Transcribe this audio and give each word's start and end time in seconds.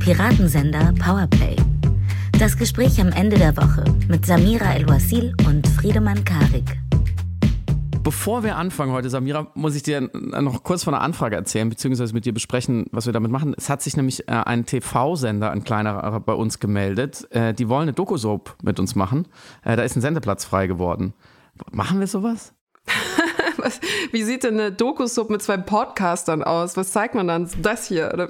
Piratensender 0.00 0.94
Powerplay. 0.98 1.56
Das 2.38 2.56
Gespräch 2.56 2.98
am 3.02 3.08
Ende 3.08 3.36
der 3.36 3.54
Woche 3.58 3.84
mit 4.08 4.24
Samira 4.24 4.72
El-Wasil 4.72 5.34
und 5.46 5.68
Friedemann 5.68 6.24
Karik. 6.24 6.80
Bevor 8.02 8.42
wir 8.42 8.56
anfangen 8.56 8.92
heute, 8.92 9.10
Samira, 9.10 9.48
muss 9.54 9.76
ich 9.76 9.82
dir 9.82 10.10
noch 10.14 10.64
kurz 10.64 10.84
von 10.84 10.94
einer 10.94 11.02
Anfrage 11.04 11.36
erzählen, 11.36 11.68
beziehungsweise 11.68 12.14
mit 12.14 12.24
dir 12.24 12.32
besprechen, 12.32 12.86
was 12.92 13.04
wir 13.04 13.12
damit 13.12 13.30
machen. 13.30 13.54
Es 13.58 13.68
hat 13.68 13.82
sich 13.82 13.94
nämlich 13.94 14.26
äh, 14.26 14.32
ein 14.32 14.64
TV-Sender, 14.64 15.50
ein 15.50 15.64
kleinerer, 15.64 16.18
bei 16.20 16.32
uns 16.32 16.58
gemeldet. 16.58 17.28
Äh, 17.30 17.52
die 17.52 17.68
wollen 17.68 17.82
eine 17.82 17.92
Doku-Soap 17.92 18.56
mit 18.62 18.80
uns 18.80 18.94
machen. 18.94 19.28
Äh, 19.62 19.76
da 19.76 19.82
ist 19.82 19.96
ein 19.96 20.00
Sendeplatz 20.00 20.46
frei 20.46 20.66
geworden. 20.66 21.12
Machen 21.72 22.00
wir 22.00 22.06
sowas? 22.06 22.54
Wie 24.12 24.22
sieht 24.22 24.44
denn 24.44 24.54
eine 24.54 24.72
Doku-Sub 24.72 25.30
mit 25.30 25.42
zwei 25.42 25.56
Podcastern 25.56 26.42
aus? 26.42 26.76
Was 26.76 26.92
zeigt 26.92 27.14
man 27.14 27.28
dann? 27.28 27.48
Das 27.62 27.86
hier? 27.86 28.10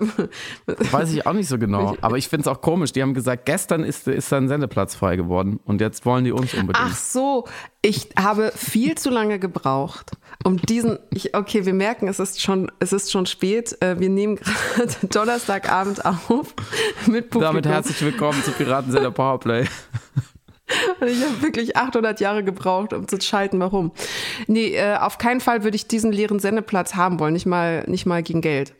Weiß 0.67 1.13
ich 1.13 1.27
auch 1.27 1.33
nicht 1.33 1.49
so 1.49 1.59
genau. 1.59 1.97
Aber 2.01 2.19
ich 2.19 2.29
finde 2.29 2.43
es 2.43 2.49
auch 2.49 2.61
komisch. 2.61 2.93
Die 2.93 3.03
haben 3.03 3.15
gesagt, 3.15 3.47
gestern 3.47 3.85
ist, 3.85 4.09
ist 4.09 4.31
da 4.33 4.37
ein 4.37 4.49
Sendeplatz 4.49 4.95
frei 4.95 5.17
geworden 5.17 5.61
und 5.65 5.81
jetzt 5.81 6.05
wollen 6.07 6.25
die 6.25 6.33
uns 6.33 6.55
unbedingt. 6.55 6.87
Ach 6.89 6.97
so, 6.97 7.47
ich 7.83 8.11
habe 8.19 8.53
viel 8.55 8.97
zu 8.97 9.11
lange 9.11 9.39
gebraucht, 9.39 10.13
um 10.45 10.59
diesen. 10.59 10.99
Ich, 11.11 11.35
okay, 11.35 11.65
wir 11.65 11.75
merken, 11.75 12.09
es 12.09 12.19
ist 12.19 12.43
schon, 12.43 12.71
es 12.79 12.93
ist 12.93 13.11
schon 13.11 13.27
spät. 13.27 13.77
Äh, 13.81 13.99
wir 13.99 14.11
nehmen 14.11 14.37
gerade 14.37 14.95
Donnerstagabend 15.03 16.05
auf 16.05 16.55
mit 17.07 17.31
Publikum. 17.31 17.41
Damit 17.41 17.67
herzlich 17.67 18.01
willkommen 18.03 18.43
zu 18.45 18.53
Piratensender 18.53 19.11
Powerplay. 19.11 19.67
Und 21.01 21.09
ich 21.09 21.23
habe 21.23 21.43
wirklich 21.43 21.77
800 21.77 22.21
Jahre 22.21 22.45
gebraucht, 22.45 22.93
um 22.93 23.09
zu 23.09 23.21
schalten, 23.21 23.61
warum. 23.61 23.93
Nee, 24.47 24.75
äh, 24.75 24.97
auf 24.97 25.19
keinen 25.19 25.41
Fall 25.41 25.65
würde 25.65 25.77
ich 25.77 25.89
diesen 25.89 26.13
leeren 26.13 26.39
Sendeplatz 26.39 26.95
haben 26.95 27.19
wollen, 27.21 27.33
nicht 27.33 27.47
mal, 27.47 27.85
nicht 27.87 28.07
mal 28.07 28.23
gegen 28.23 28.41
Geld. 28.41 28.75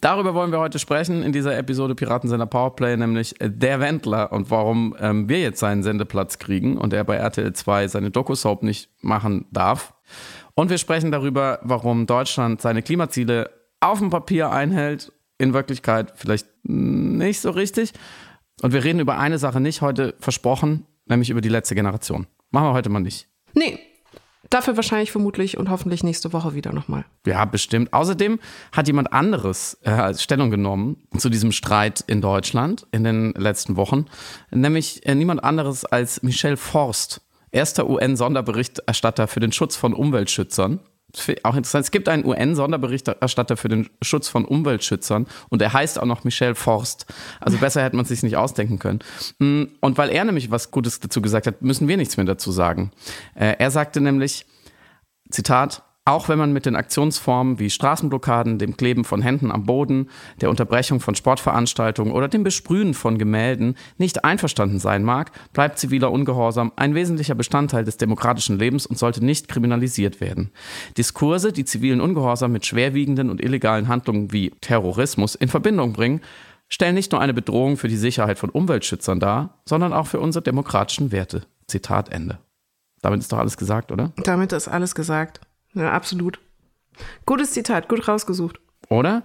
Darüber 0.00 0.34
wollen 0.34 0.52
wir 0.52 0.58
heute 0.58 0.78
sprechen 0.78 1.22
in 1.22 1.32
dieser 1.32 1.56
Episode 1.56 1.94
Piratensender 1.94 2.46
Powerplay, 2.46 2.96
nämlich 2.96 3.34
der 3.40 3.80
Wendler 3.80 4.32
und 4.32 4.50
warum 4.50 4.96
ähm, 5.00 5.28
wir 5.28 5.40
jetzt 5.40 5.60
seinen 5.60 5.82
Sendeplatz 5.82 6.38
kriegen 6.38 6.78
und 6.78 6.92
er 6.92 7.04
bei 7.04 7.16
RTL 7.16 7.52
2 7.52 7.88
seine 7.88 8.10
Doku-Soap 8.10 8.62
nicht 8.62 8.90
machen 9.00 9.46
darf. 9.50 9.94
Und 10.54 10.70
wir 10.70 10.78
sprechen 10.78 11.12
darüber, 11.12 11.58
warum 11.62 12.06
Deutschland 12.06 12.62
seine 12.62 12.82
Klimaziele 12.82 13.50
auf 13.80 13.98
dem 13.98 14.10
Papier 14.10 14.50
einhält, 14.50 15.12
in 15.38 15.52
Wirklichkeit 15.52 16.14
vielleicht 16.16 16.46
nicht 16.64 17.40
so 17.40 17.50
richtig. 17.50 17.92
Und 18.62 18.72
wir 18.72 18.82
reden 18.82 19.00
über 19.00 19.18
eine 19.18 19.38
Sache 19.38 19.60
nicht 19.60 19.82
heute 19.82 20.14
versprochen, 20.18 20.86
nämlich 21.06 21.30
über 21.30 21.40
die 21.40 21.48
letzte 21.48 21.74
Generation. 21.74 22.26
Machen 22.50 22.68
wir 22.68 22.72
heute 22.72 22.90
mal 22.90 23.00
nicht. 23.00 23.28
Nee, 23.54 23.78
Dafür 24.50 24.76
wahrscheinlich 24.76 25.12
vermutlich 25.12 25.58
und 25.58 25.70
hoffentlich 25.70 26.04
nächste 26.04 26.32
Woche 26.32 26.54
wieder 26.54 26.72
nochmal. 26.72 27.04
Ja, 27.26 27.44
bestimmt. 27.44 27.92
Außerdem 27.92 28.38
hat 28.72 28.86
jemand 28.86 29.12
anderes 29.12 29.78
äh, 29.82 30.14
Stellung 30.14 30.50
genommen 30.50 31.02
zu 31.18 31.28
diesem 31.28 31.52
Streit 31.52 32.04
in 32.06 32.20
Deutschland 32.20 32.86
in 32.92 33.04
den 33.04 33.32
letzten 33.32 33.76
Wochen, 33.76 34.06
nämlich 34.50 35.04
äh, 35.06 35.14
niemand 35.14 35.42
anderes 35.42 35.84
als 35.84 36.22
Michel 36.22 36.56
Forst, 36.56 37.22
erster 37.50 37.88
UN-Sonderberichterstatter 37.88 39.26
für 39.26 39.40
den 39.40 39.52
Schutz 39.52 39.76
von 39.76 39.94
Umweltschützern 39.94 40.80
auch 41.42 41.56
interessant. 41.56 41.84
Es 41.84 41.90
gibt 41.90 42.08
einen 42.08 42.24
UN-Sonderberichterstatter 42.24 43.56
für 43.56 43.68
den 43.68 43.88
Schutz 44.02 44.28
von 44.28 44.44
Umweltschützern 44.44 45.26
und 45.48 45.62
er 45.62 45.72
heißt 45.72 45.98
auch 45.98 46.06
noch 46.06 46.24
Michel 46.24 46.54
Forst. 46.54 47.06
Also 47.40 47.58
besser 47.58 47.82
hätte 47.82 47.96
man 47.96 48.04
es 48.04 48.08
sich 48.08 48.22
nicht 48.22 48.36
ausdenken 48.36 48.78
können. 48.78 49.00
Mm, 49.38 49.64
und 49.80 49.98
weil 49.98 50.10
er 50.10 50.24
nämlich 50.24 50.50
was 50.50 50.70
Gutes 50.70 51.00
dazu 51.00 51.20
gesagt 51.22 51.46
hat, 51.46 51.62
müssen 51.62 51.88
wir 51.88 51.96
nichts 51.96 52.16
mehr 52.16 52.26
dazu 52.26 52.50
sagen. 52.50 52.90
Äh, 53.34 53.56
er 53.58 53.70
sagte 53.70 54.00
nämlich, 54.00 54.46
Zitat, 55.30 55.82
auch 56.06 56.28
wenn 56.28 56.38
man 56.38 56.52
mit 56.52 56.66
den 56.66 56.76
Aktionsformen 56.76 57.58
wie 57.58 57.68
Straßenblockaden, 57.68 58.58
dem 58.58 58.76
Kleben 58.76 59.04
von 59.04 59.22
Händen 59.22 59.50
am 59.50 59.64
Boden, 59.64 60.08
der 60.40 60.50
Unterbrechung 60.50 61.00
von 61.00 61.16
Sportveranstaltungen 61.16 62.12
oder 62.12 62.28
dem 62.28 62.44
Besprühen 62.44 62.94
von 62.94 63.18
Gemälden 63.18 63.76
nicht 63.98 64.24
einverstanden 64.24 64.78
sein 64.78 65.02
mag, 65.02 65.32
bleibt 65.52 65.80
ziviler 65.80 66.12
Ungehorsam 66.12 66.72
ein 66.76 66.94
wesentlicher 66.94 67.34
Bestandteil 67.34 67.82
des 67.82 67.96
demokratischen 67.96 68.56
Lebens 68.56 68.86
und 68.86 68.96
sollte 68.96 69.24
nicht 69.24 69.48
kriminalisiert 69.48 70.20
werden. 70.20 70.52
Diskurse, 70.96 71.52
die 71.52 71.64
zivilen 71.64 72.00
Ungehorsam 72.00 72.52
mit 72.52 72.64
schwerwiegenden 72.64 73.28
und 73.28 73.42
illegalen 73.42 73.88
Handlungen 73.88 74.32
wie 74.32 74.50
Terrorismus 74.60 75.34
in 75.34 75.48
Verbindung 75.48 75.92
bringen, 75.92 76.20
stellen 76.68 76.94
nicht 76.94 77.10
nur 77.10 77.20
eine 77.20 77.34
Bedrohung 77.34 77.76
für 77.76 77.88
die 77.88 77.96
Sicherheit 77.96 78.38
von 78.38 78.50
Umweltschützern 78.50 79.18
dar, 79.18 79.58
sondern 79.64 79.92
auch 79.92 80.06
für 80.06 80.20
unsere 80.20 80.44
demokratischen 80.44 81.10
Werte. 81.10 81.42
Zitat 81.66 82.12
Ende. 82.12 82.38
Damit 83.02 83.20
ist 83.20 83.32
doch 83.32 83.38
alles 83.38 83.56
gesagt, 83.56 83.90
oder? 83.90 84.12
Damit 84.22 84.52
ist 84.52 84.68
alles 84.68 84.94
gesagt. 84.94 85.40
Ja, 85.76 85.92
absolut. 85.92 86.40
Gutes 87.26 87.52
Zitat, 87.52 87.88
gut 87.88 88.08
rausgesucht. 88.08 88.58
Oder? 88.88 89.22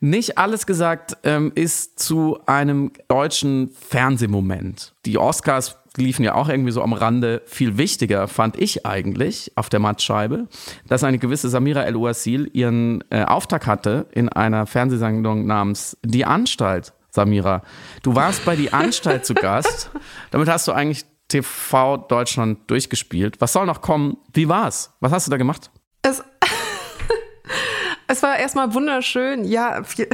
Nicht 0.00 0.36
alles 0.36 0.66
gesagt 0.66 1.16
ähm, 1.22 1.52
ist 1.54 2.00
zu 2.00 2.40
einem 2.46 2.90
deutschen 3.06 3.70
Fernsehmoment. 3.70 4.94
Die 5.06 5.16
Oscars 5.16 5.78
liefen 5.96 6.24
ja 6.24 6.34
auch 6.34 6.48
irgendwie 6.48 6.72
so 6.72 6.82
am 6.82 6.92
Rande. 6.92 7.42
Viel 7.46 7.78
wichtiger 7.78 8.26
fand 8.26 8.58
ich 8.58 8.84
eigentlich 8.84 9.52
auf 9.54 9.68
der 9.68 9.78
Mattscheibe, 9.78 10.48
dass 10.88 11.04
eine 11.04 11.18
gewisse 11.18 11.48
Samira 11.48 11.84
El-Ouasil 11.84 12.50
ihren 12.52 13.04
äh, 13.10 13.22
Auftakt 13.22 13.66
hatte 13.66 14.06
in 14.10 14.28
einer 14.28 14.66
Fernsehsendung 14.66 15.46
namens 15.46 15.96
Die 16.04 16.24
Anstalt. 16.24 16.92
Samira, 17.10 17.62
du 18.02 18.16
warst 18.16 18.44
bei 18.44 18.56
Die 18.56 18.72
Anstalt 18.72 19.24
zu 19.24 19.34
Gast. 19.34 19.90
Damit 20.32 20.48
hast 20.48 20.66
du 20.66 20.72
eigentlich 20.72 21.04
TV 21.28 21.96
Deutschland 21.96 22.58
durchgespielt. 22.70 23.40
Was 23.40 23.52
soll 23.52 23.66
noch 23.66 23.82
kommen? 23.82 24.16
Wie 24.32 24.48
war's? 24.48 24.94
Was 24.98 25.12
hast 25.12 25.28
du 25.28 25.30
da 25.30 25.36
gemacht? 25.36 25.70
Es, 26.02 26.22
es 28.08 28.22
war 28.22 28.36
erstmal 28.36 28.74
wunderschön. 28.74 29.44
Ja, 29.44 29.84
viel, 29.84 30.08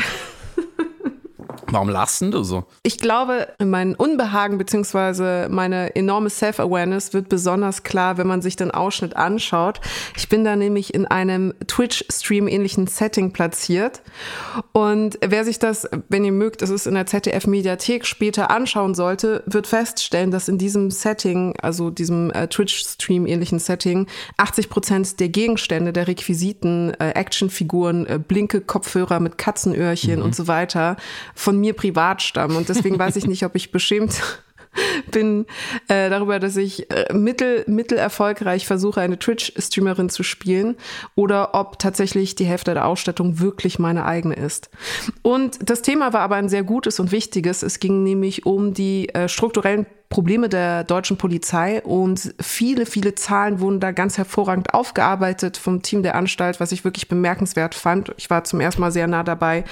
Warum 1.71 1.91
lachst 1.91 2.23
du 2.23 2.43
so? 2.43 2.65
Ich 2.83 2.99
glaube, 2.99 3.49
mein 3.63 3.95
Unbehagen 3.95 4.57
bzw. 4.57 5.49
meine 5.49 5.95
enorme 5.95 6.31
Self-Awareness 6.31 7.13
wird 7.13 7.29
besonders 7.29 7.83
klar, 7.83 8.17
wenn 8.17 8.27
man 8.27 8.41
sich 8.41 8.57
den 8.57 8.71
Ausschnitt 8.71 9.17
anschaut. 9.17 9.81
Ich 10.17 10.29
bin 10.29 10.45
da 10.45 10.57
nämlich 10.57 10.95
in 10.95 11.07
einem 11.07 11.53
Twitch-Stream-ähnlichen 11.67 12.87
Setting 12.87 13.33
platziert. 13.33 14.03
Und 14.73 15.19
wer 15.25 15.45
sich 15.45 15.59
das, 15.59 15.89
wenn 16.09 16.25
ihr 16.25 16.33
mögt, 16.33 16.63
es 16.63 16.71
ist 16.71 16.87
in 16.87 16.95
der 16.95 17.07
ZDF-Mediathek 17.07 18.07
später 18.07 18.51
anschauen 18.51 18.95
sollte, 18.95 19.43
wird 19.47 19.67
feststellen, 19.67 20.31
dass 20.31 20.49
in 20.49 20.57
diesem 20.57 20.91
Setting, 20.91 21.55
also 21.61 21.91
diesem 21.91 22.31
äh, 22.31 22.49
Twitch-Stream-ähnlichen 22.49 23.59
Setting, 23.59 24.07
80 24.39 24.71
Prozent 24.71 25.21
der 25.21 25.29
Gegenstände, 25.29 25.93
der 25.93 26.09
Requisiten, 26.09 26.95
äh, 26.99 27.11
Actionfiguren, 27.11 28.07
äh, 28.07 28.19
blinke 28.19 28.63
Kopfhörer 28.63 29.21
mit 29.21 29.37
Katzenöhrchen 29.37 30.21
mhm. 30.21 30.25
und 30.25 30.35
so 30.35 30.49
weiter 30.49 30.97
von 31.35 31.58
mir 31.61 31.75
privat 31.75 32.23
stammen. 32.23 32.57
Und 32.57 32.69
deswegen 32.69 32.99
weiß 32.99 33.17
ich 33.17 33.27
nicht, 33.27 33.45
ob 33.45 33.55
ich 33.55 33.71
beschämt 33.71 34.21
bin 35.11 35.47
äh, 35.89 36.11
darüber, 36.11 36.39
dass 36.39 36.57
ich 36.57 36.91
äh, 36.91 37.13
mittel, 37.13 37.65
mittel 37.67 37.99
erfolgreich 37.99 38.67
versuche, 38.67 39.01
eine 39.01 39.19
Twitch-Streamerin 39.19 40.09
zu 40.09 40.23
spielen 40.23 40.77
oder 41.15 41.55
ob 41.55 41.79
tatsächlich 41.79 42.35
die 42.35 42.45
Hälfte 42.45 42.75
der 42.75 42.87
Ausstattung 42.87 43.41
wirklich 43.41 43.79
meine 43.79 44.05
eigene 44.05 44.35
ist. 44.35 44.71
Und 45.23 45.59
das 45.69 45.83
Thema 45.83 46.13
war 46.13 46.21
aber 46.21 46.37
ein 46.37 46.49
sehr 46.49 46.63
gutes 46.63 47.01
und 47.01 47.13
wichtiges. 47.13 47.63
Es 47.63 47.81
ging 47.81 48.03
nämlich 48.03 48.47
um 48.47 48.75
die 48.75 49.09
äh, 49.15 49.29
strukturellen 49.29 49.87
Probleme 50.09 50.49
der 50.49 50.85
deutschen 50.85 51.19
Polizei 51.19 51.83
und 51.83 52.35
viele, 52.41 52.87
viele 52.87 53.15
Zahlen 53.15 53.61
wurden 53.61 53.79
da 53.79 53.93
ganz 53.93 54.17
hervorragend 54.17 54.73
aufgearbeitet 54.73 55.59
vom 55.59 55.83
Team 55.83 56.03
der 56.03 56.15
Anstalt, 56.15 56.61
was 56.61 56.73
ich 56.73 56.85
wirklich 56.85 57.09
bemerkenswert 57.09 57.75
fand. 57.75 58.15
Ich 58.17 58.31
war 58.31 58.45
zum 58.45 58.61
ersten 58.61 58.81
Mal 58.81 58.91
sehr 58.91 59.07
nah 59.07 59.23
dabei, 59.23 59.65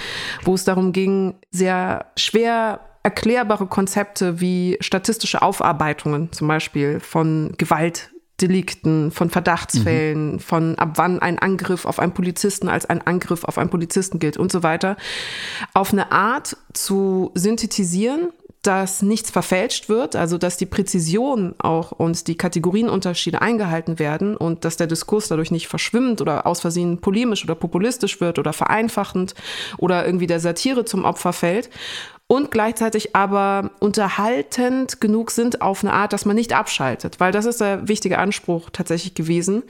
wo 0.45 0.55
es 0.55 0.65
darum 0.65 0.93
ging, 0.93 1.37
sehr 1.51 2.07
schwer 2.17 2.81
erklärbare 3.07 3.67
Konzepte 3.67 4.41
wie 4.41 4.79
statistische 4.81 5.41
Aufarbeitungen 5.41 6.33
zum 6.33 6.49
Beispiel 6.49 6.99
von 6.99 7.55
Gewaltdelikten, 7.57 9.13
von 9.13 9.31
Verdachtsfällen, 9.31 10.33
mhm. 10.33 10.39
von 10.41 10.75
ab 10.77 10.95
wann 10.97 11.21
ein 11.21 11.39
Angriff 11.39 11.85
auf 11.85 12.01
einen 12.01 12.15
Polizisten 12.15 12.69
als 12.69 12.85
ein 12.87 13.07
Angriff 13.07 13.45
auf 13.45 13.59
einen 13.59 13.71
Polizisten 13.71 14.19
gilt 14.19 14.37
und 14.37 14.51
so 14.51 14.65
weiter, 14.65 14.97
auf 15.73 15.93
eine 15.93 16.11
Art 16.11 16.57
zu 16.73 17.31
synthetisieren, 17.35 18.33
dass 18.63 19.03
nichts 19.03 19.31
verfälscht 19.31 19.89
wird, 19.89 20.17
also 20.17 20.37
dass 20.37 20.57
die 20.57 20.67
Präzision 20.67 21.55
auch 21.59 21.93
und 21.93 22.27
die 22.27 22.37
Kategorienunterschiede 22.37 23.41
eingehalten 23.41 24.01
werden 24.01 24.37
und 24.37 24.65
dass 24.65 24.77
der 24.77 24.89
Diskurs 24.89 25.29
dadurch 25.29 25.53
nicht 25.53 25.69
verschwimmt 25.69 26.21
oder 26.21 26.45
aus 26.45 26.63
Versehen 26.63 27.01
polemisch 27.01 27.45
oder 27.45 27.55
populistisch 27.55 28.21
wird 28.21 28.41
oder 28.41 28.53
vereinfachend 28.53 29.37
oder 29.77 30.05
irgendwie 30.05 30.27
der 30.27 30.41
Satire 30.41 30.85
zum 30.85 31.05
Opfer 31.05 31.33
fällt 31.33 31.71
und 32.29 32.51
gleichzeitig 32.51 33.15
aber 33.15 33.71
unterhaltend 33.79 35.01
genug 35.01 35.31
sind 35.31 35.63
auf 35.63 35.85
eine 35.85 35.93
Art, 35.93 36.13
dass 36.13 36.25
man 36.25 36.35
nicht 36.35 36.53
abschaltet, 36.55 37.21
weil 37.21 37.31
das 37.31 37.45
ist 37.45 37.61
der 37.61 37.87
wichtige 37.87 38.19
Anspruch 38.19 38.69
tatsächlich 38.71 39.15
gewesen, 39.15 39.63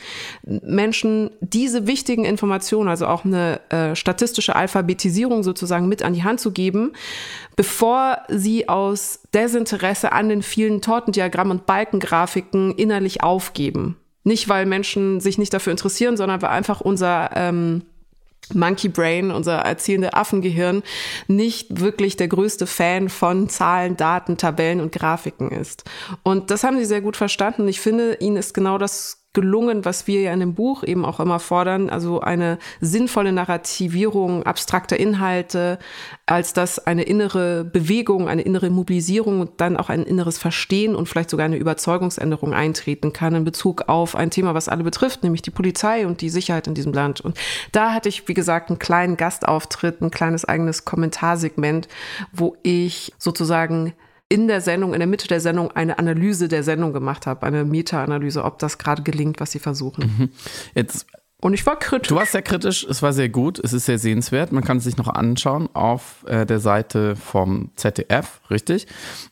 Menschen 0.43 1.31
diese 1.41 1.87
wichtigen 1.87 2.25
Informationen, 2.25 2.89
also 2.89 3.09
auch 3.09 3.27
eine 3.27 3.61
äh, 3.69 3.95
statistische 3.95 4.57
Alphabetisierung 4.57 5.43
sozusagen 5.43 5.87
mit 5.87 6.03
an 6.03 6.15
die 6.15 6.25
Hand 6.25 6.41
zu 6.41 6.51
geben, 6.51 6.95
bevor 7.57 8.23
sie 8.29 8.71
aus 8.71 9.21
Desinteresse 9.35 10.13
an 10.13 10.31
den 10.31 10.43
vielen 10.43 10.81
Tortendiagrammen 10.81 11.59
und 11.59 11.67
Balkengrafiken 11.67 12.73
innerlich 12.73 13.23
aufgeben. 13.23 13.99
Nicht, 14.25 14.49
weil 14.49 14.65
Menschen 14.65 15.21
sich 15.21 15.37
nicht 15.37 15.53
dafür 15.53 15.73
interessieren, 15.73 16.17
sondern 16.17 16.41
weil 16.41 16.51
einfach 16.51 16.81
unser 16.81 17.31
ähm, 17.35 17.83
Monkey 18.55 18.89
Brain, 18.89 19.31
unser 19.31 19.57
erzählende 19.59 20.15
Affengehirn, 20.15 20.83
nicht 21.27 21.81
wirklich 21.81 22.17
der 22.17 22.29
größte 22.29 22.67
Fan 22.67 23.09
von 23.09 23.49
Zahlen, 23.49 23.97
Daten, 23.97 24.37
Tabellen 24.37 24.81
und 24.81 24.93
Grafiken 24.93 25.51
ist. 25.51 25.85
Und 26.23 26.51
das 26.51 26.65
haben 26.65 26.79
sie 26.79 26.85
sehr 26.85 27.01
gut 27.01 27.17
verstanden. 27.17 27.69
Ich 27.69 27.81
finde, 27.81 28.15
ihnen 28.21 28.37
ist 28.37 28.55
genau 28.55 28.79
das 28.79 29.26
gelungen, 29.37 29.85
was 29.85 30.07
wir 30.07 30.23
ja 30.23 30.33
in 30.33 30.41
dem 30.41 30.55
Buch 30.55 30.83
eben 30.83 31.05
auch 31.05 31.21
immer 31.21 31.39
fordern, 31.39 31.91
also 31.91 32.21
eine 32.21 32.59
sinnvolle 32.81 33.33
Narrativierung 33.33 34.45
abstrakter 34.45 34.99
Inhalte, 34.99 35.79
als 36.25 36.55
dass 36.55 36.79
eine 36.87 37.03
innere 37.03 37.63
Bewegung, 37.63 38.31
eine 38.31 38.41
innere 38.41 38.71
Mobilisierung 38.71 39.43
und 39.43 39.51
dann 39.59 39.77
auch 39.77 39.91
ein 39.91 40.05
inneres 40.05 40.39
Verstehen 40.39 40.97
und 40.97 41.07
vielleicht 41.07 41.29
sogar 41.29 41.45
eine 41.45 41.59
Überzeugungsänderung 41.59 42.55
eintreten 42.55 43.13
kann 43.13 43.35
in 43.35 43.45
Bezug 43.45 43.91
auf 43.91 44.17
ein 44.17 44.31
Thema, 44.31 44.55
was 44.55 44.71
alle 44.71 44.85
betrifft, 44.85 45.23
nämlich 45.23 45.43
die 45.43 45.51
Polizei 45.51 46.07
und 46.07 46.23
die 46.23 46.31
Sicherheit 46.31 46.67
in 46.67 46.73
diesem 46.73 46.95
Land. 46.95 47.21
Und 47.21 47.39
da 47.73 47.93
hatte 47.93 48.09
ich, 48.09 48.27
wie 48.29 48.35
gesagt, 48.35 48.71
einen 48.71 48.79
kleinen 48.79 49.19
Gastauftritt, 49.19 50.01
ein 50.01 50.11
kleines 50.11 50.47
eigenes 50.47 50.87
Kommentarsegment, 50.87 51.89
wo 52.33 52.57
ich 52.63 53.13
sozusagen 53.19 53.93
in 54.29 54.49
der 54.49 54.61
Sendung, 54.61 54.93
in 54.93 54.99
der 54.99 55.07
Mitte 55.07 55.29
der 55.29 55.41
Sendung 55.41 55.71
eine 55.73 55.99
Analyse 55.99 56.49
der 56.49 56.63
Sendung 56.63 56.93
gemacht 56.93 57.27
habe, 57.27 57.47
eine 57.47 57.65
Meta-Analyse, 57.65 58.45
ob 58.45 58.59
das 58.59 58.79
gerade 58.79 59.03
gelingt, 59.03 59.41
was 59.41 59.53
sie 59.53 59.61
versuchen. 59.61 60.17
Mhm. 60.19 60.31
Jetzt 60.75 61.07
und 61.39 61.53
ich 61.53 61.67
war 61.67 61.79
kritisch. 61.79 62.09
Du 62.09 62.17
warst 62.17 62.33
sehr 62.33 62.43
kritisch, 62.43 62.85
es 62.85 63.03
war 63.03 63.13
sehr 63.13 63.29
gut, 63.29 63.59
es 63.63 63.73
ist 63.73 63.85
sehr 63.85 63.99
sehenswert. 63.99 64.53
Man 64.53 64.65
kann 64.65 64.79
es 64.79 64.85
sich 64.85 64.97
noch 64.97 65.09
anschauen 65.09 65.69
auf 65.75 66.25
äh, 66.27 66.47
der 66.47 66.61
Seite 66.61 67.15
vom 67.15 67.71
ZDF, 67.77 68.41
richtig? 68.51 68.87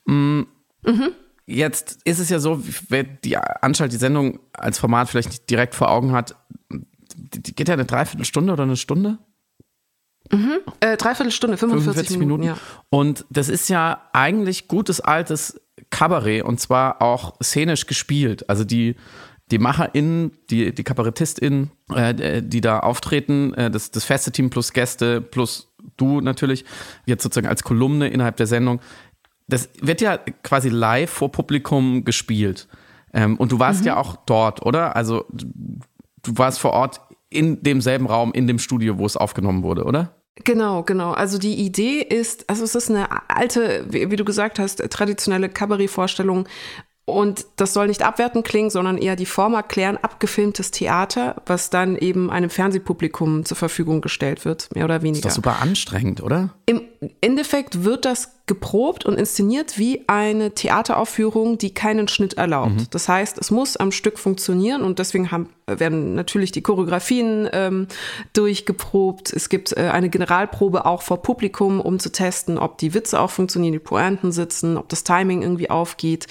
Mhm. 0.04 0.46
Mhm. 0.84 1.12
Jetzt 1.46 1.98
ist 2.04 2.20
es 2.20 2.28
ja 2.28 2.38
so, 2.38 2.62
wer 2.88 3.04
die 3.04 3.36
Anstalt 3.36 3.92
die 3.92 3.96
Sendung 3.96 4.38
als 4.52 4.78
Format 4.78 5.08
vielleicht 5.08 5.28
nicht 5.28 5.50
direkt 5.50 5.74
vor 5.74 5.90
Augen 5.90 6.12
hat, 6.12 6.36
die 6.70 7.54
geht 7.54 7.68
ja 7.68 7.74
eine 7.74 7.84
Dreiviertelstunde 7.84 8.52
oder 8.52 8.62
eine 8.62 8.76
Stunde? 8.76 9.18
Mhm. 10.32 10.58
Äh, 10.80 10.96
Dreiviertelstunde, 10.96 11.56
45, 11.56 11.94
45 11.94 12.18
Minuten. 12.18 12.42
Minuten. 12.42 12.60
Ja. 12.60 12.86
Und 12.90 13.24
das 13.30 13.48
ist 13.48 13.68
ja 13.68 14.08
eigentlich 14.12 14.68
gutes 14.68 15.00
altes 15.00 15.60
Kabarett 15.90 16.44
und 16.44 16.60
zwar 16.60 17.02
auch 17.02 17.34
szenisch 17.42 17.86
gespielt. 17.86 18.48
Also 18.48 18.64
die, 18.64 18.96
die 19.50 19.58
MacherInnen, 19.58 20.32
die, 20.50 20.74
die 20.74 20.84
KabarettistInnen, 20.84 21.70
äh, 21.94 22.42
die 22.42 22.60
da 22.60 22.80
auftreten, 22.80 23.54
äh, 23.54 23.70
das, 23.70 23.90
das 23.90 24.04
feste 24.04 24.32
Team 24.32 24.50
plus 24.50 24.72
Gäste 24.72 25.20
plus 25.20 25.68
du 25.96 26.20
natürlich, 26.20 26.64
jetzt 27.06 27.22
sozusagen 27.22 27.46
als 27.46 27.62
Kolumne 27.62 28.08
innerhalb 28.08 28.36
der 28.36 28.46
Sendung, 28.46 28.80
das 29.46 29.68
wird 29.80 30.00
ja 30.00 30.16
quasi 30.42 30.70
live 30.70 31.10
vor 31.10 31.30
Publikum 31.30 32.04
gespielt. 32.04 32.66
Ähm, 33.12 33.36
und 33.36 33.52
du 33.52 33.58
warst 33.58 33.80
mhm. 33.80 33.88
ja 33.88 33.96
auch 33.96 34.16
dort, 34.16 34.64
oder? 34.64 34.96
Also 34.96 35.26
du 35.30 36.38
warst 36.38 36.58
vor 36.58 36.72
Ort 36.72 37.00
in 37.34 37.62
demselben 37.62 38.06
Raum, 38.06 38.32
in 38.32 38.46
dem 38.46 38.58
Studio, 38.58 38.98
wo 38.98 39.06
es 39.06 39.16
aufgenommen 39.16 39.62
wurde, 39.62 39.84
oder? 39.84 40.14
Genau, 40.42 40.82
genau. 40.82 41.12
Also 41.12 41.38
die 41.38 41.54
Idee 41.54 42.00
ist, 42.00 42.48
also 42.50 42.64
es 42.64 42.74
ist 42.74 42.90
eine 42.90 43.08
alte, 43.28 43.84
wie, 43.88 44.10
wie 44.10 44.16
du 44.16 44.24
gesagt 44.24 44.58
hast, 44.58 44.78
traditionelle 44.90 45.48
Kabarettvorstellung, 45.48 46.48
und 47.06 47.44
das 47.56 47.74
soll 47.74 47.88
nicht 47.88 48.02
abwertend 48.02 48.46
klingen, 48.46 48.70
sondern 48.70 48.96
eher 48.96 49.14
die 49.14 49.26
Form 49.26 49.52
erklären, 49.52 49.98
abgefilmtes 49.98 50.70
Theater, 50.70 51.42
was 51.44 51.68
dann 51.68 51.96
eben 51.96 52.30
einem 52.30 52.48
Fernsehpublikum 52.48 53.44
zur 53.44 53.58
Verfügung 53.58 54.00
gestellt 54.00 54.46
wird, 54.46 54.74
mehr 54.74 54.86
oder 54.86 55.02
weniger. 55.02 55.22
Das 55.22 55.36
ist 55.36 55.44
doch 55.44 55.52
super 55.52 55.62
anstrengend, 55.62 56.22
oder? 56.22 56.54
Im 56.64 56.80
Endeffekt 57.20 57.84
wird 57.84 58.04
das 58.04 58.34
geprobt 58.46 59.06
und 59.06 59.18
inszeniert 59.18 59.78
wie 59.78 60.04
eine 60.06 60.50
Theateraufführung, 60.50 61.56
die 61.56 61.72
keinen 61.72 62.08
Schnitt 62.08 62.34
erlaubt. 62.34 62.74
Mhm. 62.74 62.86
Das 62.90 63.08
heißt, 63.08 63.38
es 63.38 63.50
muss 63.50 63.78
am 63.78 63.90
Stück 63.90 64.18
funktionieren 64.18 64.82
und 64.82 64.98
deswegen 64.98 65.30
haben, 65.30 65.48
werden 65.66 66.14
natürlich 66.14 66.52
die 66.52 66.60
Choreografien 66.60 67.48
ähm, 67.54 67.86
durchgeprobt. 68.34 69.32
Es 69.32 69.48
gibt 69.48 69.74
äh, 69.74 69.88
eine 69.90 70.10
Generalprobe 70.10 70.84
auch 70.84 71.00
vor 71.00 71.22
Publikum, 71.22 71.80
um 71.80 71.98
zu 71.98 72.12
testen, 72.12 72.58
ob 72.58 72.76
die 72.76 72.92
Witze 72.92 73.18
auch 73.18 73.30
funktionieren, 73.30 73.72
die 73.72 73.78
Pointen 73.78 74.30
sitzen, 74.30 74.76
ob 74.76 74.90
das 74.90 75.04
Timing 75.04 75.40
irgendwie 75.40 75.70
aufgeht. 75.70 76.26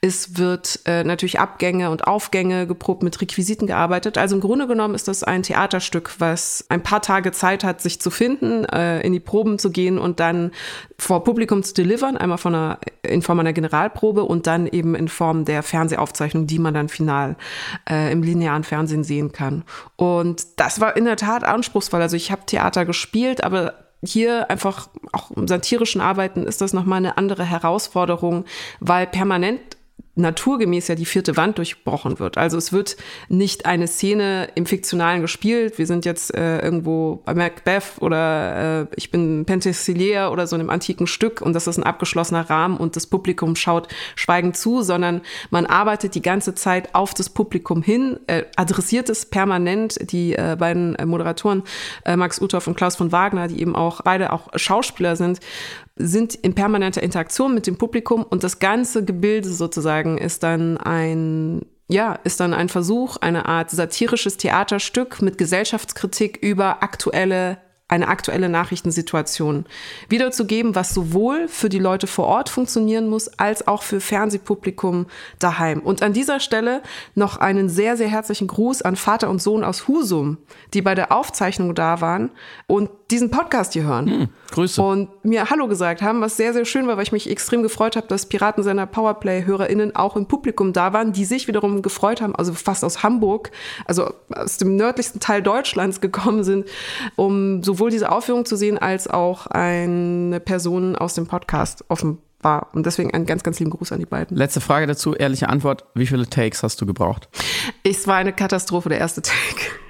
Es 0.00 0.38
wird 0.38 0.80
äh, 0.86 1.04
natürlich 1.04 1.38
Abgänge 1.38 1.90
und 1.90 2.06
Aufgänge 2.06 2.66
geprobt, 2.66 3.02
mit 3.02 3.20
Requisiten 3.20 3.66
gearbeitet. 3.66 4.16
Also 4.16 4.36
im 4.36 4.40
Grunde 4.40 4.66
genommen 4.66 4.94
ist 4.94 5.06
das 5.06 5.22
ein 5.22 5.42
Theaterstück, 5.42 6.14
was 6.18 6.64
ein 6.70 6.82
paar 6.82 7.02
Tage 7.02 7.30
Zeit 7.32 7.62
hat, 7.62 7.82
sich 7.82 8.00
zu 8.00 8.10
finden, 8.10 8.64
äh, 8.64 9.02
in 9.02 9.12
die 9.12 9.20
Proben 9.20 9.58
zu 9.58 9.70
gehen 9.70 9.98
und 10.02 10.20
dann 10.20 10.50
vor 10.98 11.24
Publikum 11.24 11.62
zu 11.62 11.74
delivern, 11.74 12.16
einmal 12.16 12.38
von 12.38 12.54
einer, 12.54 12.78
in 13.02 13.22
Form 13.22 13.40
einer 13.40 13.52
Generalprobe 13.52 14.24
und 14.24 14.46
dann 14.46 14.66
eben 14.66 14.94
in 14.94 15.08
Form 15.08 15.44
der 15.44 15.62
Fernsehaufzeichnung, 15.62 16.46
die 16.46 16.58
man 16.58 16.74
dann 16.74 16.88
final 16.88 17.36
äh, 17.88 18.12
im 18.12 18.22
linearen 18.22 18.64
Fernsehen 18.64 19.04
sehen 19.04 19.32
kann. 19.32 19.64
Und 19.96 20.60
das 20.60 20.80
war 20.80 20.96
in 20.96 21.04
der 21.04 21.16
Tat 21.16 21.44
anspruchsvoll. 21.44 22.02
Also 22.02 22.16
ich 22.16 22.30
habe 22.30 22.46
Theater 22.46 22.84
gespielt, 22.84 23.42
aber 23.44 23.74
hier 24.04 24.50
einfach 24.50 24.88
auch 25.12 25.30
im 25.30 25.46
satirischen 25.46 26.00
Arbeiten 26.00 26.44
ist 26.44 26.60
das 26.60 26.72
nochmal 26.72 26.98
eine 26.98 27.16
andere 27.18 27.44
Herausforderung, 27.44 28.44
weil 28.80 29.06
permanent 29.06 29.60
naturgemäß 30.14 30.88
ja 30.88 30.94
die 30.94 31.06
vierte 31.06 31.36
Wand 31.38 31.56
durchbrochen 31.56 32.18
wird. 32.18 32.36
Also 32.36 32.58
es 32.58 32.72
wird 32.72 32.96
nicht 33.28 33.64
eine 33.64 33.88
Szene 33.88 34.48
im 34.54 34.66
Fiktionalen 34.66 35.22
gespielt. 35.22 35.78
Wir 35.78 35.86
sind 35.86 36.04
jetzt 36.04 36.34
äh, 36.34 36.58
irgendwo 36.58 37.22
bei 37.24 37.32
Macbeth 37.32 37.94
oder 38.00 38.82
äh, 38.82 38.86
ich 38.96 39.10
bin 39.10 39.46
Penthesilea 39.46 40.28
oder 40.28 40.46
so 40.46 40.54
einem 40.54 40.68
antiken 40.68 41.06
Stück 41.06 41.40
und 41.40 41.54
das 41.54 41.66
ist 41.66 41.78
ein 41.78 41.84
abgeschlossener 41.84 42.50
Rahmen 42.50 42.76
und 42.76 42.94
das 42.94 43.06
Publikum 43.06 43.56
schaut 43.56 43.88
schweigend 44.14 44.56
zu, 44.56 44.82
sondern 44.82 45.22
man 45.50 45.64
arbeitet 45.64 46.14
die 46.14 46.22
ganze 46.22 46.54
Zeit 46.54 46.94
auf 46.94 47.14
das 47.14 47.30
Publikum 47.30 47.82
hin, 47.82 48.20
äh, 48.26 48.44
adressiert 48.56 49.08
es 49.08 49.24
permanent. 49.24 50.12
Die 50.12 50.34
äh, 50.34 50.56
beiden 50.58 50.96
Moderatoren, 51.06 51.62
äh, 52.04 52.16
Max 52.16 52.40
Uthoff 52.40 52.66
und 52.66 52.76
Klaus 52.76 52.96
von 52.96 53.12
Wagner, 53.12 53.48
die 53.48 53.60
eben 53.62 53.74
auch 53.74 54.02
beide 54.02 54.32
auch 54.32 54.48
Schauspieler 54.56 55.16
sind, 55.16 55.40
sind 55.96 56.34
in 56.34 56.54
permanenter 56.54 57.02
Interaktion 57.02 57.54
mit 57.54 57.66
dem 57.66 57.76
Publikum 57.76 58.22
und 58.22 58.44
das 58.44 58.58
ganze 58.58 59.04
Gebilde 59.04 59.48
sozusagen 59.48 60.18
ist 60.18 60.42
dann 60.42 60.78
ein 60.78 61.66
ja, 61.88 62.14
ist 62.24 62.40
dann 62.40 62.54
ein 62.54 62.70
Versuch, 62.70 63.18
eine 63.18 63.44
Art 63.44 63.70
satirisches 63.70 64.38
Theaterstück 64.38 65.20
mit 65.20 65.36
Gesellschaftskritik 65.36 66.38
über 66.40 66.82
aktuelle 66.82 67.58
eine 67.92 68.08
aktuelle 68.08 68.48
Nachrichtensituation 68.48 69.66
wiederzugeben, 70.08 70.74
was 70.74 70.94
sowohl 70.94 71.46
für 71.46 71.68
die 71.68 71.78
Leute 71.78 72.06
vor 72.06 72.24
Ort 72.24 72.48
funktionieren 72.48 73.06
muss, 73.06 73.28
als 73.38 73.68
auch 73.68 73.82
für 73.82 74.00
Fernsehpublikum 74.00 75.06
daheim. 75.38 75.80
Und 75.80 76.02
an 76.02 76.14
dieser 76.14 76.40
Stelle 76.40 76.80
noch 77.14 77.36
einen 77.36 77.68
sehr, 77.68 77.98
sehr 77.98 78.08
herzlichen 78.08 78.48
Gruß 78.48 78.80
an 78.80 78.96
Vater 78.96 79.28
und 79.28 79.42
Sohn 79.42 79.62
aus 79.62 79.88
Husum, 79.88 80.38
die 80.72 80.80
bei 80.80 80.94
der 80.94 81.12
Aufzeichnung 81.12 81.74
da 81.74 82.00
waren 82.00 82.30
und 82.66 82.88
diesen 83.12 83.30
Podcast 83.30 83.74
hier 83.74 83.84
hören. 83.84 84.06
Hm, 84.06 84.28
Grüße. 84.50 84.82
Und 84.82 85.24
mir 85.24 85.50
Hallo 85.50 85.68
gesagt 85.68 86.02
haben, 86.02 86.20
was 86.20 86.36
sehr, 86.36 86.52
sehr 86.52 86.64
schön 86.64 86.86
war, 86.86 86.96
weil 86.96 87.04
ich 87.04 87.12
mich 87.12 87.30
extrem 87.30 87.62
gefreut 87.62 87.94
habe, 87.94 88.06
dass 88.08 88.26
Piratensender 88.26 88.86
Powerplay-HörerInnen 88.86 89.94
auch 89.94 90.16
im 90.16 90.26
Publikum 90.26 90.72
da 90.72 90.92
waren, 90.92 91.12
die 91.12 91.24
sich 91.24 91.46
wiederum 91.46 91.82
gefreut 91.82 92.20
haben, 92.20 92.34
also 92.34 92.54
fast 92.54 92.84
aus 92.84 93.02
Hamburg, 93.02 93.50
also 93.84 94.14
aus 94.34 94.56
dem 94.56 94.76
nördlichsten 94.76 95.20
Teil 95.20 95.42
Deutschlands 95.42 96.00
gekommen 96.00 96.42
sind, 96.42 96.66
um 97.16 97.62
sowohl 97.62 97.90
diese 97.90 98.10
Aufführung 98.10 98.46
zu 98.46 98.56
sehen, 98.56 98.78
als 98.78 99.08
auch 99.08 99.46
eine 99.46 100.40
Person 100.40 100.96
aus 100.96 101.14
dem 101.14 101.26
Podcast 101.26 101.84
offenbar. 101.88 102.68
Und 102.72 102.86
deswegen 102.86 103.12
einen 103.14 103.26
ganz, 103.26 103.42
ganz 103.44 103.60
lieben 103.60 103.70
Gruß 103.70 103.92
an 103.92 104.00
die 104.00 104.06
beiden. 104.06 104.36
Letzte 104.36 104.60
Frage 104.60 104.86
dazu, 104.86 105.14
ehrliche 105.14 105.48
Antwort. 105.48 105.84
Wie 105.94 106.06
viele 106.06 106.26
Takes 106.26 106.62
hast 106.62 106.80
du 106.80 106.86
gebraucht? 106.86 107.28
Es 107.84 108.06
war 108.08 108.16
eine 108.16 108.32
Katastrophe, 108.32 108.88
der 108.88 108.98
erste 108.98 109.22
Take. 109.22 109.81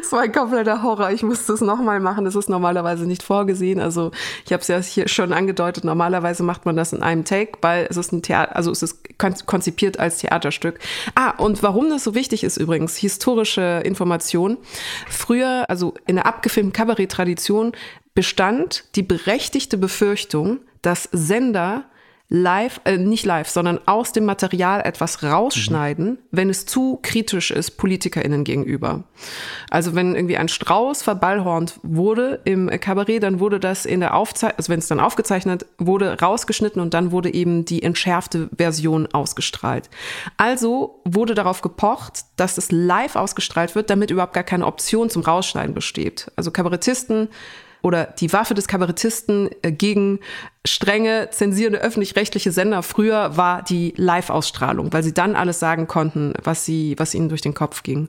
Es 0.00 0.12
war 0.12 0.20
ein 0.20 0.32
kompletter 0.32 0.82
Horror. 0.82 1.10
Ich 1.10 1.22
musste 1.22 1.52
es 1.52 1.60
nochmal 1.60 2.00
machen. 2.00 2.24
Das 2.24 2.34
ist 2.34 2.48
normalerweise 2.48 3.06
nicht 3.06 3.22
vorgesehen. 3.22 3.80
Also 3.80 4.10
ich 4.44 4.52
habe 4.52 4.60
es 4.60 4.68
ja 4.68 4.80
hier 4.80 5.08
schon 5.08 5.32
angedeutet. 5.32 5.84
Normalerweise 5.84 6.42
macht 6.42 6.66
man 6.66 6.76
das 6.76 6.92
in 6.92 7.02
einem 7.02 7.24
Take, 7.24 7.58
weil 7.62 7.86
es 7.90 7.96
ist 7.96 8.12
ein 8.12 8.22
Theater, 8.22 8.54
also 8.54 8.70
es 8.70 8.82
ist 8.82 9.18
konzipiert 9.18 9.98
als 9.98 10.18
Theaterstück. 10.18 10.78
Ah, 11.14 11.30
und 11.30 11.62
warum 11.62 11.90
das 11.90 12.04
so 12.04 12.14
wichtig 12.14 12.44
ist 12.44 12.56
übrigens, 12.56 12.96
historische 12.96 13.82
Information. 13.84 14.58
Früher, 15.08 15.64
also 15.68 15.94
in 16.06 16.16
der 16.16 16.26
abgefilmten 16.26 16.72
Kabarett-Tradition, 16.72 17.72
bestand 18.14 18.84
die 18.94 19.02
berechtigte 19.02 19.76
Befürchtung, 19.76 20.60
dass 20.82 21.08
Sender 21.12 21.84
live, 22.28 22.80
äh, 22.84 22.98
nicht 22.98 23.24
live, 23.24 23.48
sondern 23.48 23.78
aus 23.86 24.12
dem 24.12 24.24
Material 24.24 24.80
etwas 24.80 25.22
rausschneiden, 25.22 26.06
mhm. 26.06 26.18
wenn 26.32 26.50
es 26.50 26.66
zu 26.66 26.98
kritisch 27.02 27.52
ist 27.52 27.76
PolitikerInnen 27.76 28.42
gegenüber. 28.42 29.04
Also 29.70 29.94
wenn 29.94 30.16
irgendwie 30.16 30.36
ein 30.36 30.48
Strauß 30.48 31.02
verballhornt 31.02 31.78
wurde 31.82 32.40
im 32.44 32.68
Kabarett, 32.80 33.22
dann 33.22 33.38
wurde 33.38 33.60
das 33.60 33.86
in 33.86 34.00
der 34.00 34.14
Aufzeichnung, 34.14 34.58
also 34.58 34.72
wenn 34.72 34.80
es 34.80 34.88
dann 34.88 34.98
aufgezeichnet 34.98 35.66
wurde, 35.78 36.20
rausgeschnitten 36.20 36.82
und 36.82 36.94
dann 36.94 37.12
wurde 37.12 37.32
eben 37.32 37.64
die 37.64 37.84
entschärfte 37.84 38.48
Version 38.56 39.06
ausgestrahlt. 39.12 39.88
Also 40.36 41.00
wurde 41.04 41.34
darauf 41.36 41.62
gepocht, 41.62 42.24
dass 42.36 42.58
es 42.58 42.72
live 42.72 43.14
ausgestrahlt 43.14 43.76
wird, 43.76 43.88
damit 43.88 44.10
überhaupt 44.10 44.34
gar 44.34 44.42
keine 44.42 44.66
Option 44.66 45.10
zum 45.10 45.22
Rausschneiden 45.22 45.74
besteht. 45.74 46.32
Also 46.34 46.50
Kabarettisten 46.50 47.28
oder 47.86 48.06
die 48.18 48.32
Waffe 48.32 48.54
des 48.54 48.66
Kabarettisten 48.66 49.48
äh, 49.62 49.70
gegen 49.70 50.18
strenge, 50.64 51.28
zensierende 51.30 51.78
öffentlich-rechtliche 51.78 52.50
Sender 52.50 52.82
früher 52.82 53.36
war 53.36 53.62
die 53.62 53.94
Live-Ausstrahlung, 53.96 54.92
weil 54.92 55.04
sie 55.04 55.14
dann 55.14 55.36
alles 55.36 55.60
sagen 55.60 55.86
konnten, 55.86 56.34
was 56.42 56.64
sie, 56.64 56.96
was 56.98 57.14
ihnen 57.14 57.28
durch 57.28 57.42
den 57.42 57.54
Kopf 57.54 57.84
ging. 57.84 58.08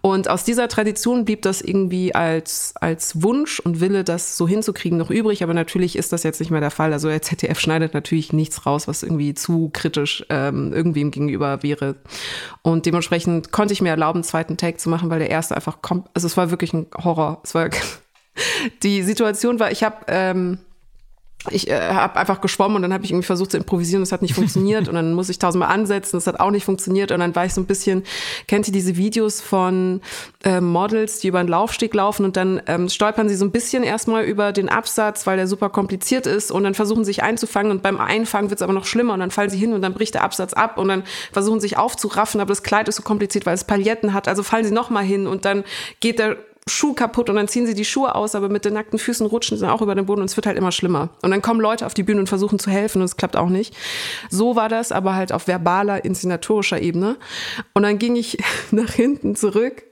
Und 0.00 0.30
aus 0.30 0.42
dieser 0.44 0.68
Tradition 0.68 1.26
blieb 1.26 1.42
das 1.42 1.60
irgendwie 1.60 2.14
als, 2.14 2.72
als 2.80 3.22
Wunsch 3.22 3.60
und 3.60 3.80
Wille, 3.80 4.04
das 4.04 4.38
so 4.38 4.48
hinzukriegen, 4.48 4.96
noch 4.96 5.10
übrig. 5.10 5.42
Aber 5.42 5.52
natürlich 5.52 5.96
ist 5.96 6.14
das 6.14 6.22
jetzt 6.22 6.40
nicht 6.40 6.50
mehr 6.50 6.60
der 6.62 6.70
Fall. 6.70 6.94
Also 6.94 7.08
der 7.08 7.20
ZDF 7.20 7.60
schneidet 7.60 7.92
natürlich 7.92 8.32
nichts 8.32 8.64
raus, 8.64 8.88
was 8.88 9.02
irgendwie 9.02 9.34
zu 9.34 9.68
kritisch 9.70 10.24
ähm, 10.30 10.72
irgendwem 10.72 11.10
gegenüber 11.10 11.62
wäre. 11.62 11.96
Und 12.62 12.86
dementsprechend 12.86 13.52
konnte 13.52 13.74
ich 13.74 13.82
mir 13.82 13.90
erlauben, 13.90 14.20
einen 14.20 14.24
zweiten 14.24 14.56
Take 14.56 14.78
zu 14.78 14.88
machen, 14.88 15.10
weil 15.10 15.18
der 15.18 15.28
erste 15.28 15.54
einfach 15.54 15.82
kommt. 15.82 16.08
Also 16.14 16.26
es 16.26 16.38
war 16.38 16.50
wirklich 16.50 16.72
ein 16.72 16.86
Horror. 16.96 17.42
Es 17.44 17.54
war 17.54 17.68
die 18.82 19.02
Situation 19.02 19.58
war, 19.60 19.70
ich 19.70 19.82
habe 19.82 19.96
ähm, 20.08 20.58
ich 21.48 21.68
äh, 21.68 21.80
habe 21.80 22.16
einfach 22.16 22.40
geschwommen 22.40 22.76
und 22.76 22.82
dann 22.82 22.92
habe 22.92 23.04
ich 23.04 23.12
irgendwie 23.12 23.26
versucht 23.26 23.52
zu 23.52 23.56
improvisieren, 23.56 24.02
das 24.02 24.12
hat 24.12 24.20
nicht 24.20 24.34
funktioniert 24.34 24.88
und 24.88 24.94
dann 24.94 25.14
muss 25.14 25.30
ich 25.30 25.38
tausendmal 25.38 25.70
ansetzen, 25.70 26.16
das 26.16 26.26
hat 26.26 26.38
auch 26.38 26.50
nicht 26.50 26.64
funktioniert 26.64 27.12
und 27.12 27.20
dann 27.20 27.34
war 27.34 27.46
ich 27.46 27.54
so 27.54 27.62
ein 27.62 27.66
bisschen, 27.66 28.02
kennt 28.46 28.68
ihr 28.68 28.72
diese 28.72 28.96
Videos 28.96 29.40
von 29.40 30.02
äh, 30.44 30.60
Models, 30.60 31.20
die 31.20 31.28
über 31.28 31.38
einen 31.38 31.48
Laufsteg 31.48 31.94
laufen 31.94 32.26
und 32.26 32.36
dann 32.36 32.60
ähm, 32.66 32.88
stolpern 32.88 33.28
sie 33.28 33.36
so 33.36 33.46
ein 33.46 33.52
bisschen 33.52 33.84
erstmal 33.84 34.24
über 34.24 34.52
den 34.52 34.68
Absatz, 34.68 35.26
weil 35.26 35.38
der 35.38 35.46
super 35.46 35.70
kompliziert 35.70 36.26
ist 36.26 36.50
und 36.50 36.64
dann 36.64 36.74
versuchen 36.74 37.04
sie 37.04 37.10
sich 37.10 37.22
einzufangen 37.22 37.72
und 37.72 37.82
beim 37.82 37.98
Einfangen 37.98 38.50
wird 38.50 38.60
es 38.60 38.62
aber 38.62 38.74
noch 38.74 38.84
schlimmer 38.84 39.14
und 39.14 39.20
dann 39.20 39.30
fallen 39.30 39.50
sie 39.50 39.58
hin 39.58 39.72
und 39.72 39.80
dann 39.80 39.94
bricht 39.94 40.14
der 40.14 40.24
Absatz 40.24 40.52
ab 40.52 40.76
und 40.76 40.88
dann 40.88 41.04
versuchen 41.32 41.60
sie 41.60 41.68
sich 41.68 41.78
aufzuraffen, 41.78 42.40
aber 42.40 42.48
das 42.48 42.62
Kleid 42.62 42.88
ist 42.88 42.96
so 42.96 43.02
kompliziert, 43.02 43.46
weil 43.46 43.54
es 43.54 43.64
Pailletten 43.64 44.12
hat, 44.12 44.28
also 44.28 44.42
fallen 44.42 44.64
sie 44.64 44.72
nochmal 44.72 45.04
hin 45.04 45.26
und 45.26 45.46
dann 45.46 45.64
geht 46.00 46.18
der 46.18 46.36
Schuh 46.70 46.94
kaputt 46.94 47.28
und 47.28 47.36
dann 47.36 47.48
ziehen 47.48 47.66
sie 47.66 47.74
die 47.74 47.84
Schuhe 47.84 48.14
aus, 48.14 48.34
aber 48.34 48.48
mit 48.48 48.64
den 48.64 48.74
nackten 48.74 48.98
Füßen 48.98 49.26
rutschen 49.26 49.58
sie 49.58 49.70
auch 49.70 49.82
über 49.82 49.94
den 49.94 50.06
Boden 50.06 50.20
und 50.20 50.30
es 50.30 50.36
wird 50.36 50.46
halt 50.46 50.56
immer 50.56 50.72
schlimmer. 50.72 51.10
Und 51.22 51.30
dann 51.30 51.42
kommen 51.42 51.60
Leute 51.60 51.86
auf 51.86 51.94
die 51.94 52.02
Bühne 52.02 52.20
und 52.20 52.28
versuchen 52.28 52.58
zu 52.58 52.70
helfen 52.70 53.00
und 53.00 53.04
es 53.04 53.16
klappt 53.16 53.36
auch 53.36 53.48
nicht. 53.48 53.74
So 54.30 54.56
war 54.56 54.68
das, 54.68 54.92
aber 54.92 55.14
halt 55.14 55.32
auf 55.32 55.46
verbaler, 55.46 56.04
inszenatorischer 56.04 56.80
Ebene. 56.80 57.16
Und 57.74 57.82
dann 57.82 57.98
ging 57.98 58.16
ich 58.16 58.38
nach 58.70 58.92
hinten 58.92 59.36
zurück 59.36 59.82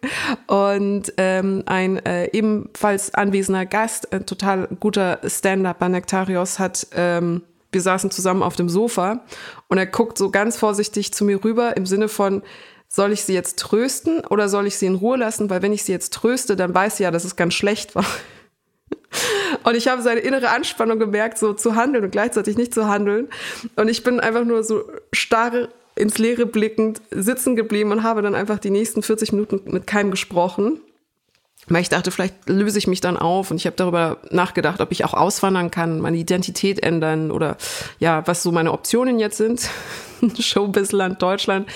und 0.46 1.12
ähm, 1.16 1.62
ein 1.66 2.04
äh, 2.04 2.30
ebenfalls 2.32 3.14
anwesender 3.14 3.66
Gast, 3.66 4.12
ein 4.12 4.26
total 4.26 4.68
guter 4.80 5.20
Stand-up 5.26 5.78
bei 5.78 5.88
Nektarios, 5.88 6.58
hat 6.58 6.86
ähm, 6.94 7.42
wir 7.70 7.82
saßen 7.82 8.10
zusammen 8.10 8.42
auf 8.42 8.56
dem 8.56 8.68
Sofa 8.68 9.24
und 9.68 9.78
er 9.78 9.86
guckt 9.86 10.16
so 10.16 10.30
ganz 10.30 10.56
vorsichtig 10.56 11.12
zu 11.12 11.24
mir 11.24 11.44
rüber 11.44 11.76
im 11.76 11.84
Sinne 11.84 12.08
von, 12.08 12.42
soll 12.88 13.12
ich 13.12 13.22
sie 13.22 13.34
jetzt 13.34 13.58
trösten 13.58 14.20
oder 14.26 14.48
soll 14.48 14.66
ich 14.66 14.76
sie 14.76 14.86
in 14.86 14.96
Ruhe 14.96 15.18
lassen? 15.18 15.50
Weil 15.50 15.62
wenn 15.62 15.72
ich 15.72 15.84
sie 15.84 15.92
jetzt 15.92 16.14
tröste, 16.14 16.56
dann 16.56 16.74
weiß 16.74 16.96
sie 16.96 17.02
ja, 17.04 17.10
dass 17.10 17.24
es 17.24 17.36
ganz 17.36 17.54
schlecht 17.54 17.94
war. 17.94 18.06
Und 19.64 19.76
ich 19.76 19.88
habe 19.88 20.02
seine 20.02 20.20
innere 20.20 20.48
Anspannung 20.48 20.98
gemerkt, 20.98 21.38
so 21.38 21.52
zu 21.52 21.74
handeln 21.74 22.04
und 22.04 22.10
gleichzeitig 22.10 22.56
nicht 22.56 22.72
zu 22.72 22.88
handeln. 22.88 23.28
Und 23.76 23.88
ich 23.88 24.02
bin 24.02 24.20
einfach 24.20 24.44
nur 24.44 24.62
so 24.62 24.84
starr 25.12 25.68
ins 25.94 26.18
Leere 26.18 26.46
blickend 26.46 27.02
sitzen 27.10 27.56
geblieben 27.56 27.90
und 27.92 28.02
habe 28.02 28.22
dann 28.22 28.34
einfach 28.34 28.58
die 28.58 28.70
nächsten 28.70 29.02
40 29.02 29.32
Minuten 29.32 29.62
mit 29.66 29.86
keinem 29.86 30.10
gesprochen. 30.10 30.80
Weil 31.68 31.82
ich 31.82 31.88
dachte, 31.88 32.10
vielleicht 32.10 32.48
löse 32.48 32.78
ich 32.78 32.86
mich 32.86 33.00
dann 33.00 33.16
auf 33.16 33.50
und 33.50 33.56
ich 33.56 33.66
habe 33.66 33.76
darüber 33.76 34.18
nachgedacht, 34.30 34.80
ob 34.80 34.92
ich 34.92 35.04
auch 35.04 35.14
auswandern 35.14 35.70
kann, 35.70 36.00
meine 36.00 36.16
Identität 36.16 36.82
ändern 36.82 37.30
oder 37.30 37.56
ja, 37.98 38.26
was 38.26 38.42
so 38.42 38.52
meine 38.52 38.72
Optionen 38.72 39.18
jetzt 39.18 39.36
sind. 39.36 39.68
Showbizland 40.38 41.22
Deutschland. 41.22 41.68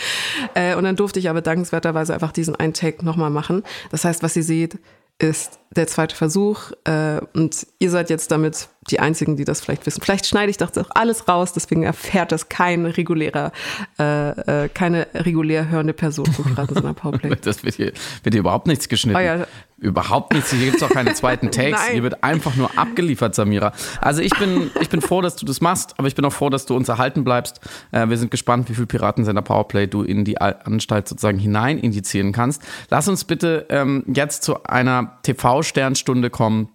Äh, 0.55 0.75
und 0.77 0.85
dann 0.85 0.97
durfte 0.97 1.19
ich 1.19 1.29
aber 1.29 1.43
dankenswerterweise 1.43 2.15
einfach 2.15 2.33
diesen 2.33 2.57
einen 2.57 2.75
Take 2.75 3.05
nochmal 3.05 3.31
machen. 3.31 3.63
Das 3.91 4.05
heißt, 4.05 4.23
was 4.23 4.37
ihr 4.37 4.43
seht, 4.43 4.79
ist 5.19 5.61
der 5.71 5.87
zweite 5.87 6.17
Versuch. 6.17 6.73
Äh, 6.85 7.21
und 7.33 7.67
ihr 7.79 7.91
seid 7.91 8.11
jetzt 8.11 8.31
damit 8.31 8.69
die 8.91 8.99
Einzigen, 8.99 9.37
die 9.37 9.45
das 9.45 9.61
vielleicht 9.61 9.87
wissen. 9.87 10.03
Vielleicht 10.03 10.27
schneide 10.27 10.51
ich 10.51 10.57
das 10.57 10.77
auch 10.77 10.91
alles 10.91 11.29
raus, 11.29 11.53
deswegen 11.53 11.85
erfährt 11.85 12.33
das 12.33 12.49
kein 12.49 12.85
regulärer, 12.85 13.53
äh, 13.99 14.65
äh, 14.65 14.69
keine 14.69 15.07
regulär 15.15 15.69
hörende 15.69 15.93
Person 15.93 16.27
gerade 16.55 16.75
in 16.75 16.75
so 16.75 16.83
einer 16.83 16.95
Powerplay. 16.95 17.37
Das 17.41 17.63
wird 17.63 17.77
hier, 17.77 17.93
wird 18.23 18.35
hier 18.35 18.41
überhaupt 18.41 18.67
nichts 18.67 18.89
geschnitten. 18.89 19.17
Oh 19.17 19.21
ja. 19.21 19.47
Überhaupt 19.83 20.33
nichts. 20.33 20.53
Hier 20.53 20.67
gibt 20.67 20.77
es 20.77 20.83
auch 20.85 20.91
keine 20.91 21.13
zweiten 21.15 21.51
Takes. 21.51 21.89
Hier 21.89 22.05
wird 22.05 22.23
einfach 22.23 22.55
nur 22.55 22.79
abgeliefert, 22.79 23.35
Samira. 23.35 23.73
Also 24.01 24.23
ich 24.23 24.33
bin, 24.39 24.71
ich 24.81 24.89
bin 24.89 25.01
froh, 25.01 25.21
dass 25.21 25.35
du 25.35 25.45
das 25.45 25.61
machst, 25.61 25.95
aber 25.99 26.07
ich 26.07 26.15
bin 26.15 26.25
auch 26.25 26.33
froh, 26.33 26.51
dass 26.51 26.67
du 26.67 26.77
uns 26.77 26.89
erhalten 26.89 27.25
bleibst. 27.25 27.61
Äh, 27.91 28.09
wir 28.09 28.17
sind 28.17 28.31
gespannt, 28.31 28.71
wie 28.71 28.75
viel 28.75 28.87
Piratensender 28.87 29.43
Powerplay 29.43 29.89
du 29.89 30.05
in 30.05 30.25
die 30.25 30.41
Anstalt 30.41 31.09
sozusagen 31.09 31.41
hinein 31.41 31.79
indizieren 31.79 32.31
kannst. 32.31 32.63
Lass 32.91 33.09
uns 33.09 33.25
bitte 33.25 33.67
ähm, 33.71 34.05
jetzt 34.07 34.45
zu 34.45 34.63
einer 34.63 35.19
TV-Sternstunde 35.25 36.31
kommen, 36.31 36.69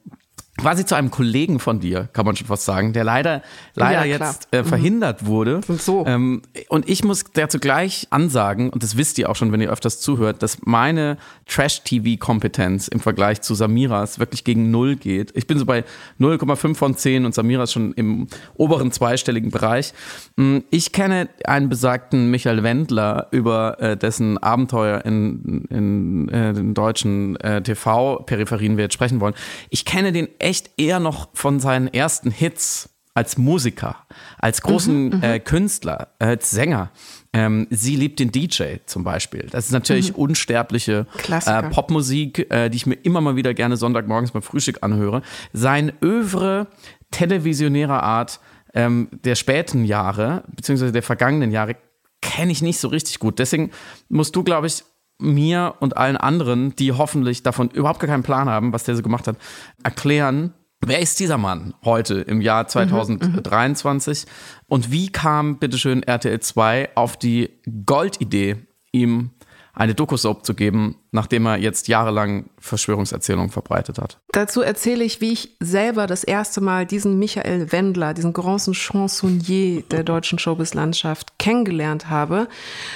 quasi 0.58 0.86
zu 0.86 0.96
einem 0.96 1.12
Kollegen 1.12 1.60
von 1.60 1.80
dir, 1.80 2.10
kann 2.14 2.26
man 2.26 2.36
schon 2.36 2.48
fast 2.48 2.66
sagen, 2.66 2.92
der 2.92 3.04
leider, 3.04 3.44
leider 3.76 4.06
ja, 4.06 4.18
jetzt 4.18 4.48
äh, 4.52 4.64
verhindert 4.64 5.22
mhm. 5.22 5.28
wurde. 5.28 5.62
Und 5.68 5.82
so. 5.82 6.06
Ähm, 6.06 6.42
und 6.70 6.90
ich 6.90 7.04
muss 7.04 7.26
dazu 7.34 7.60
gleich 7.60 8.08
ansagen, 8.10 8.70
und 8.72 8.82
das 8.82 8.98
wisst 8.98 9.20
ihr 9.20 9.30
auch 9.30 9.36
schon, 9.36 9.52
wenn 9.52 9.62
ihr 9.62 9.70
öfters 9.70 10.00
zuhört, 10.00 10.42
dass 10.42 10.58
meine 10.66 11.18
Trash-TV-Kompetenz 11.48 12.88
im 12.88 13.00
Vergleich 13.00 13.42
zu 13.42 13.54
Samiras 13.54 14.20
wirklich 14.20 14.44
gegen 14.44 14.72
Null 14.72 14.96
geht. 14.96 15.32
Ich 15.36 15.46
bin 15.46 15.60
so 15.60 15.66
bei 15.66 15.84
0,5 16.20 16.76
von 16.76 16.98
10 16.98 17.26
und 17.26 17.36
Samira 17.36 17.64
ist 17.64 17.74
schon 17.74 17.94
im 17.94 18.28
oberen 18.56 18.92
zweistelligen 18.92 19.52
Bereich. 19.52 19.94
Mm, 20.38 20.60
ich 20.72 20.92
kenne 20.92 21.30
einen 21.46 21.70
besagten 21.70 22.32
Michael 22.32 22.64
Wendler 22.64 23.28
über 23.32 23.80
äh, 23.80 23.96
dessen 23.96 24.38
Abenteuer 24.40 25.06
in, 25.06 25.66
in, 25.70 26.30
äh, 26.30 26.54
den 26.54 26.74
deutschen 26.74 27.36
äh, 27.38 27.62
TV-Peripherien 27.62 28.78
wir 28.78 28.86
jetzt 28.86 28.94
sprechen 28.94 29.22
wollen. 29.22 29.36
Ich 29.70 29.86
kenne 29.86 30.12
den 30.12 30.28
echt 30.40 30.47
eher 30.78 31.00
noch 31.00 31.30
von 31.34 31.60
seinen 31.60 31.88
ersten 31.88 32.32
Hits 32.32 32.90
als 33.14 33.38
Musiker, 33.38 33.96
als 34.38 34.62
großen 34.62 35.06
mhm, 35.06 35.16
mhm. 35.16 35.24
äh, 35.24 35.40
Künstler, 35.40 36.10
als 36.20 36.52
Sänger. 36.52 36.92
Ähm, 37.34 37.66
sie 37.72 37.96
liebt 37.96 38.20
den 38.20 38.32
DJ 38.32 38.78
zum 38.86 39.04
Beispiel. 39.04 39.48
Das 39.50 39.66
ist 39.66 39.72
natürlich 39.72 40.12
mhm. 40.12 40.20
unsterbliche 40.24 41.08
äh, 41.28 41.64
Popmusik, 41.64 42.52
äh, 42.52 42.70
die 42.70 42.78
ich 42.78 42.86
mir 42.86 42.94
immer 42.94 43.20
mal 43.22 43.36
wieder 43.36 43.56
gerne 43.56 43.76
Sonntagmorgens 43.76 44.32
beim 44.32 44.44
Frühstück 44.44 44.84
anhöre. 44.84 45.24
Sein 45.52 45.94
Övre 46.04 46.68
televisionärer 47.10 48.04
Art 48.04 48.40
ähm, 48.76 49.10
der 49.12 49.36
späten 49.36 49.84
Jahre, 49.84 50.44
beziehungsweise 50.56 50.92
der 50.92 51.04
vergangenen 51.04 51.52
Jahre, 51.52 51.76
kenne 52.22 52.52
ich 52.52 52.62
nicht 52.62 52.80
so 52.80 52.88
richtig 52.88 53.18
gut. 53.18 53.40
Deswegen 53.40 53.72
musst 54.10 54.36
du, 54.36 54.44
glaube 54.44 54.68
ich, 54.68 54.84
mir 55.20 55.76
und 55.80 55.98
allen 55.98 56.18
anderen, 56.18 56.76
die 56.76 56.92
hoffentlich 56.92 57.44
davon 57.44 57.70
überhaupt 57.70 58.00
gar 58.00 58.10
keinen 58.10 58.24
Plan 58.24 58.50
haben, 58.50 58.74
was 58.74 58.84
der 58.84 58.96
so 58.96 59.02
gemacht 59.02 59.28
hat, 59.28 59.38
erklären, 59.84 60.54
wer 60.82 61.00
ist 61.00 61.20
dieser 61.20 61.38
Mann 61.38 61.74
heute 61.84 62.16
im 62.22 62.42
Jahr 62.42 62.68
2023 62.68 64.26
mhm, 64.26 64.30
und 64.68 64.92
wie 64.92 65.12
kam 65.12 65.58
bitteschön 65.58 66.04
RTL 66.04 66.40
2 66.40 66.90
auf 66.96 67.18
die 67.18 67.50
Goldidee, 67.86 68.58
ihm 68.92 69.32
eine 69.74 69.94
Doku-Soap 69.94 70.46
zu 70.46 70.56
geben, 70.56 70.96
nachdem 71.12 71.46
er 71.46 71.58
jetzt 71.58 71.88
jahrelang 71.88 72.46
Verschwörungserzählungen 72.60 73.52
verbreitet 73.52 73.98
hat. 73.98 74.20
Dazu 74.32 74.62
erzähle 74.62 75.04
ich, 75.04 75.22
wie 75.22 75.34
ich 75.34 75.56
selber 75.60 76.06
das 76.06 76.24
erste 76.24 76.62
Mal 76.62 76.86
diesen 76.86 77.18
Michael 77.18 77.72
Wendler, 77.72 78.14
diesen 78.14 78.34
großen 78.34 78.74
Chansonnier 78.74 79.84
der 79.84 80.04
deutschen 80.04 80.38
Showbiz-Landschaft 80.38 81.40
kennengelernt 81.40 82.10
habe. 82.10 82.48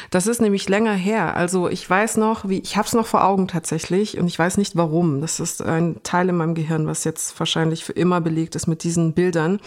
Das 0.10 0.28
ist 0.28 0.42
nämlich 0.42 0.68
länger 0.68 0.94
her. 0.94 1.36
Also 1.36 1.70
ich 1.70 1.90
weiß 1.90 2.18
noch, 2.18 2.48
wie 2.48 2.60
ich 2.60 2.78
habe 2.78 2.88
es 2.88 2.94
noch 2.94 3.08
vor 3.08 3.24
Augen 3.24 3.48
tatsächlich 3.48 4.18
und 4.18 4.28
ich 4.28 4.38
weiß 4.38 4.58
nicht 4.58 4.76
warum. 4.76 5.22
Das 5.22 5.40
ist 5.40 5.62
ein 5.62 5.98
Teil 6.04 6.30
in 6.30 6.36
meinem 6.36 6.56
Gehirn, 6.56 6.88
was 6.88 7.04
jetzt 7.04 7.40
wahrscheinlich 7.40 7.84
für 7.84 7.94
immer 7.94 8.22
belegt 8.22 8.56
ist 8.56 8.68
mit 8.68 8.84
diesen 8.84 9.14
Bildern. 9.14 9.60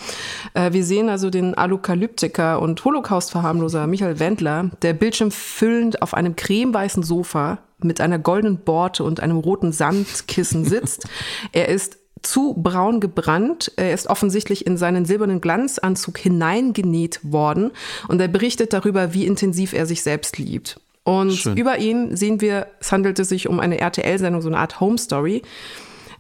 Äh, 0.53 0.73
wir 0.73 0.85
sehen 0.85 1.09
also 1.09 1.31
den 1.31 1.55
Alukalyptiker 1.55 2.61
und 2.61 2.85
Holocaust-Verharmloser 2.85 3.87
Michael 3.87 4.19
Wendler, 4.19 4.71
der 4.83 4.93
bildschirmfüllend 4.93 6.03
auf 6.03 6.15
einem 6.15 6.37
cremeweißen 6.37 7.03
Sofa 7.03 7.59
mit 7.85 8.01
einer 8.01 8.19
goldenen 8.19 8.59
Borte 8.59 9.05
und 9.05 9.21
einem 9.21 9.39
roten 9.39 9.73
Sandkissen 9.73 10.65
sitzt. 10.65 11.07
er 11.53 11.69
ist 11.69 11.99
zu 12.23 12.55
braun 12.55 13.01
gebrannt. 13.01 13.73
Er 13.77 13.93
ist 13.93 14.09
offensichtlich 14.09 14.67
in 14.67 14.77
seinen 14.77 15.05
silbernen 15.05 15.41
Glanzanzug 15.41 16.19
hineingenäht 16.19 17.21
worden 17.23 17.71
und 18.09 18.21
er 18.21 18.29
berichtet 18.29 18.73
darüber, 18.73 19.15
wie 19.15 19.27
intensiv 19.27 19.73
er 19.73 19.87
sich 19.87 20.03
selbst 20.03 20.39
liebt. 20.39 20.81
Und 21.05 21.33
Schön. 21.33 21.57
über 21.57 21.79
ihn 21.79 22.17
sehen 22.17 22.41
wir, 22.41 22.67
es 22.81 22.91
handelte 22.91 23.25
sich 23.25 23.49
um 23.49 23.61
eine 23.61 23.79
RTL-Sendung, 23.79 24.41
so 24.41 24.49
eine 24.49 24.59
Art 24.59 24.81
Home 24.81 24.97
Story. 24.97 25.43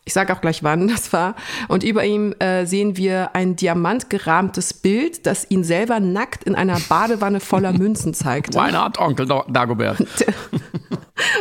Ich 0.04 0.12
sage 0.12 0.34
auch 0.34 0.42
gleich, 0.42 0.62
wann 0.62 0.88
das 0.88 1.12
war. 1.12 1.34
Und 1.68 1.82
über 1.82 2.04
ihm 2.04 2.34
äh, 2.38 2.66
sehen 2.66 2.96
wir 2.98 3.34
ein 3.34 3.56
diamantgerahmtes 3.56 4.74
Bild, 4.74 5.26
das 5.26 5.50
ihn 5.50 5.64
selber 5.64 6.00
nackt 6.00 6.44
in 6.44 6.54
einer 6.54 6.78
Badewanne 6.88 7.40
voller 7.40 7.72
Münzen 7.78 8.12
zeigt. 8.12 8.54
Why 8.54 8.70
not, 8.72 8.98
Onkel 8.98 9.26
Dagobert? 9.48 10.06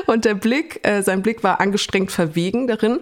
Und 0.06 0.26
der 0.26 0.36
Blick, 0.36 0.80
äh, 0.84 1.02
sein 1.02 1.22
Blick 1.22 1.44
war 1.44 1.60
angestrengt 1.60 2.12
verwegen 2.12 2.68
darin. 2.68 3.00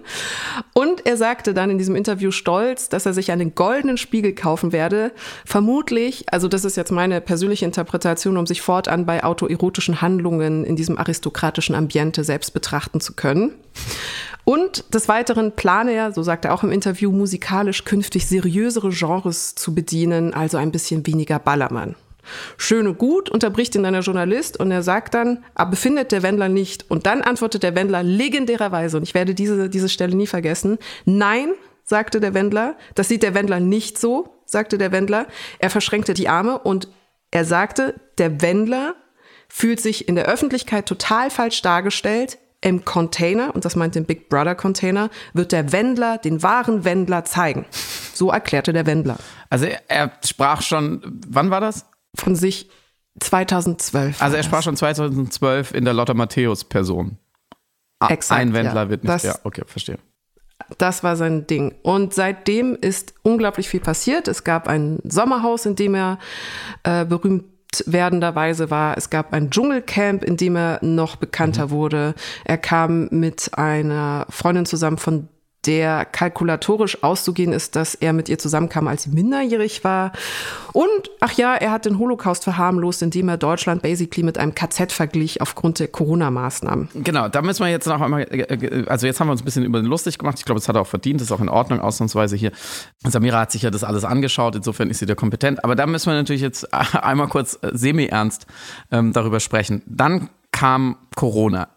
Und 0.72 1.06
er 1.06 1.16
sagte 1.16 1.52
dann 1.52 1.70
in 1.70 1.78
diesem 1.78 1.96
Interview 1.96 2.30
stolz, 2.30 2.88
dass 2.88 3.06
er 3.06 3.12
sich 3.12 3.30
einen 3.30 3.54
goldenen 3.54 3.98
Spiegel 3.98 4.34
kaufen 4.34 4.72
werde. 4.72 5.12
Vermutlich, 5.44 6.24
also 6.32 6.48
das 6.48 6.64
ist 6.64 6.76
jetzt 6.76 6.92
meine 6.92 7.20
persönliche 7.20 7.64
Interpretation, 7.64 8.36
um 8.36 8.46
sich 8.46 8.62
fortan 8.62 9.04
bei 9.04 9.22
autoerotischen 9.22 10.00
Handlungen 10.00 10.64
in 10.64 10.76
diesem 10.76 10.98
aristokratischen 10.98 11.74
Ambiente 11.74 12.24
selbst 12.24 12.54
betrachten 12.54 13.00
zu 13.00 13.14
können. 13.14 13.52
Und 14.44 14.92
des 14.92 15.08
Weiteren 15.08 15.52
plane 15.52 15.92
er, 15.92 16.12
so 16.12 16.22
sagt 16.22 16.44
er 16.44 16.54
auch 16.54 16.64
im 16.64 16.72
Interview, 16.72 17.12
musikalisch 17.12 17.84
künftig 17.84 18.26
seriösere 18.26 18.90
Genres 18.90 19.54
zu 19.54 19.74
bedienen, 19.74 20.34
also 20.34 20.56
ein 20.56 20.72
bisschen 20.72 21.06
weniger 21.06 21.38
Ballermann. 21.38 21.94
Schön 22.56 22.86
und 22.86 22.98
gut, 22.98 23.28
unterbricht 23.28 23.74
ihn 23.74 23.82
dann 23.82 23.94
der 23.94 24.02
Journalist 24.02 24.58
und 24.58 24.70
er 24.70 24.82
sagt 24.82 25.14
dann, 25.14 25.44
aber 25.54 25.76
findet 25.76 26.12
der 26.12 26.22
Wendler 26.22 26.48
nicht. 26.48 26.90
Und 26.90 27.06
dann 27.06 27.22
antwortet 27.22 27.62
der 27.62 27.74
Wendler 27.74 28.02
legendärerweise, 28.02 28.96
und 28.96 29.02
ich 29.02 29.14
werde 29.14 29.34
diese, 29.34 29.68
diese 29.68 29.88
Stelle 29.88 30.16
nie 30.16 30.26
vergessen, 30.26 30.78
nein, 31.04 31.52
sagte 31.84 32.20
der 32.20 32.34
Wendler, 32.34 32.76
das 32.94 33.08
sieht 33.08 33.22
der 33.22 33.34
Wendler 33.34 33.60
nicht 33.60 33.98
so, 33.98 34.36
sagte 34.46 34.78
der 34.78 34.92
Wendler. 34.92 35.26
Er 35.58 35.70
verschränkte 35.70 36.14
die 36.14 36.28
Arme 36.28 36.58
und 36.58 36.88
er 37.30 37.44
sagte, 37.44 38.00
der 38.18 38.40
Wendler 38.42 38.94
fühlt 39.48 39.80
sich 39.80 40.08
in 40.08 40.14
der 40.14 40.26
Öffentlichkeit 40.26 40.86
total 40.86 41.30
falsch 41.30 41.62
dargestellt. 41.62 42.38
Im 42.64 42.84
Container, 42.84 43.56
und 43.56 43.64
das 43.64 43.74
meint 43.74 43.96
den 43.96 44.04
Big 44.04 44.28
Brother 44.28 44.54
Container, 44.54 45.10
wird 45.32 45.50
der 45.50 45.72
Wendler 45.72 46.18
den 46.18 46.44
wahren 46.44 46.84
Wendler 46.84 47.24
zeigen. 47.24 47.66
So 48.14 48.30
erklärte 48.30 48.72
der 48.72 48.86
Wendler. 48.86 49.16
Also 49.50 49.64
er, 49.66 49.80
er 49.88 50.12
sprach 50.24 50.62
schon, 50.62 51.20
wann 51.26 51.50
war 51.50 51.60
das? 51.60 51.86
Von 52.16 52.34
sich 52.36 52.68
2012. 53.20 54.22
Also 54.22 54.36
er 54.36 54.42
sprach 54.42 54.62
schon 54.62 54.76
2012 54.76 55.74
in 55.74 55.84
der 55.84 55.94
Lotta 55.94 56.14
Matthäus 56.14 56.64
Person. 56.64 57.18
Exakt, 58.08 58.40
Ein 58.40 58.52
Wendler 58.52 58.84
ja. 58.84 58.88
wird 58.90 59.04
nicht. 59.04 59.12
Das- 59.14 59.22
ja, 59.22 59.34
okay, 59.44 59.62
verstehe. 59.66 59.98
Das 60.78 61.02
war 61.02 61.16
sein 61.16 61.46
Ding. 61.46 61.74
Und 61.82 62.14
seitdem 62.14 62.76
ist 62.80 63.14
unglaublich 63.22 63.68
viel 63.68 63.80
passiert. 63.80 64.28
Es 64.28 64.44
gab 64.44 64.68
ein 64.68 65.00
Sommerhaus, 65.04 65.66
in 65.66 65.74
dem 65.76 65.94
er 65.94 66.18
äh, 66.84 67.04
berühmt 67.04 67.44
werdenderweise 67.86 68.70
war. 68.70 68.96
Es 68.96 69.10
gab 69.10 69.32
ein 69.32 69.50
Dschungelcamp, 69.50 70.22
in 70.22 70.36
dem 70.36 70.56
er 70.56 70.78
noch 70.82 71.16
bekannter 71.16 71.70
wurde. 71.70 72.14
Er 72.44 72.58
kam 72.58 73.08
mit 73.10 73.50
einer 73.58 74.26
Freundin 74.30 74.64
zusammen, 74.66 74.98
von 74.98 75.28
der 75.66 76.04
kalkulatorisch 76.04 77.02
auszugehen 77.04 77.52
ist, 77.52 77.76
dass 77.76 77.94
er 77.94 78.12
mit 78.12 78.28
ihr 78.28 78.38
zusammenkam, 78.38 78.88
als 78.88 79.04
sie 79.04 79.10
minderjährig 79.10 79.84
war. 79.84 80.12
Und, 80.72 80.88
ach 81.20 81.32
ja, 81.34 81.54
er 81.54 81.70
hat 81.70 81.84
den 81.84 81.98
Holocaust 81.98 82.42
verharmlost, 82.42 83.02
indem 83.02 83.28
er 83.28 83.36
Deutschland 83.36 83.80
basically 83.82 84.24
mit 84.24 84.38
einem 84.38 84.54
KZ 84.54 84.90
verglich 84.90 85.40
aufgrund 85.40 85.78
der 85.78 85.86
Corona-Maßnahmen. 85.86 86.88
Genau, 86.94 87.28
da 87.28 87.42
müssen 87.42 87.64
wir 87.64 87.70
jetzt 87.70 87.86
noch 87.86 88.00
einmal, 88.00 88.22
äh, 88.22 88.84
also 88.88 89.06
jetzt 89.06 89.20
haben 89.20 89.28
wir 89.28 89.32
uns 89.32 89.42
ein 89.42 89.44
bisschen 89.44 89.64
über 89.64 89.80
den 89.80 89.86
lustig 89.86 90.18
gemacht. 90.18 90.38
Ich 90.38 90.44
glaube, 90.44 90.60
das 90.60 90.68
hat 90.68 90.74
er 90.74 90.82
auch 90.82 90.86
verdient, 90.86 91.20
das 91.20 91.28
ist 91.28 91.32
auch 91.32 91.40
in 91.40 91.48
Ordnung, 91.48 91.80
ausnahmsweise 91.80 92.34
hier. 92.34 92.50
Samira 93.04 93.40
hat 93.40 93.52
sich 93.52 93.62
ja 93.62 93.70
das 93.70 93.84
alles 93.84 94.04
angeschaut, 94.04 94.56
insofern 94.56 94.90
ist 94.90 94.98
sie 94.98 95.06
da 95.06 95.14
kompetent. 95.14 95.62
Aber 95.62 95.76
da 95.76 95.86
müssen 95.86 96.10
wir 96.10 96.14
natürlich 96.14 96.42
jetzt 96.42 96.72
einmal 96.94 97.28
kurz 97.28 97.58
äh, 97.62 97.70
semi-ernst 97.72 98.46
ähm, 98.90 99.12
darüber 99.12 99.38
sprechen. 99.38 99.82
Dann 99.86 100.28
kam 100.50 100.96
Corona. 101.14 101.68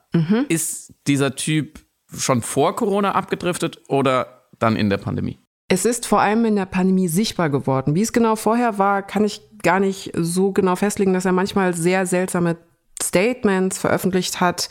Ist 0.47 0.93
dieser 1.07 1.35
Typ 1.35 1.84
schon 2.17 2.41
vor 2.41 2.75
Corona 2.75 3.13
abgedriftet 3.13 3.79
oder 3.87 4.43
dann 4.59 4.75
in 4.75 4.89
der 4.89 4.97
Pandemie? 4.97 5.39
Es 5.67 5.85
ist 5.85 6.05
vor 6.05 6.21
allem 6.21 6.45
in 6.45 6.55
der 6.55 6.67
Pandemie 6.67 7.07
sichtbar 7.07 7.49
geworden. 7.49 7.95
Wie 7.95 8.01
es 8.01 8.13
genau 8.13 8.35
vorher 8.35 8.77
war, 8.77 9.01
kann 9.01 9.25
ich 9.25 9.41
gar 9.63 9.79
nicht 9.79 10.11
so 10.15 10.51
genau 10.51 10.75
festlegen, 10.75 11.13
dass 11.13 11.25
er 11.25 11.31
manchmal 11.31 11.73
sehr 11.73 12.05
seltsame 12.05 12.57
Statements 13.01 13.77
veröffentlicht 13.77 14.39
hat, 14.39 14.69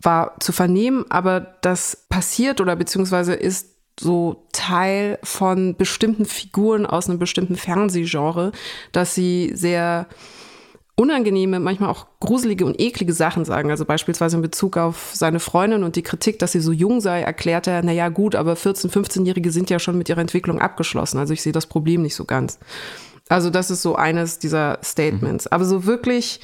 war 0.00 0.38
zu 0.40 0.52
vernehmen, 0.52 1.04
aber 1.08 1.40
das 1.40 2.06
passiert 2.08 2.60
oder 2.60 2.76
beziehungsweise 2.76 3.34
ist 3.34 3.76
so 3.98 4.46
Teil 4.52 5.18
von 5.22 5.76
bestimmten 5.76 6.26
Figuren 6.26 6.86
aus 6.86 7.08
einem 7.08 7.18
bestimmten 7.18 7.56
Fernsehgenre, 7.56 8.52
dass 8.92 9.14
sie 9.14 9.52
sehr 9.54 10.06
unangenehme, 10.96 11.60
manchmal 11.60 11.90
auch 11.90 12.06
gruselige 12.20 12.64
und 12.64 12.80
eklige 12.80 13.12
Sachen 13.12 13.44
sagen. 13.44 13.70
Also 13.70 13.84
beispielsweise 13.84 14.36
in 14.36 14.42
Bezug 14.42 14.76
auf 14.78 15.10
seine 15.12 15.40
Freundin 15.40 15.84
und 15.84 15.94
die 15.94 16.02
Kritik, 16.02 16.38
dass 16.38 16.52
sie 16.52 16.60
so 16.60 16.72
jung 16.72 17.00
sei, 17.00 17.20
erklärt 17.20 17.66
er, 17.66 17.82
naja 17.82 18.08
gut, 18.08 18.34
aber 18.34 18.54
14-, 18.54 18.90
15-Jährige 18.90 19.50
sind 19.52 19.70
ja 19.70 19.78
schon 19.78 19.98
mit 19.98 20.08
ihrer 20.08 20.22
Entwicklung 20.22 20.58
abgeschlossen. 20.58 21.18
Also 21.18 21.34
ich 21.34 21.42
sehe 21.42 21.52
das 21.52 21.66
Problem 21.66 22.02
nicht 22.02 22.14
so 22.14 22.24
ganz. 22.24 22.58
Also 23.28 23.50
das 23.50 23.70
ist 23.70 23.82
so 23.82 23.94
eines 23.96 24.38
dieser 24.38 24.78
Statements. 24.82 25.46
Aber 25.46 25.64
so 25.64 25.84
wirklich 25.84 26.40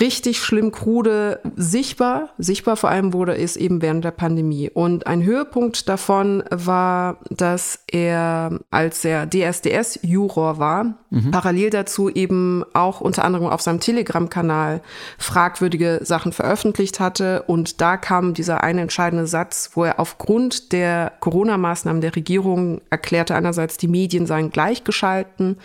richtig 0.00 0.40
schlimm 0.40 0.72
krude 0.72 1.40
sichtbar, 1.56 2.30
sichtbar 2.38 2.76
vor 2.76 2.90
allem 2.90 3.12
wurde 3.12 3.36
es 3.36 3.56
eben 3.56 3.82
während 3.82 4.04
der 4.04 4.10
Pandemie. 4.10 4.70
Und 4.70 5.06
ein 5.06 5.22
Höhepunkt 5.22 5.88
davon 5.88 6.42
war, 6.50 7.18
dass 7.30 7.80
er, 7.90 8.58
als 8.70 9.04
er 9.04 9.26
DSDS-Juror 9.26 10.58
war, 10.58 10.94
parallel 11.30 11.70
dazu 11.70 12.10
eben 12.10 12.64
auch 12.74 13.00
unter 13.00 13.24
anderem 13.24 13.46
auf 13.46 13.62
seinem 13.62 13.80
Telegram-Kanal 13.80 14.82
fragwürdige 15.18 16.00
Sachen 16.02 16.32
veröffentlicht 16.32 17.00
hatte. 17.00 17.42
Und 17.46 17.80
da 17.80 17.96
kam 17.96 18.34
dieser 18.34 18.62
eine 18.62 18.82
entscheidende 18.82 19.26
Satz, 19.26 19.70
wo 19.74 19.84
er 19.84 19.98
aufgrund 19.98 20.72
der 20.72 21.12
Corona-Maßnahmen 21.20 22.02
der 22.02 22.14
Regierung 22.14 22.82
erklärte, 22.90 23.34
einerseits 23.34 23.78
die 23.78 23.88
Medien 23.88 24.26
seien 24.26 24.50
gleichgeschalten, 24.50 25.56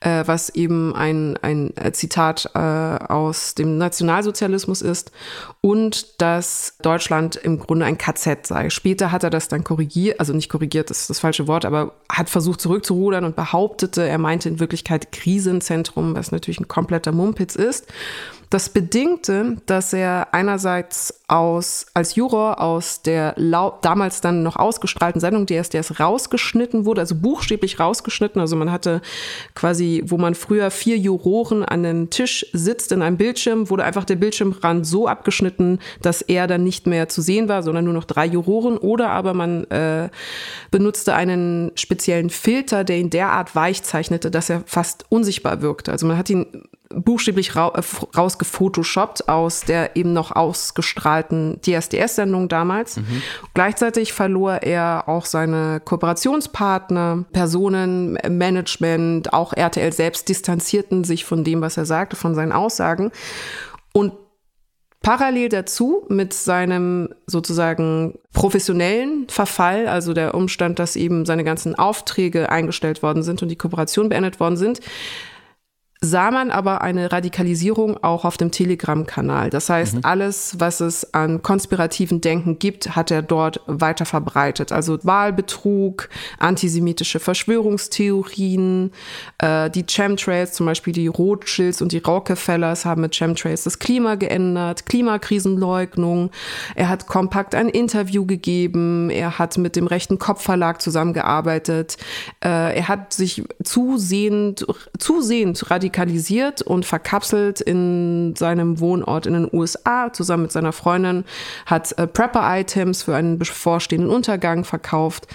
äh, 0.00 0.24
was 0.26 0.50
eben 0.50 0.96
ein, 0.96 1.38
ein 1.42 1.72
Zitat 1.92 2.50
äh, 2.54 2.58
aus 2.58 3.54
dem 3.54 3.67
Nationalsozialismus 3.76 4.80
ist 4.80 5.12
und 5.60 6.20
dass 6.20 6.76
Deutschland 6.80 7.36
im 7.36 7.58
Grunde 7.58 7.84
ein 7.84 7.98
KZ 7.98 8.46
sei. 8.46 8.70
Später 8.70 9.12
hat 9.12 9.24
er 9.24 9.30
das 9.30 9.48
dann 9.48 9.64
korrigiert, 9.64 10.20
also 10.20 10.32
nicht 10.32 10.48
korrigiert, 10.48 10.90
das 10.90 11.02
ist 11.02 11.10
das 11.10 11.20
falsche 11.20 11.46
Wort, 11.46 11.64
aber 11.64 11.92
hat 12.10 12.30
versucht 12.30 12.60
zurückzurudern 12.60 13.24
und 13.24 13.36
behauptete, 13.36 14.06
er 14.06 14.18
meinte 14.18 14.48
in 14.48 14.60
Wirklichkeit 14.60 15.12
Krisenzentrum, 15.12 16.14
was 16.14 16.32
natürlich 16.32 16.60
ein 16.60 16.68
kompletter 16.68 17.12
Mumpitz 17.12 17.54
ist. 17.56 17.86
Das 18.50 18.70
bedingte, 18.70 19.56
dass 19.66 19.92
er 19.92 20.28
einerseits 20.32 21.22
aus, 21.28 21.86
als 21.92 22.14
Juror 22.14 22.62
aus 22.62 23.02
der 23.02 23.34
lau 23.36 23.78
damals 23.82 24.22
dann 24.22 24.42
noch 24.42 24.56
ausgestrahlten 24.56 25.20
Sendung 25.20 25.46
DSDS 25.46 26.00
rausgeschnitten 26.00 26.86
wurde, 26.86 27.02
also 27.02 27.14
buchstäblich 27.14 27.78
rausgeschnitten. 27.78 28.40
Also 28.40 28.56
man 28.56 28.72
hatte 28.72 29.02
quasi, 29.54 30.02
wo 30.06 30.16
man 30.16 30.34
früher 30.34 30.70
vier 30.70 30.96
Juroren 30.96 31.62
an 31.62 31.84
einem 31.84 32.08
Tisch 32.08 32.46
sitzt 32.54 32.92
in 32.92 33.02
einem 33.02 33.18
Bildschirm, 33.18 33.68
wurde 33.68 33.84
einfach 33.84 34.06
der 34.06 34.16
Bildschirmrand 34.16 34.86
so 34.86 35.06
abgeschnitten, 35.06 35.78
dass 36.00 36.22
er 36.22 36.46
dann 36.46 36.64
nicht 36.64 36.86
mehr 36.86 37.10
zu 37.10 37.20
sehen 37.20 37.50
war, 37.50 37.62
sondern 37.62 37.84
nur 37.84 37.94
noch 37.94 38.04
drei 38.04 38.24
Juroren. 38.24 38.78
Oder 38.78 39.10
aber 39.10 39.34
man 39.34 39.64
äh, 39.64 40.08
benutzte 40.70 41.14
einen 41.14 41.72
speziellen 41.74 42.30
Filter, 42.30 42.84
der 42.84 42.96
ihn 42.96 43.10
derart 43.10 43.54
weich 43.54 43.82
zeichnete, 43.82 44.30
dass 44.30 44.48
er 44.48 44.62
fast 44.64 45.04
unsichtbar 45.10 45.60
wirkte. 45.60 45.92
Also 45.92 46.06
man 46.06 46.16
hat 46.16 46.30
ihn 46.30 46.46
buchstäblich 46.94 47.54
ra 47.54 47.72
äh, 47.74 47.82
rausgefotoshoppt 48.16 49.28
aus 49.28 49.62
der 49.62 49.96
eben 49.96 50.12
noch 50.12 50.34
ausgestrahlten 50.34 51.60
DSDS-Sendung 51.62 52.48
damals. 52.48 53.00
Gleichzeitig 53.54 54.12
verlor 54.12 54.62
er 54.62 55.04
auch 55.06 55.26
seine 55.26 55.80
Kooperationspartner, 55.84 57.24
Personen, 57.32 58.18
Management, 58.28 59.32
auch 59.32 59.52
RTL 59.52 59.92
selbst 59.92 60.28
distanzierten 60.28 61.04
sich 61.04 61.24
von 61.24 61.44
dem, 61.44 61.60
was 61.60 61.76
er 61.76 61.84
sagte, 61.84 62.16
von 62.16 62.34
seinen 62.34 62.52
Aussagen. 62.52 63.10
Und 63.92 64.12
Parallel 65.00 65.48
dazu 65.48 66.04
mit 66.08 66.34
seinem 66.34 67.08
sozusagen 67.26 68.18
professionellen 68.32 69.28
Verfall, 69.28 69.86
also 69.86 70.12
der 70.12 70.34
Umstand, 70.34 70.80
dass 70.80 70.96
eben 70.96 71.24
seine 71.24 71.44
ganzen 71.44 71.76
Aufträge 71.76 72.50
eingestellt 72.50 73.02
worden 73.02 73.22
sind 73.22 73.40
und 73.40 73.48
die 73.48 73.56
Kooperation 73.56 74.08
beendet 74.08 74.40
worden 74.40 74.56
sind, 74.56 74.80
sah 76.00 76.30
man 76.30 76.52
aber 76.52 76.80
eine 76.82 77.10
Radikalisierung 77.10 78.02
auch 78.04 78.24
auf 78.24 78.36
dem 78.36 78.52
Telegram-Kanal. 78.52 79.50
Das 79.50 79.68
heißt, 79.68 79.98
alles, 80.04 80.54
was 80.60 80.80
es 80.80 81.12
an 81.12 81.42
konspirativen 81.42 82.20
Denken 82.20 82.60
gibt, 82.60 82.94
hat 82.94 83.10
er 83.10 83.20
dort 83.20 83.60
weiter 83.66 84.04
verbreitet. 84.04 84.70
Also 84.70 84.98
Wahlbetrug, 85.02 86.08
antisemitische 86.38 87.18
Verschwörungstheorien, 87.18 88.92
äh, 89.38 89.70
die 89.70 89.84
Chemtrails, 89.86 90.52
zum 90.52 90.66
Beispiel 90.66 90.92
die 90.92 91.08
Rothschilds 91.08 91.82
und 91.82 91.90
die 91.90 91.98
Rockefellers 91.98 92.84
haben 92.84 93.00
mit 93.00 93.16
Chemtrails 93.16 93.64
das 93.64 93.80
Klima 93.80 94.14
geändert, 94.14 94.86
Klimakrisenleugnung. 94.86 96.30
Er 96.76 96.90
hat 96.90 97.08
kompakt 97.08 97.56
ein 97.56 97.68
Interview 97.68 98.24
gegeben, 98.24 99.10
er 99.10 99.40
hat 99.40 99.58
mit 99.58 99.74
dem 99.74 99.88
rechten 99.88 100.20
Kopfverlag 100.20 100.80
zusammengearbeitet, 100.80 101.96
äh, 102.44 102.76
er 102.76 102.86
hat 102.86 103.12
sich 103.12 103.42
zusehend, 103.64 104.64
zusehend 104.96 105.68
radikalisiert 105.68 105.87
radikalisiert 105.88 106.62
und 106.62 106.84
verkapselt 106.84 107.60
in 107.60 108.34
seinem 108.36 108.80
Wohnort 108.80 109.26
in 109.26 109.32
den 109.34 109.48
USA 109.52 110.12
zusammen 110.12 110.44
mit 110.44 110.52
seiner 110.52 110.72
Freundin, 110.72 111.24
hat 111.66 111.96
äh, 111.98 112.06
Prepper-Items 112.06 113.02
für 113.02 113.16
einen 113.16 113.38
bevorstehenden 113.38 114.10
Untergang 114.10 114.64
verkauft, 114.64 115.26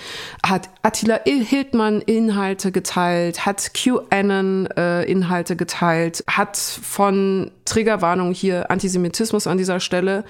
hat 0.45 0.69
Attila 0.83 1.19
Hildmann 1.25 2.01
Inhalte 2.01 2.71
geteilt, 2.71 3.45
hat 3.45 3.73
QAnon-Inhalte 3.73 5.53
äh, 5.53 5.55
geteilt, 5.55 6.23
hat 6.27 6.57
von 6.57 7.51
Triggerwarnung 7.65 8.33
hier 8.33 8.69
Antisemitismus 8.69 9.47
an 9.47 9.57
dieser 9.57 9.79
Stelle 9.79 10.23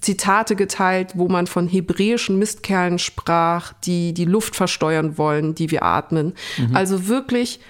Zitate 0.00 0.56
geteilt, 0.56 1.12
wo 1.14 1.28
man 1.28 1.46
von 1.46 1.68
hebräischen 1.68 2.38
Mistkerlen 2.38 2.98
sprach, 2.98 3.72
die 3.84 4.12
die 4.12 4.24
Luft 4.24 4.56
versteuern 4.56 5.16
wollen, 5.16 5.54
die 5.54 5.70
wir 5.70 5.82
atmen. 5.84 6.34
Mhm. 6.58 6.76
Also 6.76 7.08
wirklich 7.08 7.60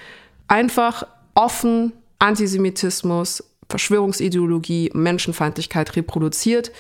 einfach 0.49 1.07
offen 1.35 1.93
Antisemitismus, 2.21 3.43
Verschwörungsideologie, 3.69 4.91
Menschenfeindlichkeit 4.95 5.97
reproduziert 5.97 6.71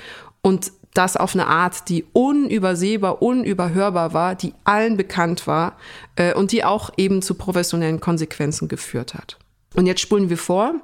und 0.43 0.73
das 0.95 1.17
auf 1.17 1.35
eine 1.35 1.47
Art, 1.47 1.89
die 1.89 2.05
unübersehbar, 2.13 3.23
unüberhörbar 3.23 4.13
war, 4.13 4.35
die 4.35 4.55
allen 4.65 4.97
bekannt 4.97 5.47
war 5.47 5.77
äh, 6.17 6.35
und 6.35 6.53
die 6.53 6.65
auch 6.65 6.91
eben 6.97 7.23
zu 7.23 7.35
professionellen 7.35 8.01
Konsequenzen 8.01 8.69
geführt 8.69 9.15
hat. 9.15 9.39
Und 9.75 9.87
jetzt 9.87 10.01
spulen 10.01 10.31
wir 10.31 10.39
vor. 10.39 10.75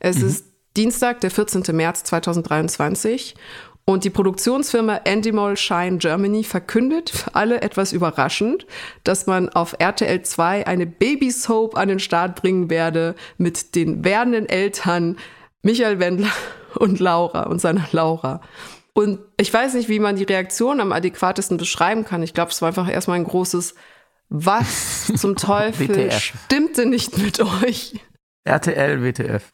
Es 0.00 0.18
mhm. 0.18 0.26
ist 0.26 0.46
Dienstag, 0.76 1.20
der 1.20 1.30
14. 1.30 1.64
März 1.74 2.04
2023 2.04 3.34
und 3.88 4.02
die 4.02 4.10
Produktionsfirma 4.10 5.02
Endemol 5.04 5.56
Shine 5.56 5.98
Germany 5.98 6.42
verkündet, 6.42 7.08
für 7.08 7.34
alle 7.36 7.62
etwas 7.62 7.92
überraschend, 7.92 8.66
dass 9.04 9.26
man 9.26 9.48
auf 9.48 9.76
RTL 9.78 10.22
2 10.22 10.66
eine 10.66 10.86
Baby-Soap 10.86 11.76
an 11.78 11.88
den 11.88 12.00
Start 12.00 12.42
bringen 12.42 12.68
werde 12.68 13.14
mit 13.38 13.76
den 13.76 14.04
werdenden 14.04 14.48
Eltern 14.48 15.16
Michael 15.62 16.00
Wendler 16.00 16.32
und 16.74 16.98
Laura 16.98 17.44
und 17.44 17.60
seiner 17.60 17.86
Laura. 17.92 18.40
Und 18.92 19.20
ich 19.36 19.54
weiß 19.54 19.74
nicht, 19.74 19.88
wie 19.88 20.00
man 20.00 20.16
die 20.16 20.24
Reaktion 20.24 20.80
am 20.80 20.90
adäquatesten 20.90 21.56
beschreiben 21.56 22.04
kann. 22.04 22.24
Ich 22.24 22.34
glaube, 22.34 22.50
es 22.50 22.60
war 22.60 22.68
einfach 22.68 22.90
erstmal 22.90 23.18
ein 23.18 23.24
großes 23.24 23.76
Was 24.30 25.12
zum 25.14 25.36
Teufel 25.36 26.10
stimmte 26.10 26.86
nicht 26.86 27.18
mit 27.18 27.38
euch. 27.40 28.00
RTL, 28.44 29.02
WTF 29.04 29.44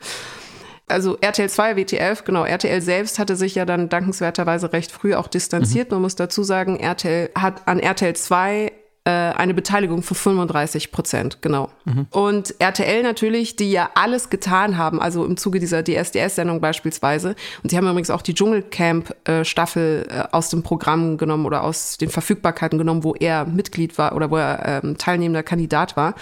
also 0.89 1.17
RTL 1.21 1.49
2, 1.49 1.77
WTF, 1.77 2.25
genau, 2.25 2.45
RTL 2.45 2.81
selbst 2.81 3.19
hatte 3.19 3.37
sich 3.37 3.55
ja 3.55 3.65
dann 3.65 3.89
dankenswerterweise 3.89 4.73
recht 4.73 4.93
früh 4.93 5.15
auch 5.15 5.29
distanziert. 5.29 5.91
Mhm. 5.91 5.97
Man 5.97 6.03
muss 6.03 6.17
dazu 6.17 6.43
sagen, 6.43 6.79
RTL 6.79 7.31
hat 7.35 7.67
an 7.67 7.79
RTL 7.79 8.15
2 8.15 8.73
äh, 9.05 9.11
eine 9.11 9.53
Beteiligung 9.53 10.05
von 10.05 10.17
35 10.17 10.93
Prozent, 10.93 11.43
genau. 11.43 11.71
Mhm. 11.85 12.07
Und 12.11 12.55
RTL 12.61 13.03
natürlich, 13.03 13.57
die 13.57 13.73
ja 13.73 13.91
alles 13.97 14.31
getan 14.31 14.79
haben, 14.79 15.01
also 15.03 15.25
im 15.25 15.37
Zuge 15.37 15.59
dieser 15.59 15.83
DSDS-Sendung 15.83 16.61
beispielsweise. 16.61 17.35
Und 17.65 17.71
sie 17.71 17.77
haben 17.77 17.89
übrigens 17.89 18.11
auch 18.11 18.23
die 18.23 18.35
Dschungelcamp-Staffel 18.35 20.07
äh, 20.09 20.23
aus 20.31 20.51
dem 20.51 20.63
Programm 20.63 21.17
genommen 21.17 21.47
oder 21.47 21.65
aus 21.65 21.99
den 21.99 22.11
Verfügbarkeiten 22.11 22.79
genommen, 22.79 23.03
wo 23.03 23.15
er 23.15 23.45
Mitglied 23.45 23.99
war 23.99 24.15
oder 24.15 24.31
wo 24.31 24.37
er 24.37 24.83
ähm, 24.85 24.97
teilnehmender 24.99 25.43
Kandidat 25.43 25.97
war 25.97 26.15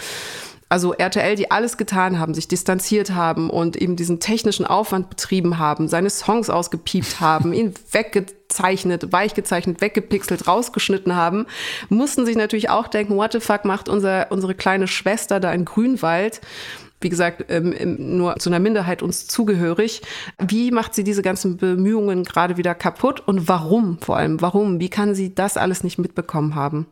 also 0.70 0.94
RTL, 0.94 1.34
die 1.34 1.50
alles 1.50 1.76
getan 1.76 2.20
haben, 2.20 2.32
sich 2.32 2.46
distanziert 2.46 3.10
haben 3.10 3.50
und 3.50 3.76
eben 3.76 3.96
diesen 3.96 4.20
technischen 4.20 4.64
Aufwand 4.64 5.10
betrieben 5.10 5.58
haben, 5.58 5.88
seine 5.88 6.10
Songs 6.10 6.48
ausgepiept 6.48 7.20
haben, 7.20 7.52
ihn 7.52 7.74
weggezeichnet, 7.90 9.12
weichgezeichnet, 9.12 9.80
weggepixelt, 9.80 10.46
rausgeschnitten 10.46 11.16
haben, 11.16 11.46
mussten 11.88 12.24
sich 12.24 12.36
natürlich 12.36 12.70
auch 12.70 12.86
denken, 12.86 13.16
what 13.16 13.32
the 13.32 13.40
fuck 13.40 13.64
macht 13.64 13.88
unser, 13.88 14.30
unsere 14.30 14.54
kleine 14.54 14.86
Schwester 14.86 15.40
da 15.40 15.52
in 15.52 15.66
Grünwald? 15.66 16.40
wie 17.02 17.08
gesagt, 17.08 17.46
ähm, 17.48 17.74
nur 18.18 18.36
zu 18.36 18.50
einer 18.50 18.58
Minderheit 18.58 19.02
uns 19.02 19.26
zugehörig. 19.26 20.02
Wie 20.38 20.70
macht 20.70 20.94
sie 20.94 21.02
diese 21.02 21.22
ganzen 21.22 21.56
Bemühungen 21.56 22.24
gerade 22.24 22.58
wieder 22.58 22.74
kaputt 22.74 23.20
und 23.26 23.48
warum 23.48 23.98
vor 24.02 24.18
allem? 24.18 24.42
Warum? 24.42 24.80
Wie 24.80 24.90
kann 24.90 25.14
sie 25.14 25.34
das 25.34 25.56
alles 25.56 25.82
nicht 25.82 25.98
mitbekommen 25.98 26.54
haben? 26.54 26.88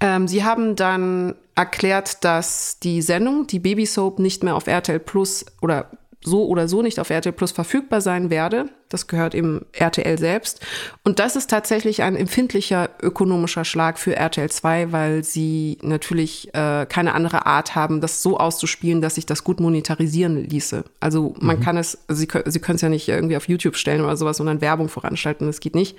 Ähm, 0.00 0.28
sie 0.28 0.44
haben 0.44 0.76
dann 0.76 1.34
erklärt, 1.54 2.24
dass 2.24 2.78
die 2.78 3.02
Sendung, 3.02 3.46
die 3.46 3.58
Baby 3.58 3.86
Soap, 3.86 4.18
nicht 4.18 4.42
mehr 4.42 4.56
auf 4.56 4.66
RTL 4.66 4.98
Plus 4.98 5.44
oder 5.60 5.90
so 6.22 6.46
oder 6.46 6.68
so 6.68 6.82
nicht 6.82 7.00
auf 7.00 7.08
RTL 7.08 7.32
Plus 7.32 7.50
verfügbar 7.50 8.00
sein 8.00 8.28
werde. 8.28 8.66
Das 8.90 9.06
gehört 9.06 9.34
eben 9.34 9.64
RTL 9.72 10.18
selbst. 10.18 10.60
Und 11.02 11.18
das 11.18 11.34
ist 11.34 11.48
tatsächlich 11.48 12.02
ein 12.02 12.14
empfindlicher 12.14 12.90
ökonomischer 13.00 13.64
Schlag 13.64 13.98
für 13.98 14.16
RTL 14.16 14.50
2, 14.50 14.92
weil 14.92 15.24
sie 15.24 15.78
natürlich 15.80 16.52
äh, 16.52 16.84
keine 16.86 17.14
andere 17.14 17.46
Art 17.46 17.74
haben, 17.74 18.02
das 18.02 18.22
so 18.22 18.36
auszuspielen, 18.36 19.00
dass 19.00 19.14
sich 19.14 19.24
das 19.24 19.44
gut 19.44 19.60
monetarisieren 19.60 20.44
ließe. 20.44 20.84
Also 20.98 21.34
man 21.40 21.58
mhm. 21.58 21.62
kann 21.62 21.76
es, 21.78 21.98
also 22.08 22.20
sie, 22.20 22.28
sie 22.46 22.60
können 22.60 22.76
es 22.76 22.82
ja 22.82 22.90
nicht 22.90 23.08
irgendwie 23.08 23.36
auf 23.36 23.48
YouTube 23.48 23.76
stellen 23.76 24.02
oder 24.02 24.16
sowas, 24.16 24.36
sondern 24.36 24.60
Werbung 24.60 24.88
veranstalten. 24.90 25.46
Das 25.46 25.60
geht 25.60 25.74
nicht. 25.74 25.96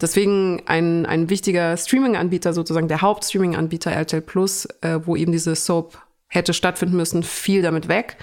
Deswegen 0.00 0.62
ein, 0.66 1.06
ein 1.06 1.30
wichtiger 1.30 1.76
Streaming-Anbieter, 1.76 2.52
sozusagen 2.52 2.88
der 2.88 3.00
Hauptstreaming-Anbieter 3.00 3.92
RTL 3.92 4.20
Plus, 4.20 4.66
äh, 4.82 5.00
wo 5.04 5.16
eben 5.16 5.32
diese 5.32 5.54
Soap 5.54 5.98
hätte 6.28 6.52
stattfinden 6.52 6.96
müssen, 6.96 7.22
fiel 7.22 7.62
damit 7.62 7.88
weg. 7.88 8.18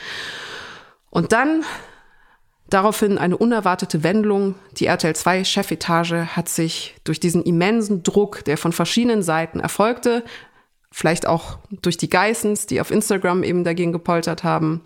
Und 1.13 1.31
dann 1.31 1.63
daraufhin 2.69 3.19
eine 3.19 3.37
unerwartete 3.37 4.01
Wendung. 4.01 4.55
Die 4.77 4.87
RTL 4.87 5.15
2 5.15 5.43
Chefetage 5.43 6.25
hat 6.35 6.49
sich 6.49 6.95
durch 7.03 7.19
diesen 7.19 7.43
immensen 7.43 8.01
Druck, 8.01 8.43
der 8.45 8.57
von 8.57 8.71
verschiedenen 8.71 9.21
Seiten 9.21 9.59
erfolgte, 9.59 10.23
vielleicht 10.91 11.27
auch 11.27 11.59
durch 11.69 11.97
die 11.97 12.09
Geissens, 12.09 12.65
die 12.65 12.81
auf 12.81 12.89
Instagram 12.89 13.43
eben 13.43 13.63
dagegen 13.63 13.91
gepoltert 13.91 14.43
haben, 14.43 14.81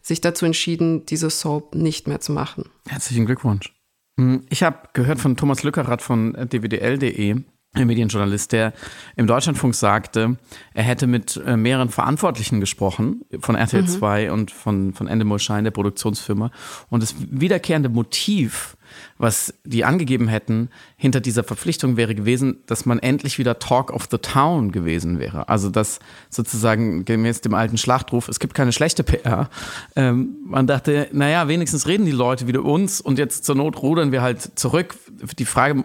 sich 0.00 0.20
dazu 0.20 0.46
entschieden, 0.46 1.06
diese 1.06 1.28
Soap 1.28 1.74
nicht 1.74 2.06
mehr 2.06 2.20
zu 2.20 2.30
machen. 2.30 2.70
Herzlichen 2.86 3.26
Glückwunsch. 3.26 3.74
Hm, 4.16 4.46
ich 4.50 4.62
habe 4.62 4.90
gehört 4.92 5.18
von 5.18 5.36
Thomas 5.36 5.64
Lückerath 5.64 6.02
von 6.02 6.34
dwdl.de, 6.34 7.42
Medienjournalist, 7.74 8.52
der 8.52 8.72
im 9.16 9.26
Deutschlandfunk 9.26 9.74
sagte, 9.74 10.36
er 10.74 10.82
hätte 10.84 11.06
mit 11.06 11.40
äh, 11.44 11.56
mehreren 11.56 11.88
Verantwortlichen 11.88 12.60
gesprochen, 12.60 13.22
von 13.40 13.56
RTL 13.56 13.82
mhm. 13.82 13.88
2 13.88 14.32
und 14.32 14.50
von, 14.50 14.94
von 14.94 15.08
Endemol 15.08 15.38
Shine, 15.38 15.64
der 15.64 15.70
Produktionsfirma. 15.72 16.50
Und 16.90 17.02
das 17.02 17.14
wiederkehrende 17.18 17.88
Motiv, 17.88 18.76
was 19.18 19.54
die 19.64 19.84
angegeben 19.84 20.28
hätten, 20.28 20.68
hinter 20.96 21.20
dieser 21.20 21.42
Verpflichtung 21.44 21.96
wäre 21.96 22.14
gewesen, 22.14 22.58
dass 22.66 22.86
man 22.86 22.98
endlich 22.98 23.38
wieder 23.38 23.58
Talk 23.58 23.92
of 23.92 24.06
the 24.10 24.18
Town 24.18 24.72
gewesen 24.72 25.18
wäre. 25.18 25.48
Also 25.48 25.70
dass 25.70 25.98
sozusagen 26.30 27.04
gemäß 27.04 27.40
dem 27.40 27.54
alten 27.54 27.78
Schlachtruf, 27.78 28.28
es 28.28 28.38
gibt 28.38 28.54
keine 28.54 28.72
schlechte 28.72 29.02
PR. 29.02 29.48
Ähm, 29.96 30.36
man 30.44 30.66
dachte, 30.66 31.08
naja, 31.12 31.48
wenigstens 31.48 31.86
reden 31.86 32.06
die 32.06 32.12
Leute 32.12 32.46
wieder 32.46 32.64
uns 32.64 33.00
und 33.00 33.18
jetzt 33.18 33.44
zur 33.44 33.56
Not 33.56 33.82
rudern 33.82 34.12
wir 34.12 34.22
halt 34.22 34.58
zurück. 34.58 34.96
Die 35.38 35.44
Frage 35.44 35.84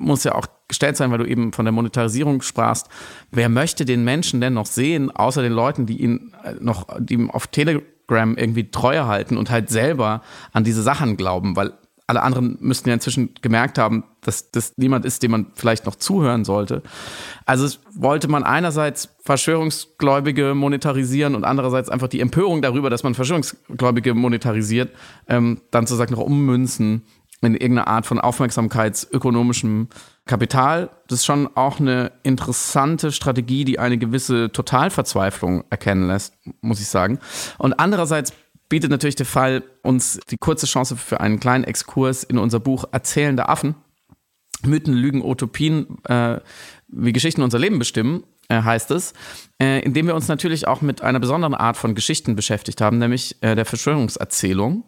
muss 0.00 0.24
ja 0.24 0.34
auch 0.34 0.46
gestellt 0.68 0.96
sein, 0.96 1.10
weil 1.10 1.18
du 1.18 1.26
eben 1.26 1.52
von 1.52 1.64
der 1.64 1.72
Monetarisierung 1.72 2.42
sprachst. 2.42 2.88
Wer 3.30 3.48
möchte 3.48 3.84
den 3.84 4.04
Menschen 4.04 4.40
denn 4.40 4.54
noch 4.54 4.66
sehen, 4.66 5.10
außer 5.10 5.42
den 5.42 5.52
Leuten, 5.52 5.86
die 5.86 6.00
ihn 6.00 6.32
äh, 6.44 6.54
noch, 6.60 6.86
die 6.98 7.14
ihm 7.14 7.30
auf 7.30 7.46
Telegram 7.46 8.36
irgendwie 8.36 8.70
treu 8.70 9.04
halten 9.04 9.36
und 9.36 9.50
halt 9.50 9.68
selber 9.68 10.22
an 10.52 10.64
diese 10.64 10.82
Sachen 10.82 11.16
glauben, 11.16 11.56
weil 11.56 11.72
alle 12.10 12.22
anderen 12.22 12.58
müssten 12.60 12.88
ja 12.88 12.94
inzwischen 12.94 13.34
gemerkt 13.40 13.78
haben, 13.78 14.02
dass 14.20 14.50
das 14.50 14.76
niemand 14.76 15.04
ist, 15.04 15.22
dem 15.22 15.30
man 15.30 15.46
vielleicht 15.54 15.86
noch 15.86 15.94
zuhören 15.94 16.44
sollte. 16.44 16.82
Also 17.46 17.78
wollte 17.94 18.26
man 18.26 18.42
einerseits 18.42 19.10
Verschwörungsgläubige 19.22 20.54
monetarisieren 20.54 21.36
und 21.36 21.44
andererseits 21.44 21.88
einfach 21.88 22.08
die 22.08 22.20
Empörung 22.20 22.62
darüber, 22.62 22.90
dass 22.90 23.04
man 23.04 23.14
Verschwörungsgläubige 23.14 24.14
monetarisiert, 24.14 24.90
ähm, 25.28 25.60
dann 25.70 25.86
sozusagen 25.86 26.14
noch 26.14 26.20
ummünzen 26.24 27.02
in 27.42 27.54
irgendeine 27.54 27.86
Art 27.86 28.06
von 28.06 28.20
aufmerksamkeitsökonomischem 28.20 29.88
Kapital. 30.26 30.90
Das 31.08 31.20
ist 31.20 31.24
schon 31.24 31.48
auch 31.56 31.80
eine 31.80 32.12
interessante 32.22 33.12
Strategie, 33.12 33.64
die 33.64 33.78
eine 33.78 33.98
gewisse 33.98 34.52
Totalverzweiflung 34.52 35.64
erkennen 35.70 36.06
lässt, 36.06 36.34
muss 36.60 36.80
ich 36.80 36.88
sagen. 36.88 37.18
Und 37.58 37.74
andererseits 37.80 38.32
bietet 38.68 38.90
natürlich 38.90 39.16
der 39.16 39.26
Fall 39.26 39.62
uns 39.82 40.20
die 40.30 40.36
kurze 40.38 40.66
Chance 40.66 40.96
für 40.96 41.20
einen 41.20 41.40
kleinen 41.40 41.64
Exkurs 41.64 42.22
in 42.24 42.38
unser 42.38 42.60
Buch 42.60 42.84
Erzählende 42.92 43.48
Affen. 43.48 43.74
Mythen, 44.62 44.94
Lügen, 44.94 45.24
Utopien, 45.24 45.98
äh, 46.04 46.38
wie 46.88 47.12
Geschichten 47.12 47.42
unser 47.42 47.58
Leben 47.58 47.78
bestimmen. 47.78 48.24
Äh, 48.50 48.62
heißt 48.62 48.90
es, 48.90 49.12
äh, 49.62 49.78
indem 49.84 50.08
wir 50.08 50.16
uns 50.16 50.26
natürlich 50.26 50.66
auch 50.66 50.80
mit 50.82 51.02
einer 51.02 51.20
besonderen 51.20 51.54
Art 51.54 51.76
von 51.76 51.94
Geschichten 51.94 52.34
beschäftigt 52.34 52.80
haben, 52.80 52.98
nämlich 52.98 53.36
äh, 53.42 53.54
der 53.54 53.64
Verschwörungserzählung. 53.64 54.82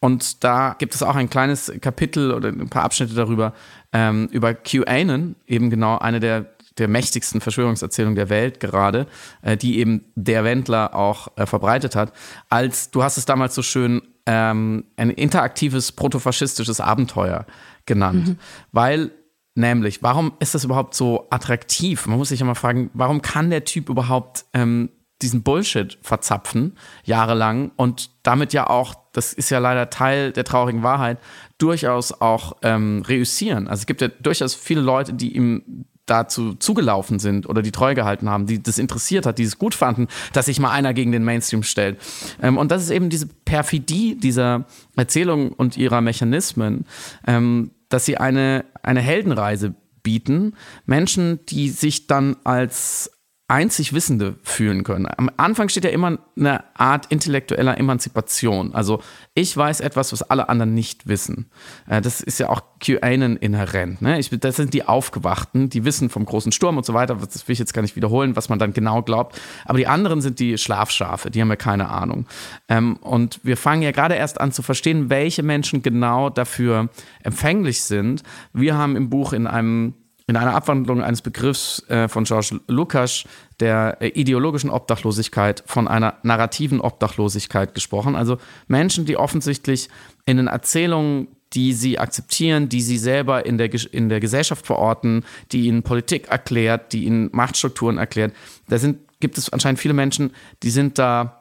Und 0.00 0.42
da 0.42 0.74
gibt 0.78 0.94
es 0.94 1.02
auch 1.02 1.14
ein 1.14 1.28
kleines 1.28 1.70
Kapitel 1.82 2.32
oder 2.32 2.48
ein 2.48 2.70
paar 2.70 2.84
Abschnitte 2.84 3.12
darüber, 3.12 3.52
ähm, 3.92 4.28
über 4.32 4.54
QAnon, 4.54 5.36
eben 5.46 5.68
genau 5.68 5.98
eine 5.98 6.20
der 6.20 6.46
der 6.78 6.88
mächtigsten 6.88 7.42
Verschwörungserzählungen 7.42 8.16
der 8.16 8.30
Welt 8.30 8.58
gerade, 8.58 9.06
äh, 9.42 9.58
die 9.58 9.78
eben 9.78 10.06
der 10.14 10.42
Wendler 10.42 10.94
auch 10.94 11.28
äh, 11.36 11.44
verbreitet 11.44 11.94
hat, 11.94 12.14
als, 12.48 12.90
du 12.90 13.02
hast 13.02 13.18
es 13.18 13.26
damals 13.26 13.54
so 13.54 13.60
schön, 13.60 14.00
ähm, 14.24 14.84
ein 14.96 15.10
interaktives 15.10 15.92
protofaschistisches 15.92 16.80
Abenteuer 16.80 17.44
genannt. 17.84 18.28
Mhm. 18.28 18.38
Weil 18.72 19.10
Nämlich, 19.54 20.02
warum 20.02 20.32
ist 20.40 20.54
das 20.54 20.64
überhaupt 20.64 20.94
so 20.94 21.26
attraktiv? 21.30 22.06
Man 22.06 22.18
muss 22.18 22.30
sich 22.30 22.40
ja 22.40 22.46
mal 22.46 22.54
fragen, 22.54 22.90
warum 22.94 23.20
kann 23.20 23.50
der 23.50 23.64
Typ 23.64 23.90
überhaupt 23.90 24.46
ähm, 24.54 24.88
diesen 25.20 25.42
Bullshit 25.42 25.98
verzapfen, 26.02 26.76
jahrelang 27.04 27.70
und 27.76 28.10
damit 28.22 28.52
ja 28.52 28.68
auch, 28.68 28.94
das 29.12 29.32
ist 29.32 29.50
ja 29.50 29.58
leider 29.58 29.90
Teil 29.90 30.32
der 30.32 30.44
traurigen 30.44 30.82
Wahrheit, 30.82 31.18
durchaus 31.58 32.12
auch 32.12 32.56
ähm, 32.62 33.02
reüssieren. 33.06 33.68
Also 33.68 33.82
es 33.82 33.86
gibt 33.86 34.00
ja 34.00 34.08
durchaus 34.08 34.54
viele 34.54 34.80
Leute, 34.80 35.14
die 35.14 35.36
ihm 35.36 35.86
dazu 36.06 36.54
zugelaufen 36.54 37.20
sind 37.20 37.48
oder 37.48 37.62
die 37.62 37.70
treu 37.70 37.94
gehalten 37.94 38.28
haben, 38.28 38.46
die 38.46 38.60
das 38.60 38.78
interessiert 38.78 39.24
hat, 39.24 39.38
die 39.38 39.44
es 39.44 39.58
gut 39.58 39.74
fanden, 39.74 40.08
dass 40.32 40.46
sich 40.46 40.58
mal 40.58 40.70
einer 40.70 40.94
gegen 40.94 41.12
den 41.12 41.24
Mainstream 41.24 41.62
stellt. 41.62 41.98
Ähm, 42.42 42.58
und 42.58 42.70
das 42.70 42.82
ist 42.82 42.90
eben 42.90 43.08
diese 43.08 43.26
Perfidie 43.26 44.16
dieser 44.16 44.64
Erzählung 44.96 45.52
und 45.52 45.76
ihrer 45.76 46.00
Mechanismen, 46.00 46.86
ähm, 47.26 47.70
dass 47.92 48.04
sie 48.04 48.18
eine, 48.18 48.64
eine 48.82 49.00
Heldenreise 49.00 49.74
bieten. 50.02 50.54
Menschen, 50.86 51.44
die 51.46 51.68
sich 51.68 52.06
dann 52.06 52.36
als 52.44 53.10
einzig 53.52 53.92
Wissende 53.92 54.36
fühlen 54.42 54.82
können. 54.82 55.06
Am 55.14 55.30
Anfang 55.36 55.68
steht 55.68 55.84
ja 55.84 55.90
immer 55.90 56.18
eine 56.38 56.64
Art 56.74 57.04
intellektueller 57.10 57.76
Emanzipation. 57.76 58.74
Also 58.74 59.02
ich 59.34 59.54
weiß 59.54 59.80
etwas, 59.80 60.10
was 60.10 60.22
alle 60.22 60.48
anderen 60.48 60.72
nicht 60.72 61.06
wissen. 61.06 61.50
Äh, 61.86 62.00
das 62.00 62.22
ist 62.22 62.40
ja 62.40 62.48
auch 62.48 62.62
QAnon 62.80 63.36
inhärent. 63.36 64.00
Ne? 64.00 64.18
Ich, 64.18 64.30
das 64.30 64.56
sind 64.56 64.72
die 64.72 64.84
Aufgewachten, 64.88 65.68
die 65.68 65.84
wissen 65.84 66.08
vom 66.08 66.24
großen 66.24 66.50
Sturm 66.50 66.78
und 66.78 66.86
so 66.86 66.94
weiter. 66.94 67.14
Das 67.14 67.46
will 67.46 67.52
ich 67.52 67.58
jetzt 67.58 67.74
gar 67.74 67.82
nicht 67.82 67.94
wiederholen, 67.94 68.36
was 68.36 68.48
man 68.48 68.58
dann 68.58 68.72
genau 68.72 69.02
glaubt. 69.02 69.38
Aber 69.66 69.76
die 69.76 69.86
anderen 69.86 70.22
sind 70.22 70.40
die 70.40 70.56
Schlafschafe, 70.56 71.30
die 71.30 71.42
haben 71.42 71.50
ja 71.50 71.56
keine 71.56 71.90
Ahnung. 71.90 72.24
Ähm, 72.70 72.96
und 73.02 73.38
wir 73.42 73.58
fangen 73.58 73.82
ja 73.82 73.90
gerade 73.90 74.14
erst 74.14 74.40
an 74.40 74.52
zu 74.52 74.62
verstehen, 74.62 75.10
welche 75.10 75.42
Menschen 75.42 75.82
genau 75.82 76.30
dafür 76.30 76.88
empfänglich 77.22 77.82
sind. 77.82 78.22
Wir 78.54 78.78
haben 78.78 78.96
im 78.96 79.10
Buch 79.10 79.34
in 79.34 79.46
einem 79.46 79.92
in 80.26 80.36
einer 80.36 80.54
Abwandlung 80.54 81.02
eines 81.02 81.22
Begriffs 81.22 81.82
äh, 81.88 82.08
von 82.08 82.24
George 82.24 82.60
Lukács, 82.68 83.24
der 83.60 83.98
äh, 84.00 84.08
ideologischen 84.08 84.70
Obdachlosigkeit, 84.70 85.62
von 85.66 85.88
einer 85.88 86.14
narrativen 86.22 86.80
Obdachlosigkeit 86.80 87.74
gesprochen. 87.74 88.16
Also 88.16 88.38
Menschen, 88.68 89.04
die 89.04 89.16
offensichtlich 89.16 89.88
in 90.26 90.36
den 90.36 90.46
Erzählungen, 90.46 91.28
die 91.52 91.72
sie 91.72 91.98
akzeptieren, 91.98 92.68
die 92.68 92.80
sie 92.80 92.98
selber 92.98 93.44
in 93.44 93.58
der, 93.58 93.70
in 93.92 94.08
der 94.08 94.20
Gesellschaft 94.20 94.66
verorten, 94.66 95.24
die 95.50 95.66
ihnen 95.66 95.82
Politik 95.82 96.28
erklärt, 96.28 96.92
die 96.92 97.04
ihnen 97.04 97.28
Machtstrukturen 97.32 97.98
erklärt, 97.98 98.32
da 98.68 98.78
sind, 98.78 99.00
gibt 99.20 99.36
es 99.38 99.52
anscheinend 99.52 99.78
viele 99.78 99.94
Menschen, 99.94 100.32
die 100.62 100.70
sind 100.70 100.98
da 100.98 101.38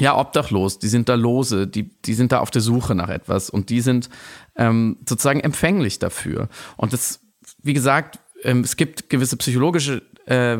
ja, 0.00 0.16
obdachlos, 0.16 0.78
die 0.78 0.88
sind 0.88 1.08
da 1.08 1.16
lose, 1.16 1.66
die, 1.66 1.90
die 2.02 2.14
sind 2.14 2.32
da 2.32 2.40
auf 2.40 2.50
der 2.50 2.62
Suche 2.62 2.94
nach 2.94 3.10
etwas 3.10 3.50
und 3.50 3.68
die 3.68 3.82
sind 3.82 4.08
ähm, 4.56 4.96
sozusagen 5.06 5.40
empfänglich 5.40 5.98
dafür. 5.98 6.48
Und 6.76 6.94
das 6.94 7.20
wie 7.62 7.72
gesagt, 7.72 8.18
ähm, 8.42 8.60
es 8.60 8.76
gibt 8.76 9.08
gewisse 9.10 9.36
psychologische 9.36 10.02
äh, 10.26 10.58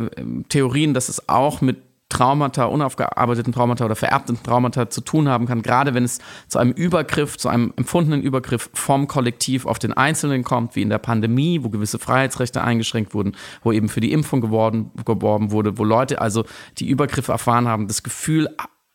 Theorien, 0.48 0.94
dass 0.94 1.08
es 1.08 1.28
auch 1.28 1.60
mit 1.60 1.78
Traumata, 2.12 2.66
unaufgearbeiteten 2.66 3.54
Traumata 3.54 3.86
oder 3.86 3.96
vererbten 3.96 4.42
Traumata 4.42 4.90
zu 4.90 5.00
tun 5.00 5.28
haben 5.28 5.46
kann, 5.46 5.62
gerade 5.62 5.94
wenn 5.94 6.04
es 6.04 6.18
zu 6.46 6.58
einem 6.58 6.72
Übergriff, 6.72 7.38
zu 7.38 7.48
einem 7.48 7.72
empfundenen 7.76 8.20
Übergriff 8.20 8.68
vom 8.74 9.08
Kollektiv 9.08 9.64
auf 9.64 9.78
den 9.78 9.94
Einzelnen 9.94 10.44
kommt, 10.44 10.76
wie 10.76 10.82
in 10.82 10.90
der 10.90 10.98
Pandemie, 10.98 11.60
wo 11.62 11.70
gewisse 11.70 11.98
Freiheitsrechte 11.98 12.62
eingeschränkt 12.62 13.14
wurden, 13.14 13.34
wo 13.62 13.72
eben 13.72 13.88
für 13.88 14.00
die 14.00 14.12
Impfung 14.12 14.42
geworden, 14.42 14.90
geworben 15.06 15.52
wurde, 15.52 15.78
wo 15.78 15.84
Leute 15.84 16.20
also 16.20 16.44
die 16.76 16.88
Übergriffe 16.88 17.32
erfahren 17.32 17.66
haben, 17.66 17.88
das 17.88 18.02
Gefühl 18.02 18.48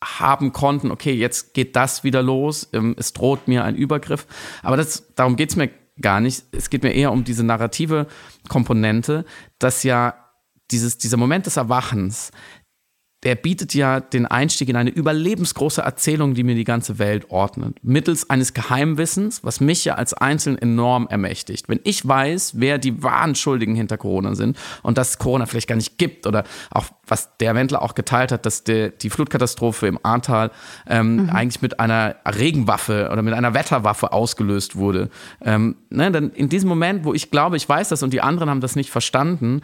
haben 0.04 0.54
konnten, 0.54 0.92
okay, 0.92 1.14
jetzt 1.14 1.56
geht 1.56 1.76
das 1.76 2.04
wieder 2.04 2.22
los, 2.22 2.70
ähm, 2.74 2.96
es 3.00 3.14
droht 3.14 3.48
mir 3.48 3.64
ein 3.64 3.76
Übergriff. 3.76 4.28
Aber 4.62 4.78
das, 4.78 5.12
darum 5.16 5.38
geht 5.38 5.50
es 5.50 5.56
mir 5.56 5.72
gar 6.02 6.20
nicht. 6.20 6.44
Es 6.52 6.70
geht 6.70 6.84
mir 6.84 6.94
eher 6.94 7.12
um 7.12 7.24
diese 7.24 7.44
narrative 7.44 8.08
Komponente, 8.48 9.26
dass 9.60 9.84
ja 9.84 10.16
dieses, 10.72 10.98
dieser 10.98 11.18
Moment 11.18 11.46
des 11.46 11.58
Erwachens, 11.58 12.32
der 13.24 13.34
bietet 13.36 13.74
ja 13.74 14.00
den 14.00 14.28
Einstieg 14.28 14.70
in 14.70 14.76
eine 14.76 14.92
überlebensgroße 14.92 15.82
Erzählung, 15.82 16.36
die 16.36 16.44
mir 16.44 16.54
die 16.54 16.64
ganze 16.64 17.00
Welt 17.00 17.32
ordnet. 17.32 17.78
Mittels 17.82 18.30
eines 18.30 18.54
Geheimwissens, 18.54 19.44
was 19.44 19.60
mich 19.60 19.86
ja 19.86 19.96
als 19.96 20.14
Einzelnen 20.14 20.60
enorm 20.60 21.08
ermächtigt. 21.10 21.68
Wenn 21.68 21.80
ich 21.84 22.08
weiß, 22.08 22.54
wer 22.58 22.78
die 22.78 23.02
wahren 23.02 23.34
Schuldigen 23.34 23.76
hinter 23.76 23.98
Corona 23.98 24.36
sind 24.36 24.58
und 24.84 25.00
dass 25.00 25.18
Corona 25.18 25.48
vielleicht 25.48 25.68
gar 25.68 25.76
nicht 25.76 25.98
gibt 25.98 26.28
oder 26.28 26.44
auch 26.70 26.86
was 27.08 27.38
der 27.38 27.56
Wendler 27.56 27.82
auch 27.82 27.96
geteilt 27.96 28.32
hat, 28.32 28.46
dass 28.46 28.64
der, 28.64 28.90
die 28.90 29.10
Flutkatastrophe 29.10 29.88
im 29.88 30.00
Ahrtal 30.04 30.52
ähm, 30.88 31.24
mhm. 31.24 31.30
eigentlich 31.32 31.62
mit 31.62 31.80
einer 31.80 32.18
Regenwaffe 32.26 33.10
oder 33.12 33.24
mit 33.24 33.34
einer 33.34 33.54
Wetterwaffe 33.54 34.14
ausgelöst 34.14 34.76
wurde. 34.76 35.10
Ähm, 35.42 35.76
ne, 35.90 36.12
dann 36.12 36.32
in 36.32 36.50
diesem 36.50 36.70
Moment, 36.70 37.04
wo 37.04 37.14
ich 37.14 37.32
glaube, 37.32 37.58
ich 37.58 37.68
weiß 37.68 37.90
das 37.90 38.04
und 38.04 38.14
die 38.14 38.22
anderen 38.22 38.50
haben 38.50 38.62
das 38.62 38.76
nicht 38.76 38.92
verstanden, 38.92 39.62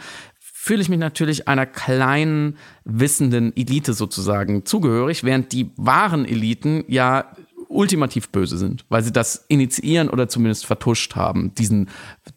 fühle 0.64 0.82
ich 0.82 0.88
mich 0.88 0.98
natürlich 0.98 1.50
einer 1.50 1.66
kleinen, 1.66 2.56
wissenden 2.86 3.54
Elite 3.58 3.92
sozusagen 3.92 4.66
zugehörig, 4.66 5.26
während 5.26 5.52
die 5.52 5.72
wahren 5.76 6.24
Eliten 6.24 6.86
ja 6.88 7.36
ultimativ 7.68 8.30
böse 8.30 8.58
sind, 8.58 8.86
weil 8.88 9.04
sie 9.04 9.12
das 9.12 9.44
initiieren 9.50 10.10
oder 10.10 10.30
zumindest 10.30 10.66
vertuscht 10.66 11.18
haben, 11.18 11.54
diesen, 11.56 11.90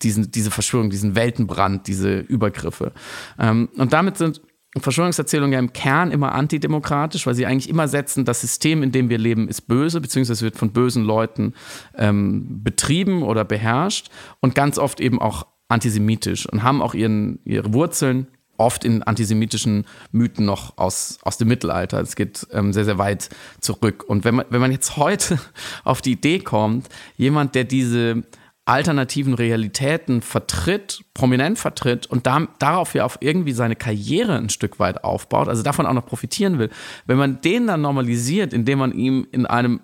diesen, 0.02 0.32
diese 0.32 0.50
Verschwörung, 0.50 0.90
diesen 0.90 1.14
Weltenbrand, 1.14 1.86
diese 1.86 2.18
Übergriffe. 2.18 2.90
Ähm, 3.38 3.68
und 3.76 3.92
damit 3.92 4.16
sind 4.16 4.40
Verschwörungserzählungen 4.76 5.52
ja 5.52 5.60
im 5.60 5.72
Kern 5.72 6.10
immer 6.10 6.32
antidemokratisch, 6.32 7.28
weil 7.28 7.36
sie 7.36 7.46
eigentlich 7.46 7.68
immer 7.68 7.86
setzen, 7.86 8.24
das 8.24 8.40
System, 8.40 8.82
in 8.82 8.90
dem 8.90 9.08
wir 9.08 9.18
leben, 9.18 9.46
ist 9.46 9.68
böse, 9.68 10.00
beziehungsweise 10.00 10.42
wird 10.42 10.56
von 10.56 10.72
bösen 10.72 11.04
Leuten 11.04 11.54
ähm, 11.94 12.64
betrieben 12.64 13.22
oder 13.22 13.44
beherrscht 13.44 14.10
und 14.40 14.56
ganz 14.56 14.78
oft 14.78 15.00
eben 15.00 15.20
auch 15.20 15.46
antisemitisch 15.68 16.46
und 16.46 16.62
haben 16.62 16.82
auch 16.82 16.94
ihren, 16.94 17.40
ihre 17.44 17.72
Wurzeln 17.72 18.28
oft 18.58 18.84
in 18.84 19.02
antisemitischen 19.02 19.86
Mythen 20.12 20.46
noch 20.46 20.78
aus, 20.78 21.18
aus 21.22 21.36
dem 21.38 21.48
Mittelalter. 21.48 22.00
Es 22.00 22.16
geht 22.16 22.46
ähm, 22.52 22.72
sehr, 22.72 22.84
sehr 22.84 22.98
weit 22.98 23.28
zurück. 23.60 24.04
Und 24.06 24.24
wenn 24.24 24.36
man, 24.36 24.46
wenn 24.50 24.60
man 24.60 24.72
jetzt 24.72 24.96
heute 24.96 25.38
auf 25.84 26.00
die 26.00 26.12
Idee 26.12 26.38
kommt, 26.38 26.88
jemand, 27.16 27.54
der 27.54 27.64
diese 27.64 28.22
alternativen 28.64 29.34
Realitäten 29.34 30.22
vertritt, 30.22 31.04
prominent 31.14 31.58
vertritt 31.58 32.06
und 32.06 32.26
da, 32.26 32.48
darauf 32.58 32.94
ja 32.94 33.04
auf 33.04 33.18
irgendwie 33.20 33.52
seine 33.52 33.76
Karriere 33.76 34.36
ein 34.36 34.48
Stück 34.48 34.80
weit 34.80 35.04
aufbaut, 35.04 35.48
also 35.48 35.62
davon 35.62 35.86
auch 35.86 35.92
noch 35.92 36.06
profitieren 36.06 36.58
will, 36.58 36.70
wenn 37.06 37.16
man 37.16 37.40
den 37.40 37.68
dann 37.68 37.82
normalisiert, 37.82 38.52
indem 38.52 38.80
man 38.80 38.92
ihm 38.92 39.26
in 39.30 39.46
einem 39.46 39.80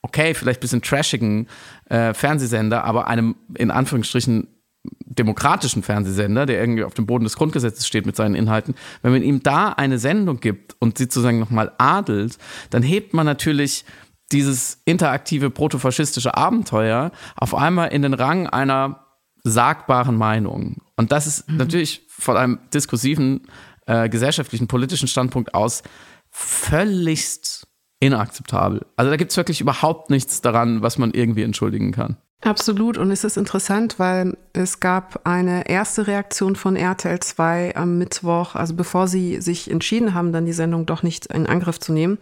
okay, 0.00 0.32
vielleicht 0.34 0.60
ein 0.60 0.62
bisschen 0.62 0.82
trashigen 0.82 1.46
äh, 1.90 2.14
Fernsehsender, 2.14 2.84
aber 2.84 3.06
einem 3.06 3.36
in 3.54 3.70
Anführungsstrichen 3.70 4.48
demokratischen 4.84 5.82
Fernsehsender, 5.82 6.46
der 6.46 6.60
irgendwie 6.60 6.84
auf 6.84 6.94
dem 6.94 7.06
Boden 7.06 7.24
des 7.24 7.36
Grundgesetzes 7.36 7.86
steht 7.86 8.06
mit 8.06 8.16
seinen 8.16 8.34
Inhalten, 8.34 8.74
wenn 9.02 9.12
man 9.12 9.22
ihm 9.22 9.42
da 9.42 9.68
eine 9.70 9.98
Sendung 9.98 10.40
gibt 10.40 10.76
und 10.80 10.98
sie 10.98 11.04
sozusagen 11.04 11.38
nochmal 11.38 11.72
adelt, 11.78 12.38
dann 12.70 12.82
hebt 12.82 13.14
man 13.14 13.26
natürlich 13.26 13.84
dieses 14.32 14.80
interaktive 14.84 15.50
protofaschistische 15.50 16.36
Abenteuer 16.36 17.12
auf 17.36 17.54
einmal 17.54 17.88
in 17.88 18.02
den 18.02 18.14
Rang 18.14 18.46
einer 18.46 19.06
sagbaren 19.44 20.16
Meinung. 20.16 20.78
Und 20.96 21.12
das 21.12 21.26
ist 21.26 21.48
mhm. 21.48 21.58
natürlich 21.58 22.06
von 22.08 22.36
einem 22.36 22.58
diskursiven, 22.72 23.46
äh, 23.86 24.08
gesellschaftlichen, 24.08 24.68
politischen 24.68 25.08
Standpunkt 25.08 25.54
aus 25.54 25.82
völligst 26.30 27.66
inakzeptabel. 28.00 28.86
Also 28.96 29.10
da 29.10 29.16
gibt 29.16 29.30
es 29.30 29.36
wirklich 29.36 29.60
überhaupt 29.60 30.10
nichts 30.10 30.40
daran, 30.40 30.82
was 30.82 30.98
man 30.98 31.12
irgendwie 31.12 31.42
entschuldigen 31.42 31.92
kann. 31.92 32.16
Absolut. 32.44 32.98
Und 32.98 33.12
es 33.12 33.22
ist 33.22 33.36
interessant, 33.36 34.00
weil 34.00 34.36
es 34.52 34.80
gab 34.80 35.20
eine 35.24 35.68
erste 35.68 36.08
Reaktion 36.08 36.56
von 36.56 36.74
RTL 36.74 37.20
2 37.20 37.76
am 37.76 37.98
Mittwoch, 37.98 38.56
also 38.56 38.74
bevor 38.74 39.06
sie 39.06 39.40
sich 39.40 39.70
entschieden 39.70 40.12
haben, 40.12 40.32
dann 40.32 40.44
die 40.44 40.52
Sendung 40.52 40.84
doch 40.84 41.04
nicht 41.04 41.26
in 41.26 41.46
Angriff 41.46 41.78
zu 41.78 41.92
nehmen, 41.92 42.18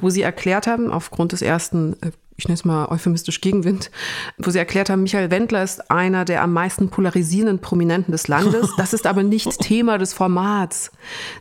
wo 0.00 0.10
sie 0.10 0.22
erklärt 0.22 0.66
haben, 0.66 0.90
aufgrund 0.90 1.30
des 1.30 1.42
ersten 1.42 1.92
äh, 2.02 2.10
ich 2.36 2.48
nenne 2.48 2.54
es 2.54 2.64
mal 2.64 2.86
euphemistisch 2.86 3.40
Gegenwind, 3.40 3.90
wo 4.38 4.50
sie 4.50 4.58
erklärt 4.58 4.90
haben, 4.90 5.02
Michael 5.02 5.30
Wendler 5.30 5.62
ist 5.62 5.90
einer 5.90 6.24
der 6.24 6.42
am 6.42 6.52
meisten 6.52 6.88
polarisierenden 6.88 7.60
Prominenten 7.60 8.12
des 8.12 8.28
Landes. 8.28 8.70
Das 8.82 8.92
ist 8.92 9.06
aber 9.06 9.22
nicht 9.22 9.60
Thema 9.60 9.98
des 9.98 10.12
Formats. 10.12 10.90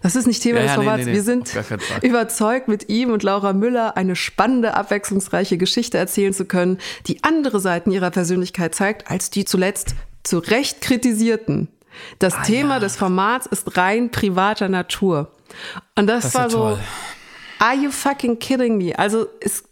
Das 0.04 0.16
ist 0.16 0.28
nicht 0.28 0.44
Thema 0.44 0.60
ja, 0.60 0.66
des 0.66 0.74
Formats. 0.74 1.00
Nee, 1.00 1.06
nee, 1.06 1.12
nee. 1.12 1.16
Wir 1.16 1.24
sind 1.24 1.52
überzeugt, 2.04 2.68
mit 2.68 2.90
ihm 2.90 3.12
und 3.12 3.24
Laura 3.24 3.54
Müller 3.54 3.98
eine 3.98 4.16
spannende, 4.16 4.76
abwechslungsreiche 4.76 5.58
Geschichte 5.58 5.98
erzählen 5.98 6.34
zu 6.34 6.46
können, 6.46 6.78
die 7.08 7.24
andere 7.24 7.60
Seiten 7.60 7.92
ihrer 7.92 8.12
Persönlichkeit 8.12 8.76
zeigt, 8.76 9.10
als 9.10 9.30
die 9.30 9.46
zuletzt 9.46 9.96
zu 10.24 10.40
Recht 10.40 10.82
kritisierten. 10.82 11.70
Das 12.20 12.36
ah, 12.36 12.44
Thema 12.44 12.76
ja. 12.76 12.80
des 12.80 12.96
Formats 12.96 13.48
ist 13.48 13.78
rein 13.78 14.12
privater 14.12 14.70
Natur. 14.70 15.32
Und 15.96 16.08
das, 16.08 16.26
das 16.26 16.36
war 16.36 16.50
so, 16.50 16.58
toll. 16.60 16.80
are 17.60 17.76
you 17.76 17.92
fucking 17.92 18.40
kidding 18.40 18.78
me? 18.78 18.98
Also 18.98 19.28
es 19.40 19.64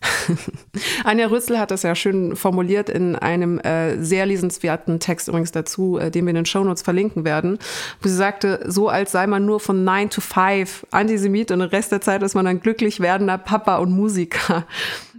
Anja 1.04 1.26
Rüssel 1.26 1.58
hat 1.58 1.70
das 1.70 1.82
ja 1.82 1.94
schön 1.94 2.36
formuliert 2.36 2.88
in 2.88 3.16
einem 3.16 3.58
äh, 3.60 4.02
sehr 4.02 4.26
lesenswerten 4.26 5.00
Text 5.00 5.28
übrigens 5.28 5.52
dazu, 5.52 5.98
äh, 5.98 6.10
den 6.10 6.24
wir 6.24 6.30
in 6.30 6.36
den 6.36 6.46
Shownotes 6.46 6.82
verlinken 6.82 7.24
werden, 7.24 7.58
wo 8.00 8.08
sie 8.08 8.14
sagte, 8.14 8.64
so 8.66 8.88
als 8.88 9.12
sei 9.12 9.26
man 9.26 9.44
nur 9.44 9.60
von 9.60 9.84
9 9.84 10.10
to 10.10 10.20
5 10.20 10.86
Antisemit 10.90 11.50
und 11.50 11.60
den 11.60 11.68
Rest 11.68 11.92
der 11.92 12.00
Zeit 12.00 12.22
ist 12.22 12.34
man 12.34 12.46
ein 12.46 12.60
glücklich 12.60 13.00
werdender 13.00 13.38
Papa 13.38 13.76
und 13.78 13.92
Musiker. 13.92 14.66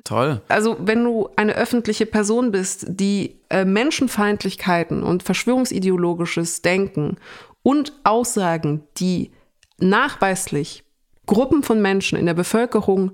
Toll. 0.03 0.41
Also 0.47 0.77
wenn 0.79 1.03
du 1.03 1.29
eine 1.35 1.53
öffentliche 1.53 2.05
Person 2.05 2.51
bist, 2.51 2.85
die 2.87 3.39
äh, 3.49 3.65
Menschenfeindlichkeiten 3.65 5.03
und 5.03 5.23
verschwörungsideologisches 5.23 6.61
Denken 6.61 7.17
und 7.61 7.93
Aussagen, 8.03 8.83
die 8.97 9.31
nachweislich 9.77 10.83
Gruppen 11.27 11.63
von 11.63 11.81
Menschen 11.81 12.17
in 12.17 12.25
der 12.25 12.33
Bevölkerung 12.33 13.11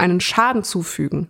einen 0.00 0.20
Schaden 0.20 0.64
zufügen, 0.64 1.28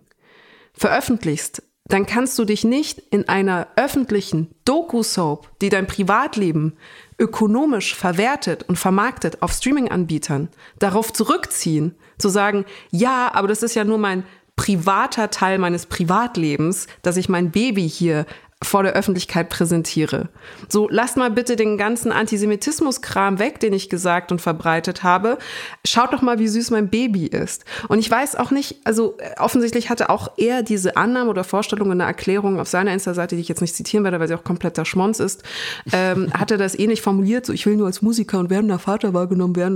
veröffentlichst, 0.73 1.63
dann 1.85 2.05
kannst 2.05 2.39
du 2.39 2.45
dich 2.45 2.63
nicht 2.63 2.99
in 3.11 3.27
einer 3.27 3.67
öffentlichen 3.75 4.47
Doku-Soap, 4.65 5.49
die 5.59 5.69
dein 5.69 5.87
Privatleben 5.87 6.77
ökonomisch 7.19 7.95
verwertet 7.95 8.63
und 8.63 8.77
vermarktet 8.77 9.41
auf 9.41 9.51
Streaming-Anbietern, 9.51 10.49
darauf 10.79 11.11
zurückziehen, 11.11 11.95
zu 12.17 12.29
sagen, 12.29 12.65
ja, 12.91 13.31
aber 13.33 13.47
das 13.47 13.61
ist 13.61 13.75
ja 13.75 13.83
nur 13.83 13.97
mein 13.97 14.23
privater 14.55 15.31
Teil 15.31 15.57
meines 15.57 15.85
Privatlebens, 15.85 16.87
dass 17.01 17.17
ich 17.17 17.29
mein 17.29 17.51
Baby 17.51 17.89
hier 17.89 18.25
vor 18.63 18.83
der 18.83 18.93
Öffentlichkeit 18.93 19.49
präsentiere. 19.49 20.29
So, 20.69 20.87
lasst 20.89 21.17
mal 21.17 21.31
bitte 21.31 21.55
den 21.55 21.77
ganzen 21.77 22.11
Antisemitismus-Kram 22.11 23.39
weg, 23.39 23.59
den 23.59 23.73
ich 23.73 23.89
gesagt 23.89 24.31
und 24.31 24.39
verbreitet 24.39 25.01
habe. 25.01 25.39
Schaut 25.85 26.13
doch 26.13 26.21
mal, 26.21 26.37
wie 26.37 26.47
süß 26.47 26.69
mein 26.69 26.89
Baby 26.89 27.25
ist. 27.25 27.65
Und 27.87 27.97
ich 27.97 28.09
weiß 28.09 28.35
auch 28.35 28.51
nicht, 28.51 28.77
also 28.83 29.17
äh, 29.17 29.39
offensichtlich 29.39 29.89
hatte 29.89 30.09
auch 30.11 30.33
er 30.37 30.61
diese 30.61 30.95
Annahme 30.95 31.31
oder 31.31 31.43
Vorstellung 31.43 31.91
in 31.91 31.97
der 31.97 32.07
Erklärung 32.07 32.59
auf 32.59 32.67
seiner 32.67 32.93
Insta-Seite, 32.93 33.35
die 33.35 33.41
ich 33.41 33.47
jetzt 33.47 33.61
nicht 33.61 33.75
zitieren 33.75 34.03
werde, 34.03 34.19
weil 34.19 34.27
sie 34.27 34.35
auch 34.35 34.43
kompletter 34.43 34.85
Schmonz 34.85 35.19
ist, 35.19 35.43
ähm, 35.91 36.31
hat 36.37 36.51
er 36.51 36.57
das 36.57 36.77
ähnlich 36.77 37.01
formuliert, 37.01 37.47
so 37.47 37.53
ich 37.53 37.65
will 37.65 37.75
nur 37.75 37.87
als 37.87 38.03
Musiker 38.03 38.37
und 38.37 38.51
werdender 38.51 38.79
Vater 38.79 39.13
wahrgenommen 39.13 39.55
werden. 39.55 39.71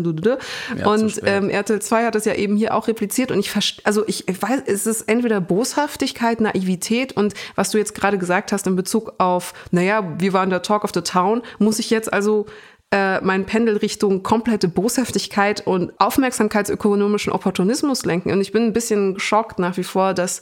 Ja, 0.78 0.88
und 0.88 1.22
ähm, 1.26 1.50
RTL 1.50 1.82
2 1.82 2.06
hat 2.06 2.16
das 2.16 2.26
ja 2.26 2.36
eben 2.36 2.56
hier 2.56 2.76
auch 2.76 2.88
repliziert 2.88 3.32
und 3.32 3.40
ich 3.40 3.52
also 3.84 4.04
ich 4.08 4.26
weiß, 4.28 4.62
es 4.68 4.86
ist 4.86 5.02
entweder 5.04 5.42
Boshaftigkeit, 5.42 6.42
Naivität 6.42 7.14
und 7.14 7.34
was 7.56 7.72
du 7.72 7.78
jetzt 7.78 7.96
gerade 7.96 8.18
gesagt 8.18 8.52
hast 8.52 8.68
im 8.68 8.75
Bezug 8.76 9.14
auf, 9.18 9.54
naja, 9.72 10.04
wir 10.18 10.34
waren 10.34 10.50
der 10.50 10.62
Talk 10.62 10.84
of 10.84 10.92
the 10.94 11.02
Town, 11.02 11.42
muss 11.60 11.80
ich 11.80 11.90
jetzt 11.90 12.12
also 12.12 12.46
äh, 12.92 13.20
mein 13.22 13.46
Pendel 13.46 13.78
Richtung 13.78 14.24
komplette 14.24 14.68
Boshaftigkeit 14.68 15.66
und 15.66 15.92
aufmerksamkeitsökonomischen 16.00 17.34
Opportunismus 17.34 18.06
lenken. 18.06 18.32
Und 18.32 18.42
ich 18.42 18.52
bin 18.52 18.64
ein 18.64 18.74
bisschen 18.74 19.16
geschockt 19.16 19.60
nach 19.60 19.78
wie 19.78 19.84
vor, 19.84 20.14
dass 20.14 20.42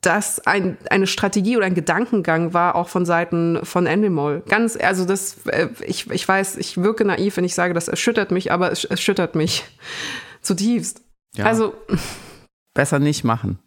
das 0.00 0.46
ein, 0.46 0.76
eine 0.90 1.06
Strategie 1.06 1.56
oder 1.56 1.66
ein 1.66 1.74
Gedankengang 1.74 2.54
war, 2.54 2.76
auch 2.76 2.88
von 2.88 3.04
Seiten 3.04 3.64
von 3.64 3.86
Endemol. 3.86 4.42
Ganz, 4.48 4.76
also 4.76 5.04
das, 5.04 5.46
äh, 5.46 5.68
ich, 5.84 6.10
ich 6.10 6.28
weiß, 6.28 6.56
ich 6.58 6.80
wirke 6.80 7.04
naiv, 7.04 7.36
wenn 7.36 7.44
ich 7.44 7.54
sage, 7.54 7.74
das 7.74 7.88
erschüttert 7.88 8.30
mich, 8.30 8.52
aber 8.52 8.70
es 8.70 8.84
erschüttert 8.84 9.34
mich 9.34 9.64
zutiefst. 10.42 11.02
Ja. 11.34 11.46
Also. 11.46 11.74
Besser 12.74 12.98
nicht 12.98 13.24
machen. 13.24 13.58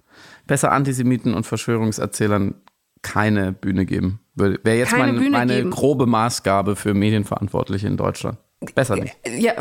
Besser 0.48 0.72
Antisemiten 0.72 1.34
und 1.34 1.46
Verschwörungserzählern 1.46 2.56
keine 3.02 3.52
Bühne 3.52 3.86
geben. 3.86 4.20
Wäre 4.36 4.78
jetzt 4.78 4.96
mein, 4.96 5.32
meine 5.32 5.58
geben. 5.58 5.72
grobe 5.72 6.06
Maßgabe 6.06 6.76
für 6.76 6.94
Medienverantwortliche 6.94 7.88
in 7.88 7.98
Deutschland. 7.98 8.38
Besser 8.76 8.98
nicht. 8.98 9.16
Ja, 9.38 9.54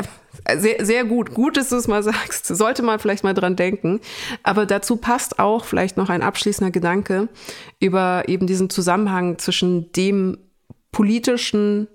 sehr, 0.57 0.85
sehr 0.85 1.05
gut. 1.05 1.33
Gut, 1.33 1.55
dass 1.55 1.69
du 1.69 1.77
es 1.77 1.87
mal 1.87 2.03
sagst. 2.03 2.47
Sollte 2.47 2.83
man 2.83 2.99
vielleicht 2.99 3.23
mal 3.23 3.33
dran 3.33 3.55
denken. 3.55 4.01
Aber 4.43 4.65
dazu 4.65 4.97
passt 4.97 5.39
auch 5.39 5.63
vielleicht 5.63 5.95
noch 5.97 6.09
ein 6.09 6.21
abschließender 6.21 6.71
Gedanke 6.71 7.29
über 7.79 8.23
eben 8.27 8.45
diesen 8.45 8.69
Zusammenhang 8.69 9.37
zwischen 9.37 9.91
dem 9.93 10.37
politischen 10.91 11.87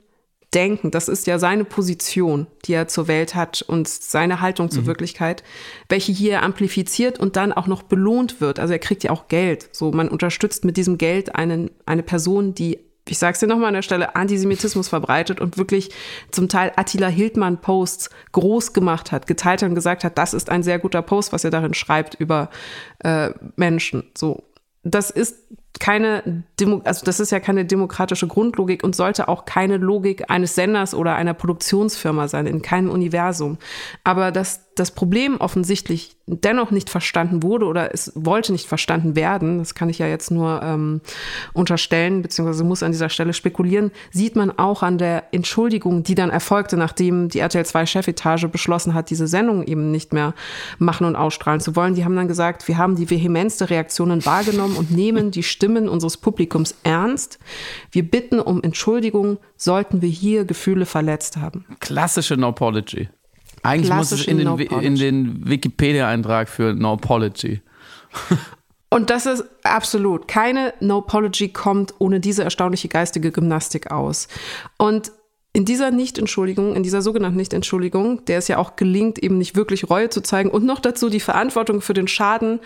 denken. 0.55 0.91
Das 0.91 1.09
ist 1.09 1.27
ja 1.27 1.39
seine 1.39 1.65
Position, 1.65 2.47
die 2.65 2.73
er 2.73 2.89
zur 2.89 3.09
Welt 3.09 3.35
hat 3.35 3.63
und 3.63 3.89
seine 3.89 4.41
Haltung 4.41 4.71
zur 4.71 4.83
mhm. 4.83 4.87
Wirklichkeit, 4.87 5.43
welche 5.89 6.13
hier 6.13 6.43
amplifiziert 6.43 7.19
und 7.19 7.37
dann 7.37 7.53
auch 7.53 7.67
noch 7.67 7.83
belohnt 7.83 8.41
wird. 8.41 8.59
Also 8.59 8.73
er 8.73 8.79
kriegt 8.79 9.05
ja 9.05 9.11
auch 9.11 9.29
Geld. 9.29 9.69
So, 9.73 9.91
man 9.93 10.09
unterstützt 10.09 10.65
mit 10.65 10.77
diesem 10.77 10.99
Geld 10.99 11.35
einen, 11.35 11.71
eine 11.87 12.03
Person, 12.03 12.55
die 12.55 12.79
ich 13.07 13.19
sage 13.19 13.35
es 13.35 13.41
dir 13.41 13.47
nochmal 13.47 13.69
an 13.69 13.75
der 13.75 13.83
Stelle, 13.83 14.17
Antisemitismus 14.17 14.89
verbreitet 14.89 15.39
und 15.39 15.59
wirklich 15.59 15.91
zum 16.31 16.49
Teil 16.49 16.73
Attila 16.77 17.09
Hildmann 17.09 17.61
Posts 17.61 18.09
groß 18.33 18.73
gemacht 18.73 19.13
hat, 19.13 19.27
geteilt 19.27 19.63
hat 19.63 19.69
und 19.69 19.75
gesagt 19.75 20.05
hat, 20.05 20.17
das 20.17 20.33
ist 20.33 20.49
ein 20.49 20.63
sehr 20.63 20.79
guter 20.79 21.03
Post, 21.03 21.33
was 21.33 21.45
er 21.45 21.51
darin 21.51 21.75
schreibt 21.75 22.15
über 22.15 22.49
äh, 23.01 23.31
Menschen. 23.57 24.05
So, 24.17 24.45
das 24.85 25.11
ist 25.11 25.37
keine 25.81 26.45
Demo 26.61 26.81
also 26.85 27.05
das 27.05 27.21
ist 27.21 27.33
ja 27.33 27.41
keine 27.41 27.65
demokratische 27.65 28.29
Grundlogik 28.29 28.85
und 28.85 28.95
sollte 28.95 29.29
auch 29.29 29.45
keine 29.45 29.77
Logik 29.77 30.31
eines 30.31 30.55
Senders 30.55 30.95
oder 30.95 31.17
einer 31.17 31.35
Produktionsfirma 31.35 32.29
sein, 32.29 32.47
in 32.47 32.63
keinem 32.63 32.91
Universum. 32.91 33.59
Aber 34.05 34.31
dass 34.31 34.73
das 34.75 34.93
Problem 34.93 35.37
offensichtlich 35.39 36.17
dennoch 36.27 36.71
nicht 36.71 36.89
verstanden 36.89 37.43
wurde 37.43 37.67
oder 37.67 37.93
es 37.93 38.13
wollte 38.15 38.53
nicht 38.53 38.67
verstanden 38.67 39.15
werden, 39.15 39.59
das 39.59 39.75
kann 39.75 39.91
ich 39.91 39.99
ja 39.99 40.07
jetzt 40.07 40.31
nur 40.31 40.63
ähm, 40.63 41.01
unterstellen, 41.53 42.23
beziehungsweise 42.23 42.65
muss 42.65 42.83
an 42.83 42.93
dieser 42.93 43.11
Stelle 43.11 43.35
spekulieren, 43.35 43.91
sieht 44.11 44.35
man 44.35 44.51
auch 44.59 44.83
an 44.83 44.97
der 44.97 45.25
Entschuldigung, 45.33 46.03
die 46.03 46.15
dann 46.15 46.31
erfolgte, 46.31 46.77
nachdem 46.77 47.29
die 47.29 47.41
RTL 47.41 47.67
2 47.67 47.87
Chefetage 47.87 48.49
beschlossen 48.49 48.95
hat, 48.95 49.11
diese 49.11 49.27
Sendung 49.27 49.65
eben 49.65 49.91
nicht 49.91 50.13
mehr 50.13 50.35
machen 50.79 51.07
und 51.07 51.17
ausstrahlen 51.17 51.61
zu 51.61 51.77
wollen. 51.77 51.95
Die 51.95 52.05
haben 52.05 52.17
dann 52.17 52.29
gesagt, 52.29 52.69
wir 52.69 52.79
haben 52.79 52.97
die 52.97 53.11
Vehemenz 53.11 53.59
der 53.59 53.71
Reaktionen 53.71 54.25
wahrgenommen 54.25 54.77
und 54.77 54.91
nehmen 54.91 55.31
die 55.31 55.43
Stimmen 55.43 55.89
unseres 55.89 56.17
Publikums 56.17 56.75
ernst. 56.85 57.39
Wir 57.91 58.03
bitten 58.03 58.41
um 58.41 58.63
Entschuldigung, 58.63 59.39
sollten 59.57 60.01
wir 60.01 60.09
hier 60.09 60.45
Gefühle 60.45 60.87
verletzt 60.87 61.37
haben. 61.37 61.67
Klassische 61.81 62.37
No-Apology. 62.37 63.09
Eigentlich 63.65 63.93
muss 63.93 64.13
es 64.13 64.27
in 64.27 64.39
den, 64.39 64.47
no 64.47 64.57
in 64.57 64.97
den 64.97 65.49
Wikipedia-Eintrag 65.49 66.49
für 66.49 66.75
No 66.75 66.93
Apology. 66.93 67.63
Und 68.91 69.11
das 69.11 69.27
ist 69.27 69.45
absolut. 69.65 70.29
Keine 70.29 70.75
No 70.81 70.99
Apology 70.99 71.49
kommt 71.49 71.95
ohne 71.99 72.21
diese 72.21 72.45
erstaunliche 72.45 72.89
geistige 72.89 73.33
Gymnastik 73.33 73.91
aus. 73.91 74.29
Und 74.77 75.11
in 75.53 75.65
dieser 75.65 75.91
Nichtentschuldigung, 75.91 76.77
in 76.77 76.83
dieser 76.83 77.01
sogenannten 77.01 77.39
Nichtentschuldigung, 77.39 78.25
der 78.27 78.39
es 78.39 78.49
ja 78.49 78.59
auch 78.59 78.77
gelingt, 78.77 79.19
eben 79.19 79.39
nicht 79.39 79.57
wirklich 79.57 79.89
Reue 79.89 80.11
zu 80.11 80.21
zeigen 80.21 80.51
und 80.51 80.65
noch 80.65 80.81
dazu 80.81 81.09
die 81.09 81.21
Verantwortung 81.21 81.81
für 81.81 81.95
den 81.95 82.09
Schaden 82.09 82.61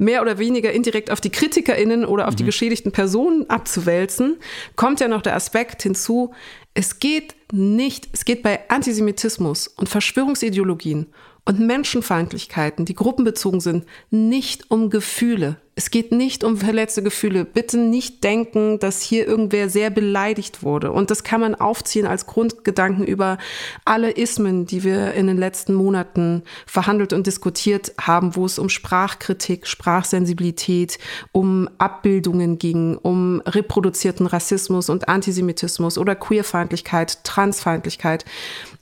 mehr 0.00 0.22
oder 0.22 0.38
weniger 0.38 0.72
indirekt 0.72 1.10
auf 1.10 1.20
die 1.20 1.30
KritikerInnen 1.30 2.06
oder 2.06 2.26
auf 2.26 2.34
mhm. 2.34 2.38
die 2.38 2.44
geschädigten 2.44 2.90
Personen 2.90 3.48
abzuwälzen, 3.50 4.38
kommt 4.74 5.00
ja 5.00 5.08
noch 5.08 5.22
der 5.22 5.36
Aspekt 5.36 5.82
hinzu, 5.82 6.32
es 6.72 6.98
geht 7.00 7.34
nicht, 7.52 8.08
es 8.12 8.24
geht 8.24 8.42
bei 8.42 8.68
Antisemitismus 8.70 9.68
und 9.68 9.88
Verschwörungsideologien 9.88 11.06
und 11.44 11.60
Menschenfeindlichkeiten, 11.60 12.84
die 12.84 12.94
gruppenbezogen 12.94 13.60
sind, 13.60 13.86
nicht 14.10 14.70
um 14.70 14.90
Gefühle. 14.90 15.56
Es 15.76 15.90
geht 15.90 16.12
nicht 16.12 16.44
um 16.44 16.58
verletzte 16.58 17.02
Gefühle. 17.02 17.46
Bitte 17.46 17.78
nicht 17.78 18.22
denken, 18.22 18.78
dass 18.80 19.00
hier 19.00 19.26
irgendwer 19.26 19.70
sehr 19.70 19.88
beleidigt 19.88 20.62
wurde. 20.62 20.92
Und 20.92 21.10
das 21.10 21.24
kann 21.24 21.40
man 21.40 21.54
aufziehen 21.54 22.06
als 22.06 22.26
Grundgedanken 22.26 23.06
über 23.06 23.38
alle 23.86 24.10
Ismen, 24.10 24.66
die 24.66 24.84
wir 24.84 25.14
in 25.14 25.26
den 25.26 25.38
letzten 25.38 25.72
Monaten 25.72 26.42
verhandelt 26.66 27.14
und 27.14 27.26
diskutiert 27.26 27.94
haben, 27.98 28.36
wo 28.36 28.44
es 28.44 28.58
um 28.58 28.68
Sprachkritik, 28.68 29.66
Sprachsensibilität, 29.66 30.98
um 31.32 31.70
Abbildungen 31.78 32.58
ging, 32.58 32.98
um 32.98 33.40
reproduzierten 33.46 34.26
Rassismus 34.26 34.90
und 34.90 35.08
Antisemitismus 35.08 35.96
oder 35.96 36.14
Queerfeindlichkeit, 36.14 37.24
Transfeindlichkeit. 37.24 38.26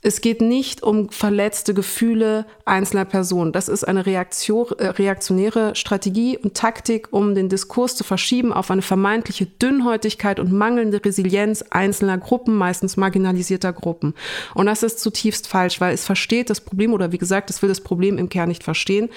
Es 0.01 0.21
geht 0.21 0.39
nicht 0.39 0.81
um 0.81 1.09
verletzte 1.09 1.73
Gefühle 1.73 2.45
einzelner 2.63 3.03
Personen. 3.03 3.51
Das 3.51 3.67
ist 3.67 3.83
eine 3.83 4.05
Reaktion, 4.05 4.67
äh, 4.77 4.87
reaktionäre 4.87 5.75
Strategie 5.75 6.37
und 6.37 6.53
Taktik, 6.53 7.09
um 7.11 7.35
den 7.35 7.49
Diskurs 7.49 7.95
zu 7.95 8.05
verschieben 8.05 8.53
auf 8.53 8.71
eine 8.71 8.81
vermeintliche 8.81 9.45
Dünnhäutigkeit 9.45 10.39
und 10.39 10.53
mangelnde 10.53 11.03
Resilienz 11.03 11.65
einzelner 11.69 12.17
Gruppen, 12.17 12.55
meistens 12.55 12.95
marginalisierter 12.95 13.73
Gruppen. 13.73 14.13
Und 14.53 14.67
das 14.67 14.83
ist 14.83 15.01
zutiefst 15.01 15.47
falsch, 15.47 15.81
weil 15.81 15.93
es 15.93 16.05
versteht 16.05 16.49
das 16.49 16.61
Problem 16.61 16.93
oder 16.93 17.11
wie 17.11 17.17
gesagt, 17.17 17.49
es 17.49 17.61
will 17.61 17.69
das 17.69 17.81
Problem 17.81 18.17
im 18.17 18.29
Kern 18.29 18.47
nicht 18.47 18.63
verstehen. 18.63 19.09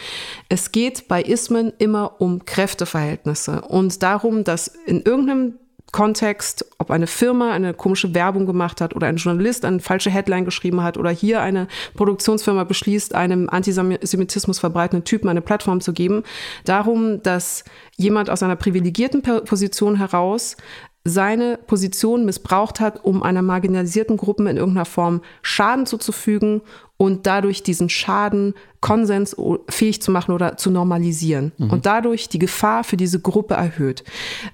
Es 0.49 0.73
geht 0.73 1.07
bei 1.07 1.23
Ismen 1.23 1.73
immer 1.79 2.21
um 2.21 2.45
Kräfteverhältnisse 2.45 3.63
und 3.63 4.03
darum, 4.03 4.43
dass 4.43 4.67
in 4.67 5.03
irgendeinem 5.03 5.55
Kontext, 5.93 6.65
ob 6.79 6.91
eine 6.91 7.07
Firma 7.07 7.53
eine 7.53 7.75
komische 7.75 8.15
Werbung 8.15 8.47
gemacht 8.47 8.81
hat 8.81 8.97
oder 8.97 9.07
ein 9.07 9.17
Journalist 9.17 9.67
eine 9.67 9.79
falsche 9.81 10.11
Headline 10.11 10.47
geschrieben 10.47 10.83
hat 10.83 10.97
oder 10.97 11.11
hier 11.11 11.43
eine 11.43 11.69
Produktionsfirma 11.95 12.65
beschließt, 12.65 13.15
einem 13.15 13.51
Antisemitismus 13.51 14.59
verbreitenden 14.59 15.05
Typen 15.05 15.29
eine 15.29 15.43
Plattform 15.43 15.83
zu 15.83 15.93
geben, 15.93 16.23
darum, 16.65 17.23
dass 17.23 17.65
jemand 17.97 18.31
aus 18.31 18.43
einer 18.43 18.57
privilegierten 18.57 19.21
Position 19.23 19.97
heraus 19.97 20.57
seine 21.05 21.59
Position 21.67 22.25
missbraucht 22.25 22.79
hat, 22.79 23.05
um 23.05 23.23
einer 23.23 23.43
marginalisierten 23.43 24.17
Gruppe 24.17 24.49
in 24.49 24.57
irgendeiner 24.57 24.85
Form 24.85 25.23
Schaden 25.43 25.85
zuzufügen 25.85 26.63
und 26.97 27.27
dadurch 27.27 27.65
diesen 27.65 27.89
Schaden 27.89 28.55
konsensfähig 28.81 30.01
zu 30.01 30.13
machen 30.13 30.31
oder 30.33 30.57
zu 30.57 30.71
normalisieren 30.71 31.51
mhm. 31.59 31.71
und 31.71 31.87
dadurch 31.87 32.29
die 32.29 32.39
Gefahr 32.39 32.85
für 32.85 32.97
diese 32.97 33.19
Gruppe 33.19 33.55
erhöht. 33.55 34.05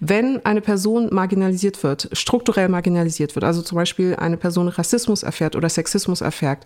Wenn 0.00 0.44
eine 0.46 0.62
Person 0.62 1.12
marginalisiert 1.12 1.82
wird, 1.82 2.08
strukturell 2.12 2.70
marginalisiert 2.70 3.34
wird, 3.34 3.44
also 3.44 3.60
zum 3.60 3.76
Beispiel 3.76 4.16
eine 4.16 4.38
Person 4.38 4.68
Rassismus 4.68 5.22
erfährt 5.22 5.54
oder 5.54 5.68
Sexismus 5.68 6.22
erfährt, 6.22 6.64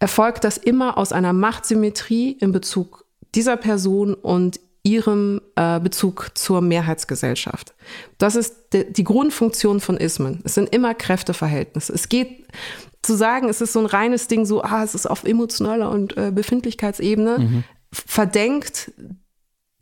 erfolgt 0.00 0.42
das 0.42 0.56
immer 0.56 0.98
aus 0.98 1.12
einer 1.12 1.32
Machtsymmetrie 1.32 2.32
in 2.32 2.50
Bezug 2.50 3.04
dieser 3.36 3.56
Person 3.56 4.14
und 4.14 4.58
ihrem 4.84 5.40
äh, 5.54 5.78
Bezug 5.78 6.30
zur 6.34 6.60
Mehrheitsgesellschaft. 6.60 7.74
Das 8.18 8.34
ist 8.34 8.56
die 8.72 9.04
Grundfunktion 9.04 9.80
von 9.80 9.96
Ismen. 9.96 10.40
Es 10.44 10.54
sind 10.54 10.74
immer 10.74 10.94
Kräfteverhältnisse. 10.94 11.92
Es 11.92 12.08
geht 12.08 12.46
zu 13.02 13.14
sagen, 13.14 13.48
es 13.48 13.60
ist 13.60 13.72
so 13.72 13.80
ein 13.80 13.86
reines 13.86 14.28
Ding, 14.28 14.44
so, 14.44 14.62
ah, 14.62 14.82
es 14.82 14.94
ist 14.94 15.06
auf 15.06 15.24
emotionaler 15.24 15.90
und 15.90 16.16
äh, 16.16 16.30
Befindlichkeitsebene, 16.32 17.38
mhm. 17.38 17.64
verdenkt 17.92 18.92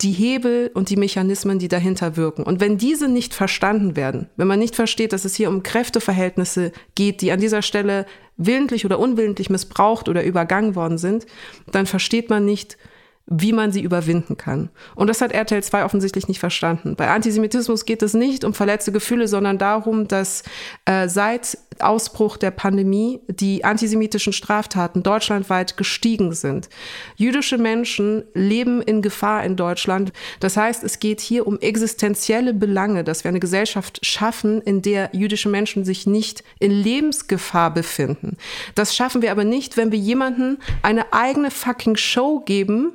die 0.01 0.13
Hebel 0.13 0.71
und 0.73 0.89
die 0.89 0.97
Mechanismen, 0.97 1.59
die 1.59 1.69
dahinter 1.69 2.17
wirken. 2.17 2.43
Und 2.43 2.61
wenn 2.61 2.79
diese 2.79 3.09
nicht 3.09 3.35
verstanden 3.35 3.97
werden, 3.97 4.31
wenn 4.37 4.49
man 4.49 4.59
nicht 4.59 4.75
versteht, 4.75 5.13
dass 5.13 5.27
es 5.27 5.35
hier 5.35 5.51
um 5.51 5.63
Kräfteverhältnisse 5.63 6.73
geht, 6.95 7.21
die 7.21 7.33
an 7.33 7.41
dieser 7.41 7.61
Stelle 7.61 8.07
willentlich 8.39 8.87
oder 8.87 8.99
unwillentlich 8.99 9.51
missbraucht 9.51 10.09
oder 10.09 10.25
übergangen 10.25 10.75
worden 10.75 10.97
sind, 10.97 11.27
dann 11.71 11.85
versteht 11.85 12.31
man 12.31 12.47
nicht, 12.47 12.79
wie 13.27 13.53
man 13.53 13.71
sie 13.71 13.81
überwinden 13.81 14.37
kann. 14.37 14.71
Und 14.97 15.07
das 15.07 15.21
hat 15.21 15.31
RTL 15.31 15.63
2 15.63 15.85
offensichtlich 15.85 16.27
nicht 16.27 16.41
verstanden. 16.41 16.97
Bei 16.97 17.11
Antisemitismus 17.11 17.85
geht 17.85 18.03
es 18.03 18.13
nicht 18.13 18.45
um 18.45 18.55
verletzte 18.55 18.91
Gefühle, 18.91 19.29
sondern 19.29 19.57
darum, 19.57 20.09
dass 20.09 20.43
äh, 20.85 21.09
seit 21.09 21.57
Ausbruch 21.79 22.37
der 22.37 22.51
Pandemie 22.51 23.21
die 23.29 23.65
antisemitischen 23.65 24.33
Straftaten 24.33 25.03
deutschlandweit 25.03 25.77
gestiegen 25.77 26.33
sind. 26.33 26.69
Jüdische 27.17 27.57
Menschen 27.57 28.25
leben 28.35 28.83
in 28.83 29.01
Gefahr 29.01 29.45
in 29.45 29.57
Deutschland. 29.57 30.13
Das 30.41 30.57
heißt, 30.57 30.83
es 30.83 30.99
geht 30.99 31.21
hier 31.21 31.47
um 31.47 31.59
existenzielle 31.61 32.53
Belange, 32.53 33.05
dass 33.05 33.25
wir 33.25 33.29
eine 33.29 33.41
Gesellschaft 33.41 34.05
schaffen, 34.05 34.61
in 34.61 34.83
der 34.83 35.11
jüdische 35.13 35.49
Menschen 35.49 35.85
sich 35.85 36.07
nicht 36.07 36.43
in 36.59 36.73
Lebensgefahr 36.73 37.73
befinden. 37.73 38.37
Das 38.75 38.95
schaffen 38.95 39.23
wir 39.23 39.31
aber 39.31 39.45
nicht, 39.45 39.77
wenn 39.77 39.93
wir 39.93 39.99
jemanden 39.99 40.59
eine 40.83 41.13
eigene 41.13 41.51
fucking 41.51 41.97
Show 41.97 42.41
geben, 42.41 42.93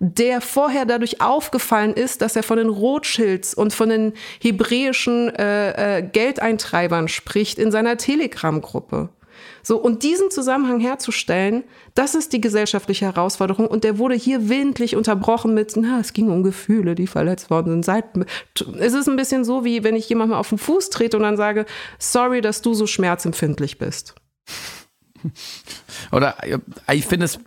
der 0.00 0.40
vorher 0.40 0.84
dadurch 0.84 1.20
aufgefallen 1.20 1.94
ist, 1.94 2.22
dass 2.22 2.36
er 2.36 2.42
von 2.42 2.58
den 2.58 2.68
Rothschilds 2.68 3.54
und 3.54 3.72
von 3.72 3.88
den 3.88 4.12
hebräischen 4.40 5.34
äh, 5.34 5.98
äh, 5.98 6.02
Geldeintreibern 6.02 7.08
spricht 7.08 7.58
in 7.58 7.70
seiner 7.70 7.96
Telegram-Gruppe. 7.96 9.10
So, 9.62 9.78
und 9.78 10.02
diesen 10.02 10.30
Zusammenhang 10.30 10.80
herzustellen, 10.80 11.64
das 11.94 12.14
ist 12.14 12.32
die 12.32 12.40
gesellschaftliche 12.40 13.04
Herausforderung. 13.04 13.66
Und 13.66 13.84
der 13.84 13.98
wurde 13.98 14.14
hier 14.14 14.48
willentlich 14.48 14.96
unterbrochen 14.96 15.54
mit, 15.54 15.74
na, 15.76 15.98
es 16.00 16.12
ging 16.12 16.30
um 16.30 16.42
Gefühle, 16.42 16.94
die 16.94 17.06
verletzt 17.06 17.50
worden 17.50 17.72
sind. 17.72 17.84
Seit, 17.84 18.04
es 18.78 18.94
ist 18.94 19.08
ein 19.08 19.16
bisschen 19.16 19.44
so, 19.44 19.64
wie 19.64 19.82
wenn 19.82 19.96
ich 19.96 20.08
jemandem 20.08 20.38
auf 20.38 20.50
den 20.50 20.58
Fuß 20.58 20.90
trete 20.90 21.16
und 21.16 21.24
dann 21.24 21.36
sage, 21.36 21.66
sorry, 21.98 22.40
dass 22.40 22.62
du 22.62 22.74
so 22.74 22.86
schmerzempfindlich 22.86 23.78
bist. 23.78 24.14
Oder 26.12 26.36
äh, 26.42 26.58
ich 26.94 27.06
finde 27.06 27.24
es, 27.24 27.38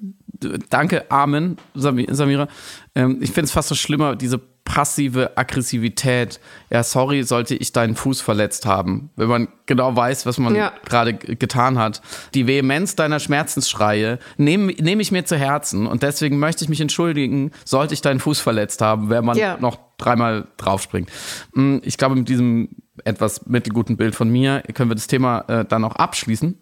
danke, 0.70 1.10
Amen, 1.12 1.58
Samira. 1.74 2.48
Ähm, 2.96 3.18
ich 3.22 3.32
finde 3.32 3.46
es 3.46 3.52
fast 3.52 3.70
so 3.70 3.76
schlimmer, 3.76 4.16
diese 4.16 4.40
passive 4.70 5.36
Aggressivität. 5.36 6.40
Ja, 6.70 6.84
sorry, 6.84 7.24
sollte 7.24 7.56
ich 7.56 7.74
deinen 7.74 7.96
Fuß 7.96 8.22
verletzt 8.22 8.68
haben. 8.68 9.10
Wenn 9.16 9.28
man 9.28 9.48
genau 9.66 9.96
weiß, 9.96 10.28
was 10.28 10.38
man 10.38 10.56
ja. 10.56 10.72
gerade 10.86 11.16
getan 11.16 11.80
hat. 11.80 12.02
Die 12.36 12.46
Vehemenz 12.46 12.96
deiner 12.96 13.20
Schmerzensschreie 13.20 14.20
nehme 14.38 14.72
nehm 14.74 15.00
ich 15.00 15.12
mir 15.12 15.26
zu 15.26 15.38
Herzen 15.38 15.88
und 15.88 16.04
deswegen 16.04 16.38
möchte 16.38 16.64
ich 16.64 16.70
mich 16.70 16.82
entschuldigen, 16.82 17.52
sollte 17.66 17.96
ich 17.96 18.02
deinen 18.02 18.20
Fuß 18.20 18.40
verletzt 18.40 18.82
haben, 18.82 19.10
wenn 19.10 19.26
man 19.26 19.38
ja. 19.38 19.58
noch 19.60 19.80
dreimal 19.98 20.48
draufspringt. 20.58 21.10
Hm, 21.56 21.82
ich 21.84 21.98
glaube, 21.98 22.16
mit 22.16 22.30
diesem 22.30 22.70
etwas 23.06 23.48
mittelguten 23.48 23.98
Bild 23.98 24.16
von 24.16 24.30
mir 24.30 24.62
können 24.74 24.92
wir 24.92 24.96
das 24.96 25.08
Thema 25.08 25.46
äh, 25.48 25.66
dann 25.66 25.84
auch 25.84 25.96
abschließen. 25.96 26.58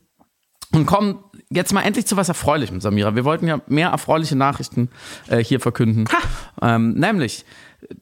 Und 0.73 0.85
kommen 0.85 1.19
jetzt 1.49 1.73
mal 1.73 1.81
endlich 1.81 2.05
zu 2.05 2.17
was 2.17 2.29
Erfreulichem, 2.29 2.81
Samira. 2.81 3.15
Wir 3.15 3.25
wollten 3.25 3.47
ja 3.47 3.61
mehr 3.67 3.89
erfreuliche 3.89 4.35
Nachrichten 4.35 4.89
äh, 5.27 5.43
hier 5.43 5.59
verkünden. 5.59 6.05
Ähm, 6.61 6.93
nämlich, 6.93 7.45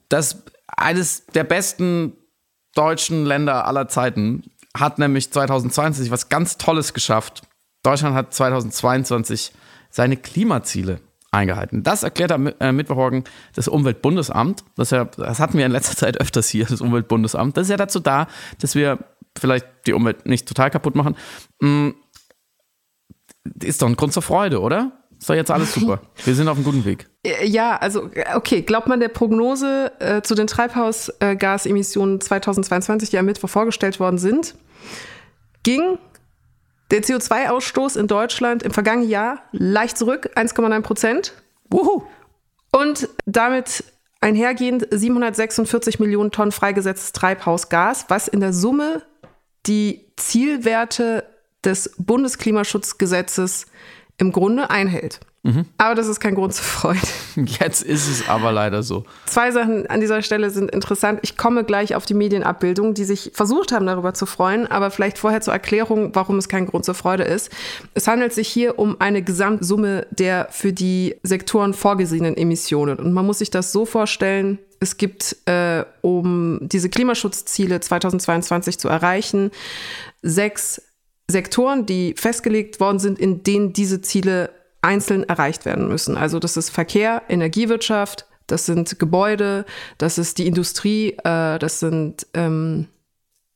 dass 0.08 0.44
eines 0.68 1.26
der 1.28 1.44
besten 1.44 2.14
deutschen 2.74 3.26
Länder 3.26 3.68
aller 3.68 3.88
Zeiten 3.88 4.44
hat 4.76 5.00
nämlich 5.00 5.32
2022 5.32 6.12
was 6.12 6.30
ganz 6.30 6.58
Tolles 6.58 6.94
geschafft. 6.94 7.44
Deutschland 7.84 8.16
hat 8.16 8.34
2022 8.34 9.52
seine 9.90 10.18
Klimaziele 10.18 11.00
eingehalten. 11.32 11.84
Das 11.84 12.04
erklärt 12.04 12.32
am 12.32 12.48
äh, 12.48 12.72
Mittwochmorgen 12.72 13.26
das 13.56 13.68
Umweltbundesamt. 13.68 14.64
Das, 14.76 14.92
ja, 14.92 15.06
das 15.06 15.40
hatten 15.40 15.58
wir 15.58 15.66
in 15.66 15.72
letzter 15.72 15.96
Zeit 15.96 16.20
öfters 16.20 16.50
hier, 16.50 16.66
das 16.66 16.82
Umweltbundesamt. 16.82 17.56
Das 17.56 17.64
ist 17.64 17.72
ja 17.72 17.78
dazu 17.78 18.00
da, 18.00 18.28
dass 18.60 18.76
wir 18.76 19.00
vielleicht 19.38 19.68
die 19.86 19.94
Umwelt 19.94 20.26
nicht 20.26 20.48
total 20.48 20.72
kaputt 20.72 20.96
machen. 20.96 21.16
Ist 23.62 23.82
doch 23.82 23.88
ein 23.88 23.96
Grund 23.96 24.14
zur 24.14 24.24
Freude, 24.24 24.60
oder? 24.62 24.92
Ist 25.20 25.30
doch 25.30 25.36
jetzt 25.36 25.52
alles 25.52 25.74
super. 25.74 26.02
Wir 26.24 26.36
sind 26.36 26.48
auf 26.48 26.58
einem 26.58 26.66
guten 26.66 26.86
Weg. 26.86 27.08
Äh, 27.24 27.48
ja, 27.48 27.78
also 27.78 28.10
okay, 28.36 28.62
glaubt 28.62 28.88
man 28.88 29.00
der 29.00 29.10
Prognose 29.10 29.92
äh, 30.00 30.22
zu 30.22 30.36
den 30.36 30.48
Treibhausgasemissionen 30.48 32.22
2022, 32.22 33.10
die 33.10 33.18
am 33.18 33.26
Mittwoch 33.26 33.50
vorgestellt 33.50 34.00
worden 34.00 34.18
sind, 34.18 34.56
ging 35.64 35.98
der 36.92 37.02
CO2-Ausstoß 37.02 37.98
in 37.98 38.08
Deutschland 38.08 38.64
im 38.64 38.72
vergangenen 38.72 39.10
Jahr 39.10 39.40
leicht 39.52 39.98
zurück, 39.98 40.30
1,9 40.36 40.82
Prozent. 40.82 41.34
Wuhu. 41.70 42.04
Und 42.72 43.10
damit 43.26 43.86
einhergehend 44.22 44.88
746 44.92 46.00
Millionen 46.00 46.32
Tonnen 46.32 46.52
freigesetztes 46.52 47.12
Treibhausgas, 47.14 48.06
was 48.10 48.28
in 48.28 48.40
der 48.40 48.54
Summe 48.54 49.02
die 49.66 50.12
Zielwerte 50.18 51.24
des 51.66 51.92
Bundesklimaschutzgesetzes 51.98 53.66
im 54.18 54.32
Grunde 54.32 54.70
einhält. 54.70 55.20
Mhm. 55.46 55.66
Aber 55.78 55.94
das 55.94 56.08
ist 56.08 56.20
kein 56.20 56.34
Grund 56.34 56.56
zur 56.56 56.66
Freude. 56.66 57.00
Jetzt 57.36 57.84
ist 57.84 58.08
es 58.08 58.28
aber 58.28 58.52
leider 58.52 58.82
so. 58.82 59.04
Zwei 59.28 59.52
Sachen 59.52 59.86
an 59.86 60.02
dieser 60.02 60.24
Stelle 60.24 60.50
sind 60.50 60.72
interessant. 60.72 61.20
Ich 61.22 61.38
komme 61.38 61.64
gleich 61.64 61.94
auf 61.94 62.08
die 62.08 62.16
Medienabbildung, 62.16 62.96
die 62.96 63.04
sich 63.04 63.32
versucht 63.36 63.72
haben, 63.72 63.86
darüber 63.86 64.16
zu 64.16 64.26
freuen, 64.26 64.66
aber 64.66 64.90
vielleicht 64.90 65.20
vorher 65.20 65.42
zur 65.42 65.54
Erklärung, 65.54 66.16
warum 66.16 66.40
es 66.40 66.50
kein 66.50 66.66
Grund 66.66 66.84
zur 66.84 66.96
Freude 66.96 67.24
ist. 67.24 67.52
Es 67.94 68.08
handelt 68.08 68.34
sich 68.34 68.48
hier 68.48 68.80
um 68.80 69.00
eine 69.00 69.22
Gesamtsumme 69.22 70.08
der 70.10 70.48
für 70.50 70.74
die 70.74 71.16
Sektoren 71.22 71.76
vorgesehenen 71.76 72.36
Emissionen. 72.36 72.98
Und 72.98 73.14
man 73.14 73.28
muss 73.28 73.38
sich 73.38 73.52
das 73.52 73.72
so 73.72 73.86
vorstellen, 73.86 74.58
es 74.80 74.98
gibt, 74.98 75.38
äh, 75.46 75.86
um 76.02 76.60
diese 76.62 76.90
Klimaschutzziele 76.90 77.80
2022 77.80 78.80
zu 78.80 78.90
erreichen, 78.90 79.52
sechs 80.24 80.82
Sektoren, 81.30 81.86
die 81.86 82.14
festgelegt 82.18 82.80
worden 82.80 83.00
sind, 83.00 83.20
in 83.20 83.44
denen 83.44 83.74
diese 83.74 84.02
Ziele 84.02 84.52
einzeln 84.82 85.24
erreicht 85.24 85.66
werden 85.66 85.88
müssen. 85.88 86.16
Also 86.18 86.40
das 86.40 86.58
ist 86.58 86.70
Verkehr, 86.70 87.24
Energiewirtschaft, 87.28 88.28
das 88.48 88.68
sind 88.68 89.00
Gebäude, 89.00 89.66
das 89.98 90.18
ist 90.18 90.38
die 90.38 90.46
Industrie, 90.46 91.18
äh, 91.24 91.58
das 91.58 91.80
sind, 91.80 92.28
ähm, 92.36 92.88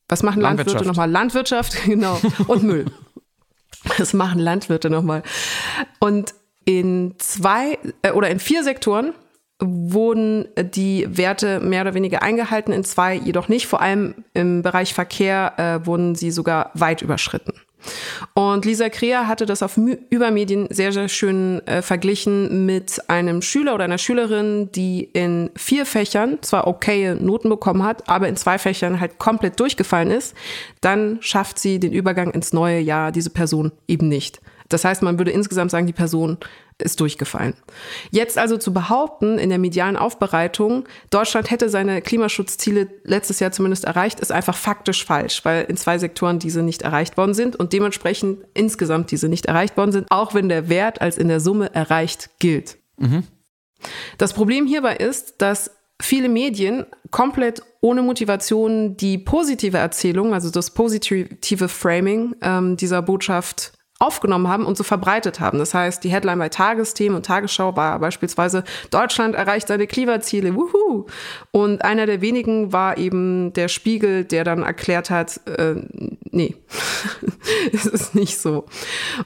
was 0.07 0.23
machen 0.23 0.41
Landwirte 0.41 0.85
nochmal? 0.85 1.09
Landwirtschaft, 1.09 1.83
genau, 1.85 2.19
und 2.47 2.63
Müll. 2.63 2.85
Das 3.97 4.13
machen 4.13 4.39
Landwirte 4.39 4.89
nochmal. 4.89 5.21
Und 5.99 6.33
in 6.65 7.15
zwei 7.19 7.77
äh, 8.01 8.11
oder 8.11 8.29
in 8.29 8.39
vier 8.39 8.63
Sektoren 8.63 9.13
wurden 9.59 10.47
die 10.57 11.05
Werte 11.09 11.59
mehr 11.59 11.81
oder 11.81 11.93
weniger 11.93 12.21
eingehalten, 12.21 12.71
in 12.71 12.83
zwei 12.83 13.15
jedoch 13.15 13.49
nicht. 13.49 13.67
Vor 13.67 13.81
allem 13.81 14.15
im 14.33 14.61
Bereich 14.61 14.93
Verkehr 14.93 15.53
äh, 15.57 15.85
wurden 15.85 16.15
sie 16.15 16.31
sogar 16.31 16.71
weit 16.73 17.01
überschritten. 17.01 17.53
Und 18.33 18.65
Lisa 18.65 18.89
Krea 18.89 19.27
hatte 19.27 19.45
das 19.45 19.63
auf 19.63 19.77
Übermedien 20.09 20.67
sehr, 20.69 20.91
sehr 20.91 21.07
schön 21.07 21.65
äh, 21.65 21.81
verglichen 21.81 22.65
mit 22.65 23.09
einem 23.09 23.41
Schüler 23.41 23.75
oder 23.75 23.85
einer 23.85 23.97
Schülerin, 23.97 24.69
die 24.73 25.03
in 25.03 25.49
vier 25.55 25.85
Fächern 25.85 26.39
zwar 26.41 26.67
okaye 26.67 27.15
Noten 27.15 27.49
bekommen 27.49 27.83
hat, 27.83 28.09
aber 28.09 28.27
in 28.27 28.35
zwei 28.35 28.57
Fächern 28.57 28.99
halt 28.99 29.17
komplett 29.17 29.59
durchgefallen 29.59 30.11
ist. 30.11 30.35
Dann 30.81 31.19
schafft 31.21 31.59
sie 31.59 31.79
den 31.79 31.93
Übergang 31.93 32.31
ins 32.31 32.53
neue 32.53 32.79
Jahr, 32.79 33.11
diese 33.11 33.29
Person 33.29 33.71
eben 33.87 34.09
nicht. 34.09 34.41
Das 34.69 34.85
heißt, 34.85 35.01
man 35.01 35.17
würde 35.17 35.31
insgesamt 35.31 35.71
sagen, 35.71 35.87
die 35.87 35.93
Person 35.93 36.37
ist 36.77 36.99
durchgefallen. 36.99 37.55
Jetzt 38.11 38.37
also 38.37 38.57
zu 38.57 38.71
behaupten, 38.73 39.37
in 39.37 39.49
der 39.49 39.57
medialen 39.57 39.97
Aufbereitung, 39.97 40.87
Deutschland 41.09 41.51
hätte 41.51 41.69
seine 41.69 42.01
Klimaschutzziele 42.01 42.87
letztes 43.03 43.39
Jahr 43.39 43.51
zumindest 43.51 43.85
erreicht, 43.85 44.19
ist 44.19 44.31
einfach 44.31 44.55
faktisch 44.55 45.03
falsch, 45.05 45.43
weil 45.43 45.65
in 45.65 45.75
zwei 45.75 45.97
Sektoren 45.97 46.39
diese 46.39 46.61
nicht 46.61 46.83
erreicht 46.83 47.17
worden 47.17 47.33
sind 47.33 47.55
und 47.55 47.73
dementsprechend 47.73 48.45
insgesamt 48.53 49.11
diese 49.11 49.27
nicht 49.27 49.47
erreicht 49.47 49.75
worden 49.75 49.91
sind, 49.91 50.07
auch 50.09 50.33
wenn 50.33 50.47
der 50.47 50.69
Wert 50.69 51.01
als 51.01 51.17
in 51.17 51.27
der 51.27 51.39
Summe 51.39 51.73
erreicht 51.73 52.29
gilt. 52.39 52.77
Mhm. 52.97 53.23
Das 54.17 54.33
Problem 54.33 54.67
hierbei 54.67 54.95
ist, 54.95 55.41
dass 55.41 55.71
viele 56.01 56.29
Medien 56.29 56.85
komplett 57.11 57.61
ohne 57.81 58.01
Motivation 58.01 58.97
die 58.97 59.17
positive 59.17 59.77
Erzählung, 59.77 60.33
also 60.33 60.49
das 60.49 60.71
positive 60.71 61.67
Framing 61.67 62.35
ähm, 62.41 62.77
dieser 62.77 63.01
Botschaft 63.01 63.73
aufgenommen 63.99 64.47
haben 64.47 64.65
und 64.65 64.77
so 64.77 64.85
verbreitet 64.85 65.41
haben. 65.41 65.59
Das 65.59 65.73
heißt, 65.73 66.03
die 66.05 66.09
Headline 66.09 66.39
bei 66.39 66.47
Tagesthemen 66.47 67.17
und 67.17 67.25
Tagesschau 67.25 67.75
war 67.75 67.99
beispielsweise 67.99 68.63
Deutschland 68.91 69.35
erreicht 69.35 69.67
seine 69.67 69.87
Klimaziele, 69.87 70.55
wuhu! 70.55 71.05
Und 71.51 71.83
einer 71.83 72.05
der 72.05 72.21
wenigen 72.21 72.71
war 72.71 72.97
eben 72.97 73.51
der 73.53 73.67
Spiegel, 73.67 74.23
der 74.23 74.45
dann 74.45 74.63
erklärt 74.63 75.09
hat, 75.09 75.41
äh, 75.47 75.75
nee, 76.31 76.55
es 77.73 77.85
ist 77.85 78.15
nicht 78.15 78.37
so. 78.37 78.65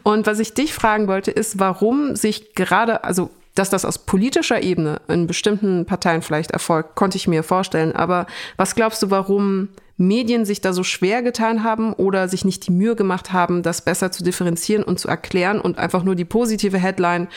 Und 0.02 0.26
was 0.26 0.40
ich 0.40 0.56
dich 0.56 0.74
fragen 0.74 1.08
wollte, 1.08 1.30
ist, 1.30 1.60
warum 1.60 2.16
sich 2.16 2.56
gerade, 2.56 3.04
also 3.04 3.30
dass 3.54 3.70
das 3.70 3.86
aus 3.86 4.00
politischer 4.00 4.64
Ebene 4.64 5.02
in 5.08 5.28
bestimmten 5.28 5.86
Parteien 5.86 6.24
vielleicht 6.24 6.50
erfolgt, 6.50 6.96
konnte 6.96 7.18
ich 7.18 7.28
mir 7.28 7.44
vorstellen. 7.44 7.96
Aber 7.96 8.26
was 8.58 8.74
glaubst 8.74 9.04
du, 9.04 9.12
warum 9.12 9.70
Medien 9.98 10.46
sich 10.46 10.62
da 10.62 10.74
so 10.74 10.84
schwer 10.84 11.22
getan 11.22 11.64
haben 11.64 11.94
oder 11.94 12.28
sich 12.28 12.46
nicht 12.46 12.66
die 12.68 12.72
Mühe 12.72 12.96
gemacht 12.96 13.32
haben, 13.32 13.62
das 13.62 13.84
besser 13.84 14.12
zu 14.12 14.24
differenzieren 14.24 14.84
und 14.84 15.00
zu 15.00 15.08
erklären 15.08 15.62
und 15.62 15.78
einfach 15.78 16.04
nur 16.04 16.16
die 16.16 16.26
positive 16.26 16.78
Headline. 16.80 17.28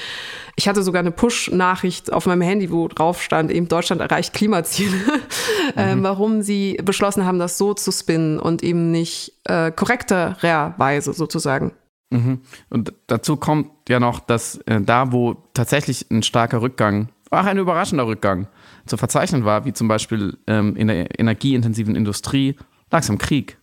Ich 0.56 0.66
hatte 0.66 0.82
sogar 0.82 1.00
eine 1.00 1.10
Push-Nachricht 1.10 2.12
auf 2.12 2.26
meinem 2.26 2.40
Handy, 2.40 2.70
wo 2.70 2.88
drauf 2.88 3.22
stand, 3.22 3.50
eben 3.50 3.68
Deutschland 3.68 4.00
erreicht 4.00 4.32
Klimaziele, 4.32 4.96
äh, 5.76 5.94
mhm. 5.94 6.00
äh, 6.00 6.02
warum 6.02 6.42
sie 6.42 6.78
beschlossen 6.82 7.26
haben, 7.26 7.38
das 7.38 7.58
so 7.58 7.74
zu 7.74 7.92
spinnen 7.92 8.38
und 8.38 8.62
eben 8.62 8.90
nicht 8.90 9.34
äh, 9.44 9.70
korrektererweise 9.70 11.12
sozusagen. 11.12 11.72
Mhm. 12.10 12.40
Und 12.70 12.94
dazu 13.06 13.36
kommt 13.36 13.70
ja 13.88 14.00
noch, 14.00 14.20
dass 14.20 14.56
äh, 14.66 14.80
da, 14.80 15.12
wo 15.12 15.36
tatsächlich 15.52 16.10
ein 16.10 16.22
starker 16.22 16.62
Rückgang, 16.62 17.08
ach, 17.30 17.44
ein 17.44 17.58
überraschender 17.58 18.06
Rückgang 18.06 18.48
zu 18.86 18.96
verzeichnen 18.96 19.44
war, 19.44 19.64
wie 19.64 19.72
zum 19.72 19.88
Beispiel 19.88 20.38
ähm, 20.46 20.76
in 20.76 20.88
der 20.88 21.18
energieintensiven 21.18 21.96
Industrie, 21.96 22.56
lag 22.90 23.00
es 23.00 23.10
am 23.10 23.18
Krieg. 23.18 23.58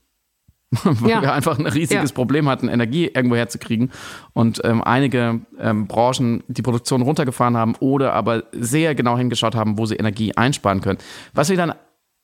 Weil 0.84 1.12
ja. 1.12 1.22
wir 1.22 1.34
einfach 1.34 1.60
ein 1.60 1.68
riesiges 1.68 2.10
ja. 2.10 2.16
Problem 2.16 2.50
hatten, 2.50 2.68
Energie 2.68 3.06
irgendwo 3.06 3.36
herzukriegen 3.36 3.92
und 4.34 4.62
ähm, 4.64 4.84
einige 4.84 5.42
ähm, 5.60 5.88
Branchen 5.88 6.44
die 6.48 6.64
Produktion 6.64 7.04
runtergefahren 7.04 7.56
haben 7.56 7.76
oder 7.80 8.14
aber 8.14 8.46
sehr 8.54 8.96
genau 8.96 9.18
hingeschaut 9.18 9.56
haben, 9.56 9.78
wo 9.78 9.86
sie 9.86 9.96
Energie 9.96 10.36
einsparen 10.36 10.82
können. 10.82 10.98
Was 11.34 11.50
wieder 11.50 11.64
ein 11.64 11.74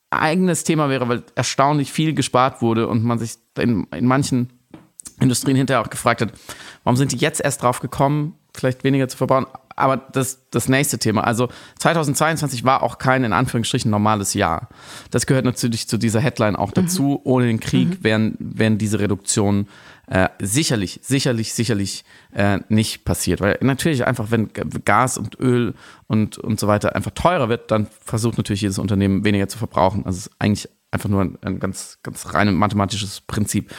eigenes 0.10 0.64
Thema 0.64 0.90
wäre, 0.90 1.08
weil 1.08 1.24
erstaunlich 1.36 1.92
viel 1.92 2.14
gespart 2.14 2.62
wurde 2.62 2.88
und 2.88 3.04
man 3.04 3.20
sich 3.20 3.36
in, 3.58 3.86
in 3.96 4.06
manchen 4.08 4.50
Industrien 5.20 5.58
hinterher 5.58 5.82
auch 5.82 5.90
gefragt 5.90 6.22
hat, 6.22 6.32
warum 6.84 6.98
sind 6.98 7.12
die 7.12 7.18
jetzt 7.18 7.42
erst 7.42 7.62
drauf 7.62 7.80
gekommen, 7.82 8.36
vielleicht 8.56 8.84
weniger 8.84 9.08
zu 9.08 9.18
verbauen? 9.18 9.46
Aber 9.80 9.98
das, 9.98 10.50
das 10.52 10.70
nächste 10.70 11.00
Thema. 11.00 11.24
Also 11.24 11.50
2022 11.80 12.64
war 12.64 12.84
auch 12.84 12.98
kein 12.98 13.24
in 13.24 13.34
Anführungsstrichen 13.34 13.90
normales 13.90 14.34
Jahr. 14.34 14.70
Das 15.12 15.26
gehört 15.26 15.46
natürlich 15.46 15.88
zu 15.88 15.98
dieser 15.98 16.20
Headline 16.20 16.56
auch 16.56 16.72
dazu. 16.72 17.04
Mhm. 17.04 17.20
Ohne 17.24 17.48
den 17.48 17.60
Krieg 17.60 17.90
mhm. 17.90 18.04
wären, 18.04 18.36
wären 18.40 18.78
diese 18.78 19.00
Reduktionen 19.00 19.68
äh, 20.08 20.30
sicherlich, 20.40 21.00
sicherlich, 21.04 21.54
sicherlich 21.54 22.04
äh, 22.34 22.60
nicht 22.70 23.06
passiert. 23.06 23.42
Weil 23.42 23.60
natürlich 23.62 24.08
einfach, 24.08 24.32
wenn 24.32 24.50
Gas 24.84 25.18
und 25.18 25.40
Öl 25.40 25.76
und, 26.08 26.38
und 26.40 26.60
so 26.60 26.68
weiter 26.68 26.96
einfach 26.96 27.12
teurer 27.12 27.48
wird, 27.48 27.70
dann 27.70 27.88
versucht 28.04 28.38
natürlich 28.38 28.62
jedes 28.62 28.80
Unternehmen 28.80 29.24
weniger 29.24 29.48
zu 29.48 29.60
verbrauchen. 29.60 30.06
Also 30.06 30.18
es 30.18 30.28
ist 30.28 30.34
eigentlich 30.40 30.68
einfach 30.92 31.10
nur 31.10 31.22
ein, 31.22 31.38
ein 31.42 31.60
ganz, 31.60 32.00
ganz 32.02 32.34
rein 32.34 32.54
mathematisches 32.56 33.22
Prinzip. 33.22 33.72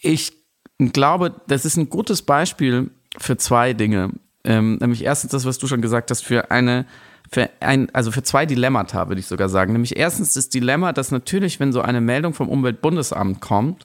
Ich 0.00 0.32
glaube, 0.78 1.34
das 1.46 1.64
ist 1.64 1.76
ein 1.76 1.88
gutes 1.88 2.22
Beispiel 2.22 2.90
für 3.18 3.36
zwei 3.36 3.72
Dinge. 3.72 4.10
Ähm, 4.46 4.78
nämlich 4.80 5.04
erstens 5.04 5.32
das, 5.32 5.44
was 5.44 5.58
du 5.58 5.66
schon 5.66 5.82
gesagt 5.82 6.10
hast, 6.10 6.24
für 6.24 6.50
eine, 6.50 6.86
für 7.30 7.50
ein, 7.60 7.92
also 7.92 8.12
für 8.12 8.22
zwei 8.22 8.46
Dilemmata, 8.46 9.08
würde 9.08 9.20
ich 9.20 9.26
sogar 9.26 9.48
sagen. 9.48 9.72
Nämlich 9.72 9.96
erstens 9.96 10.34
das 10.34 10.48
Dilemma, 10.48 10.92
dass 10.92 11.10
natürlich, 11.10 11.60
wenn 11.60 11.72
so 11.72 11.82
eine 11.82 12.00
Meldung 12.00 12.32
vom 12.32 12.48
Umweltbundesamt 12.48 13.40
kommt, 13.40 13.84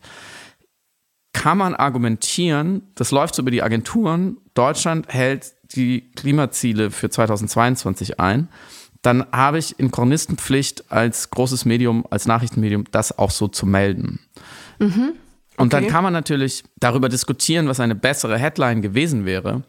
kann 1.34 1.57
man 1.57 1.74
argumentieren, 1.74 2.84
das 2.95 3.12
läuft 3.12 3.36
so 3.36 3.41
über 3.41 3.51
die 3.51 3.64
Agenturen, 3.64 4.38
Deutschland 4.53 5.12
hält 5.12 5.53
die 5.74 6.12
Klimaziele 6.16 6.91
für 6.91 7.09
2022 7.09 8.20
ein, 8.20 8.49
dann 9.01 9.26
habe 9.32 9.57
ich 9.57 9.80
in 9.80 9.89
Chronistenpflicht 9.89 10.91
als 10.91 11.32
großes 11.32 11.66
Medium, 11.66 12.05
als 12.09 12.28
Nachrichtenmedium, 12.28 12.84
das 12.91 13.18
auch 13.18 13.32
so 13.32 13.47
zu 13.47 13.66
melden. 13.66 14.20
Mhm. 14.78 15.14
Und 15.57 15.74
okay. 15.74 15.84
dann 15.84 15.91
kann 15.91 16.03
man 16.03 16.14
natürlich 16.14 16.64
darüber 16.80 17.09
diskutieren, 17.09 17.68
was 17.68 17.80
eine 17.80 17.95
bessere 17.95 18.38
Headline 18.38 18.82
gewesen 18.82 19.26
wäre. 19.26 19.64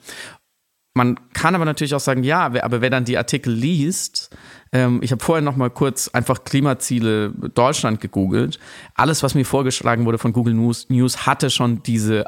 Man 0.95 1.19
kann 1.33 1.55
aber 1.55 1.65
natürlich 1.65 1.95
auch 1.95 2.01
sagen, 2.01 2.23
ja, 2.23 2.41
aber 2.45 2.81
wer 2.83 2.91
dann 2.91 3.05
die 3.05 3.17
Artikel 3.17 3.53
liest, 3.53 4.31
ähm, 4.73 5.01
ich 5.03 5.11
habe 5.11 5.25
vorher 5.25 5.43
noch 5.43 5.57
mal 5.57 5.71
kurz 5.71 6.09
einfach 6.09 6.45
Klimaziele 6.45 7.31
Deutschland 7.31 8.01
gegoogelt. 8.01 8.59
Alles, 8.95 9.23
was 9.23 9.35
mir 9.35 9.47
vorgeschlagen 9.47 10.05
wurde 10.05 10.19
von 10.19 10.33
Google 10.33 10.55
News, 10.55 10.91
News 10.91 11.27
hatte 11.27 11.49
schon 11.51 11.83
diese 11.83 12.25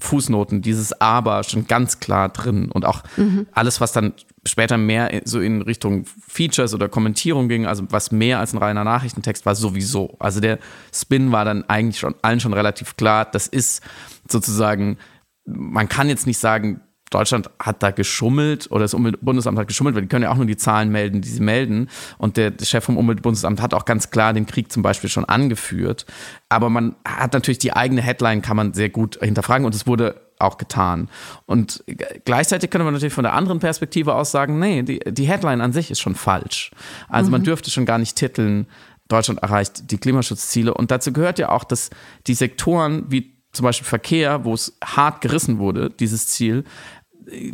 Fußnoten, 0.00 0.60
dieses 0.60 1.00
Aber 1.00 1.44
schon 1.44 1.66
ganz 1.66 2.00
klar 2.00 2.28
drin. 2.28 2.70
Und 2.70 2.84
auch 2.84 3.02
mhm. 3.16 3.46
alles, 3.52 3.80
was 3.80 3.92
dann 3.92 4.12
später 4.46 4.76
mehr 4.76 5.22
so 5.24 5.40
in 5.40 5.62
Richtung 5.62 6.04
Features 6.04 6.74
oder 6.74 6.88
Kommentierung 6.88 7.48
ging, 7.48 7.66
also 7.66 7.84
was 7.90 8.10
mehr 8.10 8.40
als 8.40 8.52
ein 8.52 8.58
reiner 8.58 8.84
Nachrichtentext 8.84 9.46
war, 9.46 9.54
sowieso. 9.54 10.16
Also 10.18 10.40
der 10.40 10.58
Spin 10.92 11.32
war 11.32 11.44
dann 11.44 11.68
eigentlich 11.68 12.00
schon 12.00 12.14
allen 12.22 12.40
schon 12.40 12.52
relativ 12.52 12.96
klar. 12.96 13.24
Das 13.24 13.46
ist 13.46 13.82
sozusagen, 14.28 14.98
man 15.46 15.88
kann 15.88 16.08
jetzt 16.08 16.26
nicht 16.26 16.38
sagen, 16.38 16.80
Deutschland 17.14 17.48
hat 17.60 17.82
da 17.82 17.92
geschummelt 17.92 18.70
oder 18.70 18.80
das 18.80 18.92
Umweltbundesamt 18.92 19.56
hat 19.56 19.68
geschummelt, 19.68 19.94
weil 19.94 20.02
die 20.02 20.08
können 20.08 20.24
ja 20.24 20.32
auch 20.32 20.36
nur 20.36 20.46
die 20.46 20.56
Zahlen 20.56 20.90
melden, 20.90 21.20
die 21.20 21.28
sie 21.28 21.42
melden. 21.42 21.88
Und 22.18 22.36
der 22.36 22.52
Chef 22.62 22.84
vom 22.84 22.96
Umweltbundesamt 22.96 23.62
hat 23.62 23.72
auch 23.72 23.84
ganz 23.84 24.10
klar 24.10 24.32
den 24.32 24.46
Krieg 24.46 24.72
zum 24.72 24.82
Beispiel 24.82 25.08
schon 25.08 25.24
angeführt. 25.24 26.06
Aber 26.48 26.70
man 26.70 26.96
hat 27.06 27.32
natürlich 27.32 27.58
die 27.58 27.72
eigene 27.72 28.02
Headline, 28.02 28.42
kann 28.42 28.56
man 28.56 28.74
sehr 28.74 28.88
gut 28.88 29.18
hinterfragen 29.22 29.64
und 29.64 29.74
es 29.74 29.86
wurde 29.86 30.20
auch 30.40 30.58
getan. 30.58 31.08
Und 31.46 31.84
gleichzeitig 32.24 32.70
können 32.70 32.84
wir 32.84 32.90
natürlich 32.90 33.14
von 33.14 33.24
der 33.24 33.34
anderen 33.34 33.60
Perspektive 33.60 34.14
aus 34.14 34.32
sagen, 34.32 34.58
nee, 34.58 34.82
die, 34.82 34.98
die 34.98 35.28
Headline 35.28 35.60
an 35.60 35.72
sich 35.72 35.92
ist 35.92 36.00
schon 36.00 36.16
falsch. 36.16 36.72
Also 37.08 37.26
mhm. 37.26 37.32
man 37.32 37.42
dürfte 37.44 37.70
schon 37.70 37.86
gar 37.86 37.98
nicht 37.98 38.16
titeln, 38.16 38.66
Deutschland 39.06 39.40
erreicht 39.40 39.90
die 39.92 39.98
Klimaschutzziele. 39.98 40.74
Und 40.74 40.90
dazu 40.90 41.12
gehört 41.12 41.38
ja 41.38 41.50
auch, 41.50 41.64
dass 41.64 41.90
die 42.26 42.34
Sektoren 42.34 43.04
wie 43.08 43.34
zum 43.52 43.64
Beispiel 43.64 43.86
Verkehr, 43.86 44.44
wo 44.44 44.54
es 44.54 44.76
hart 44.84 45.20
gerissen 45.20 45.58
wurde, 45.58 45.90
dieses 45.90 46.26
Ziel, 46.26 46.64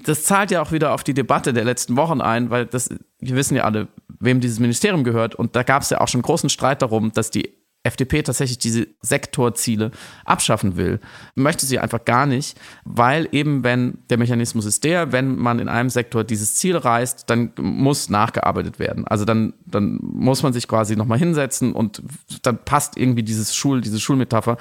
das 0.05 0.25
zahlt 0.25 0.51
ja 0.51 0.63
auch 0.63 0.73
wieder 0.73 0.93
auf 0.93 1.05
die 1.05 1.15
Debatte 1.15 1.53
der 1.53 1.65
letzten 1.65 1.97
Wochen 1.97 2.21
ein, 2.21 2.51
weil 2.51 2.67
das, 2.67 2.89
wir 3.19 3.37
wissen 3.37 3.57
ja 3.57 3.65
alle, 3.65 3.89
wem 4.19 4.41
dieses 4.41 4.59
Ministerium 4.61 5.05
gehört. 5.05 5.35
Und 5.35 5.57
da 5.57 5.63
gab 5.63 5.83
es 5.83 5.91
ja 5.91 6.01
auch 6.01 6.09
schon 6.09 6.23
großen 6.23 6.51
Streit 6.51 6.83
darum, 6.83 7.13
dass 7.13 7.31
die 7.31 7.55
FDP 7.83 8.23
tatsächlich 8.23 8.59
diese 8.59 8.89
Sektorziele 9.01 9.91
abschaffen 10.27 10.77
will. 10.77 11.01
Möchte 11.35 11.65
sie 11.65 11.79
einfach 11.79 12.05
gar 12.05 12.27
nicht, 12.27 12.59
weil 12.85 13.27
eben, 13.33 13.65
wenn 13.65 13.99
der 14.11 14.19
Mechanismus 14.19 14.67
ist 14.67 14.85
der, 14.85 15.13
wenn 15.13 15.37
man 15.37 15.59
in 15.59 15.69
einem 15.69 15.89
Sektor 15.89 16.23
dieses 16.23 16.57
Ziel 16.57 16.77
reißt, 16.77 17.31
dann 17.31 17.53
muss 17.59 18.11
nachgearbeitet 18.11 18.79
werden. 18.79 19.07
Also 19.07 19.25
dann, 19.25 19.55
dann 19.65 19.99
muss 20.03 20.43
man 20.43 20.53
sich 20.53 20.69
quasi 20.69 20.95
nochmal 20.95 21.19
hinsetzen 21.19 21.73
und 21.73 22.03
dann 22.43 22.59
passt 22.59 22.99
irgendwie 22.99 23.23
dieses 23.23 23.57
Schul, 23.57 23.81
diese 23.81 23.99
Schulmetapher 23.99 24.59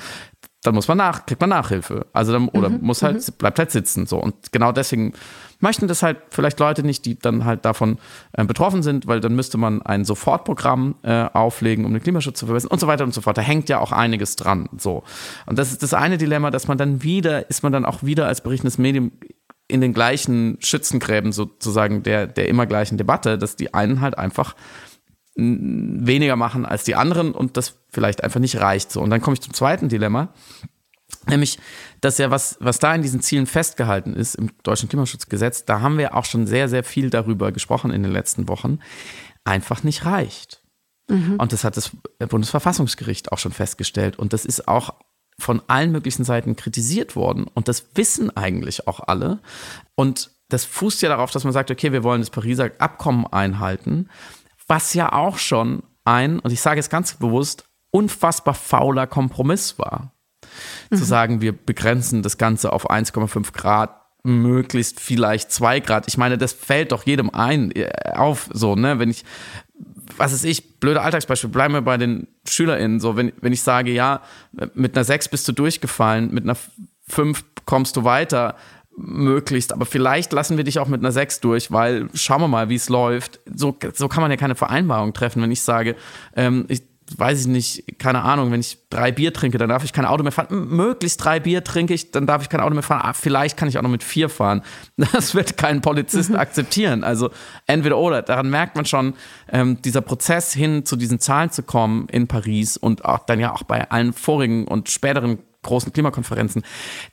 dann 0.64 0.76
muss 0.76 0.90
man 0.90 0.98
nach, 0.98 1.26
kriegt 1.26 1.40
man 1.40 1.50
Nachhilfe. 1.52 2.06
Also 2.12 2.34
dann, 2.34 2.50
oder 2.50 2.70
mhm, 2.70 2.82
muss 2.82 3.02
halt, 3.02 3.16
mhm. 3.16 3.34
bleibt 3.38 3.60
halt 3.60 3.72
sitzen. 3.72 4.06
So. 4.06 4.18
Und 4.18 4.52
genau 4.52 4.74
deswegen 4.74 5.14
möchten 5.62 5.88
das 5.88 6.04
halt 6.04 6.18
vielleicht 6.32 6.60
Leute 6.60 6.84
nicht, 6.84 7.06
die 7.06 7.18
dann 7.18 7.46
halt 7.46 7.64
davon 7.64 7.98
äh, 8.34 8.44
betroffen 8.44 8.84
sind, 8.84 9.08
weil 9.08 9.22
dann 9.22 9.36
müsste 9.36 9.58
man 9.58 9.82
ein 9.82 10.04
Sofortprogramm 10.04 10.96
äh, 11.04 11.26
auflegen, 11.32 11.86
um 11.86 11.94
den 11.94 12.04
Klimaschutz 12.04 12.40
zu 12.40 12.46
verbessern 12.46 12.72
und 12.72 12.80
so 12.80 12.88
weiter 12.88 13.06
und 13.06 13.14
so 13.14 13.22
fort. 13.22 13.38
Da 13.38 13.42
hängt 13.42 13.70
ja 13.70 13.80
auch 13.80 13.94
einiges 13.94 14.36
dran. 14.36 14.68
So. 14.78 15.04
Und 15.46 15.58
das 15.58 15.72
ist 15.72 15.82
das 15.82 15.94
eine 15.94 16.18
Dilemma, 16.18 16.52
dass 16.52 16.68
man 16.68 16.78
dann 16.78 17.04
wieder, 17.04 17.50
ist 17.50 17.64
man 17.64 17.72
dann 17.72 17.86
auch 17.86 18.04
wieder 18.04 18.28
als 18.28 18.42
berichtetes 18.42 18.78
Medium 18.78 19.12
in 19.70 19.82
den 19.82 19.94
gleichen 19.94 20.58
Schützengräben 20.60 21.32
sozusagen 21.32 22.04
der, 22.04 22.28
der 22.28 22.50
immer 22.50 22.66
gleichen 22.66 22.98
Debatte, 22.98 23.38
dass 23.38 23.56
die 23.56 23.74
einen 23.74 24.02
halt 24.02 24.18
einfach 24.18 24.56
weniger 25.40 26.36
machen 26.36 26.66
als 26.66 26.84
die 26.84 26.96
anderen 26.96 27.32
und 27.32 27.58
das 27.58 27.76
vielleicht 27.90 28.24
einfach 28.24 28.40
nicht 28.40 28.60
reicht 28.60 28.92
so. 28.92 29.02
Und 29.02 29.10
dann 29.10 29.22
komme 29.22 29.36
ich 29.36 29.42
zum 29.42 29.54
zweiten 29.54 29.90
Dilemma, 29.90 30.34
nämlich, 31.28 31.60
dass 32.02 32.18
ja 32.18 32.32
was, 32.32 32.58
was 32.60 32.80
da 32.80 32.94
in 32.94 33.02
diesen 33.02 33.22
Zielen 33.22 33.46
festgehalten 33.46 34.16
ist 34.16 34.36
im 34.36 34.52
deutschen 34.64 34.90
Klimaschutzgesetz, 34.90 35.66
da 35.66 35.82
haben 35.82 35.98
wir 35.98 36.16
auch 36.16 36.26
schon 36.26 36.48
sehr, 36.48 36.70
sehr 36.70 36.84
viel 36.84 37.10
darüber 37.10 37.52
gesprochen 37.52 37.92
in 37.92 38.04
den 38.04 38.12
letzten 38.12 38.48
Wochen, 38.48 38.80
einfach 39.44 39.84
nicht 39.84 40.06
reicht. 40.06 40.62
Mhm. 41.08 41.38
Und 41.38 41.54
das 41.54 41.64
hat 41.64 41.78
das 41.78 41.92
Bundesverfassungsgericht 42.20 43.32
auch 43.32 43.40
schon 43.40 43.52
festgestellt. 43.52 44.18
Und 44.20 44.34
das 44.34 44.46
ist 44.46 44.68
auch 44.68 44.94
von 45.40 45.62
allen 45.68 45.92
möglichen 45.92 46.24
Seiten 46.24 46.56
kritisiert 46.56 47.16
worden. 47.16 47.46
Und 47.54 47.68
das 47.68 47.86
wissen 47.96 48.36
eigentlich 48.36 48.88
auch 48.88 49.00
alle. 49.08 49.40
Und 49.96 50.32
das 50.50 50.66
fußt 50.66 51.02
ja 51.02 51.10
darauf, 51.10 51.32
dass 51.32 51.44
man 51.44 51.54
sagt, 51.54 51.72
okay, 51.72 51.92
wir 51.92 52.04
wollen 52.04 52.22
das 52.22 52.30
Pariser 52.30 52.72
Abkommen 52.80 53.26
einhalten 53.28 54.10
was 54.70 54.94
ja 54.94 55.12
auch 55.12 55.38
schon 55.38 55.84
ein, 56.06 56.40
und 56.40 56.52
ich 56.52 56.62
sage 56.62 56.80
es 56.80 56.90
ganz 56.90 57.16
bewusst, 57.16 57.66
unfassbar 57.92 58.54
fauler 58.54 59.08
Kompromiss 59.08 59.78
war. 59.78 60.14
Mhm. 60.90 60.98
Zu 60.98 61.04
sagen, 61.04 61.42
wir 61.42 61.52
begrenzen 61.52 62.24
das 62.24 62.38
Ganze 62.38 62.72
auf 62.72 62.90
1,5 62.90 63.52
Grad, 63.52 64.00
möglichst 64.24 65.00
vielleicht 65.00 65.52
2 65.52 65.80
Grad. 65.80 66.08
Ich 66.08 66.18
meine, 66.18 66.38
das 66.38 66.54
fällt 66.54 66.92
doch 66.92 67.06
jedem 67.06 67.30
ein 67.32 67.72
äh, 67.72 67.90
auf, 68.14 68.50
so, 68.54 68.76
ne, 68.76 69.00
wenn 69.00 69.10
ich, 69.10 69.26
was 70.18 70.34
ist 70.34 70.44
ich, 70.44 70.80
blöde 70.80 71.02
Alltagsbeispiel, 71.02 71.50
bleiben 71.50 71.74
wir 71.74 71.82
bei 71.82 71.98
den 71.98 72.28
SchülerInnen, 72.48 73.00
so, 73.00 73.16
wenn, 73.16 73.32
wenn 73.42 73.54
ich 73.54 73.64
sage, 73.64 73.92
ja, 73.92 74.22
mit 74.74 74.96
einer 74.96 75.04
6 75.04 75.30
bist 75.30 75.48
du 75.48 75.52
durchgefallen, 75.52 76.32
mit 76.34 76.44
einer 76.44 76.58
5 77.08 77.44
kommst 77.66 77.96
du 77.96 78.04
weiter, 78.04 78.56
möglichst, 78.96 79.74
aber 79.74 79.86
vielleicht 79.86 80.34
lassen 80.34 80.58
wir 80.58 80.64
dich 80.64 80.80
auch 80.80 80.88
mit 80.88 81.02
einer 81.02 81.12
6 81.12 81.40
durch, 81.40 81.72
weil 81.72 82.10
schauen 82.14 82.42
wir 82.42 82.48
mal, 82.48 82.70
wie 82.70 82.76
es 82.76 82.90
läuft. 82.90 83.40
So, 83.54 83.78
so 83.94 84.08
kann 84.08 84.22
man 84.22 84.32
ja 84.32 84.38
keine 84.38 84.56
Vereinbarung 84.56 85.14
treffen, 85.14 85.42
wenn 85.42 85.52
ich 85.52 85.62
sage, 85.62 85.96
ähm, 86.36 86.66
ich, 86.68 86.82
weiß 87.18 87.42
ich 87.42 87.48
nicht, 87.48 88.00
keine 88.00 88.22
Ahnung, 88.22 88.52
wenn 88.52 88.60
ich 88.60 88.78
drei 88.90 89.12
Bier 89.12 89.34
trinke, 89.34 89.58
dann 89.58 89.70
darf 89.70 89.84
ich 89.84 89.94
kein 89.94 90.06
Auto 90.06 90.24
mehr 90.24 90.32
fahren. 90.32 90.68
Möglichst 90.70 91.24
drei 91.24 91.40
Bier 91.40 91.64
trinke 91.64 91.94
ich, 91.94 92.12
dann 92.12 92.28
darf 92.28 92.42
ich 92.42 92.50
kein 92.50 92.60
Auto 92.60 92.74
mehr 92.74 92.84
fahren. 92.84 93.02
Ah, 93.04 93.14
vielleicht 93.14 93.58
kann 93.58 93.68
ich 93.68 93.78
auch 93.78 93.82
noch 93.82 93.90
mit 93.90 94.04
vier 94.04 94.30
fahren. 94.30 94.62
Das 95.12 95.34
wird 95.34 95.58
kein 95.58 95.82
Polizist 95.82 96.30
mhm. 96.30 96.36
akzeptieren. 96.36 97.04
Also 97.04 97.32
entweder 97.66 97.98
oder. 97.98 98.22
Daran 98.22 98.50
merkt 98.50 98.76
man 98.76 98.86
schon, 98.86 99.16
ähm, 99.52 99.82
dieser 99.82 100.02
Prozess 100.02 100.54
hin 100.54 100.86
zu 100.86 100.96
diesen 100.96 101.20
Zahlen 101.20 101.52
zu 101.52 101.64
kommen 101.64 102.08
in 102.10 102.28
Paris 102.28 102.78
und 102.78 103.06
auch 103.06 103.26
dann 103.26 103.40
ja 103.40 103.54
auch 103.54 103.64
bei 103.64 103.90
allen 103.90 104.14
vorigen 104.14 104.68
und 104.68 104.90
späteren 104.90 105.40
großen 105.64 105.92
Klimakonferenzen. 105.92 106.64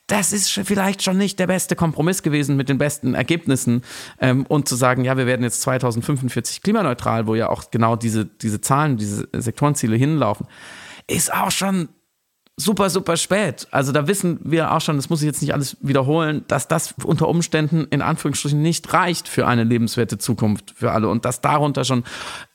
Das 0.07 0.33
ist 0.33 0.49
vielleicht 0.49 1.03
schon 1.03 1.17
nicht 1.17 1.39
der 1.39 1.47
beste 1.47 1.75
Kompromiss 1.75 2.23
gewesen 2.23 2.55
mit 2.55 2.69
den 2.69 2.77
besten 2.77 3.13
Ergebnissen. 3.13 3.83
Ähm, 4.19 4.45
und 4.47 4.67
zu 4.67 4.75
sagen, 4.75 5.03
ja, 5.03 5.17
wir 5.17 5.25
werden 5.25 5.43
jetzt 5.43 5.61
2045 5.61 6.61
klimaneutral, 6.61 7.27
wo 7.27 7.35
ja 7.35 7.49
auch 7.49 7.71
genau 7.71 7.95
diese, 7.95 8.25
diese 8.25 8.61
Zahlen, 8.61 8.97
diese 8.97 9.27
Sektorenziele 9.33 9.95
hinlaufen, 9.95 10.47
ist 11.07 11.33
auch 11.33 11.51
schon 11.51 11.89
super, 12.59 12.89
super 12.89 13.17
spät. 13.17 13.67
Also 13.69 13.91
da 13.91 14.07
wissen 14.07 14.39
wir 14.43 14.73
auch 14.73 14.81
schon, 14.81 14.95
das 14.95 15.09
muss 15.09 15.21
ich 15.21 15.27
jetzt 15.27 15.41
nicht 15.41 15.53
alles 15.53 15.77
wiederholen, 15.81 16.43
dass 16.47 16.67
das 16.67 16.95
unter 17.03 17.27
Umständen 17.27 17.85
in 17.91 18.01
Anführungsstrichen 18.01 18.61
nicht 18.61 18.91
reicht 18.93 19.27
für 19.27 19.45
eine 19.45 19.63
lebenswerte 19.63 20.17
Zukunft 20.17 20.73
für 20.75 20.91
alle 20.91 21.07
und 21.07 21.23
dass 21.23 21.39
darunter 21.41 21.85
schon 21.85 22.03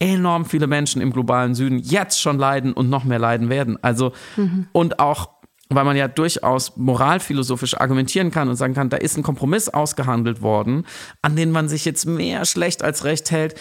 enorm 0.01 0.45
viele 0.45 0.67
Menschen 0.67 1.01
im 1.01 1.13
globalen 1.13 1.55
Süden 1.55 1.79
jetzt 1.79 2.21
schon 2.21 2.39
leiden 2.39 2.73
und 2.73 2.91
noch 2.91 3.05
mehr 3.05 3.21
leiden 3.21 3.49
werden. 3.49 3.79
Also 3.83 4.13
mhm. 4.37 4.67
und 4.73 4.99
auch 4.99 5.42
weil 5.75 5.85
man 5.85 5.97
ja 5.97 6.09
durchaus 6.09 6.77
moralphilosophisch 6.77 7.79
argumentieren 7.81 8.31
kann 8.31 8.49
und 8.49 8.57
sagen 8.57 8.75
kann, 8.75 8.91
da 8.91 8.97
ist 8.97 9.17
ein 9.17 9.23
Kompromiss 9.23 9.69
ausgehandelt 9.69 10.43
worden, 10.43 10.87
an 11.23 11.37
den 11.37 11.51
man 11.51 11.69
sich 11.69 11.85
jetzt 11.85 12.07
mehr 12.07 12.45
schlecht 12.45 12.83
als 12.83 13.05
recht 13.05 13.31
hält, 13.31 13.55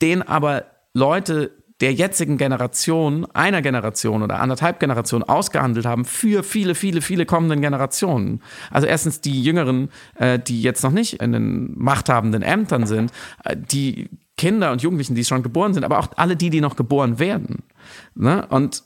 den 0.00 0.22
aber 0.22 0.64
Leute 0.92 1.50
der 1.80 1.92
jetzigen 1.92 2.38
Generation, 2.38 3.26
einer 3.34 3.60
Generation 3.60 4.22
oder 4.22 4.38
anderthalb 4.38 4.78
Generationen 4.78 5.24
ausgehandelt 5.24 5.86
haben 5.86 6.04
für 6.04 6.42
viele, 6.44 6.74
viele, 6.74 7.00
viele 7.00 7.26
kommenden 7.26 7.60
Generationen. 7.60 8.42
Also 8.70 8.86
erstens 8.86 9.20
die 9.20 9.42
Jüngeren, 9.42 9.90
äh, 10.14 10.38
die 10.38 10.62
jetzt 10.62 10.84
noch 10.84 10.92
nicht 10.92 11.20
in 11.20 11.32
den 11.32 11.76
machthabenden 11.76 12.42
Ämtern 12.42 12.86
sind, 12.86 13.12
äh, 13.44 13.56
die 13.56 14.08
Kinder 14.36 14.72
und 14.72 14.82
Jugendlichen, 14.82 15.14
die 15.14 15.24
schon 15.24 15.42
geboren 15.42 15.74
sind, 15.74 15.84
aber 15.84 15.98
auch 15.98 16.08
alle 16.16 16.36
die, 16.36 16.50
die 16.50 16.60
noch 16.60 16.76
geboren 16.76 17.18
werden. 17.18 17.64
Ne? 18.14 18.46
Und 18.48 18.84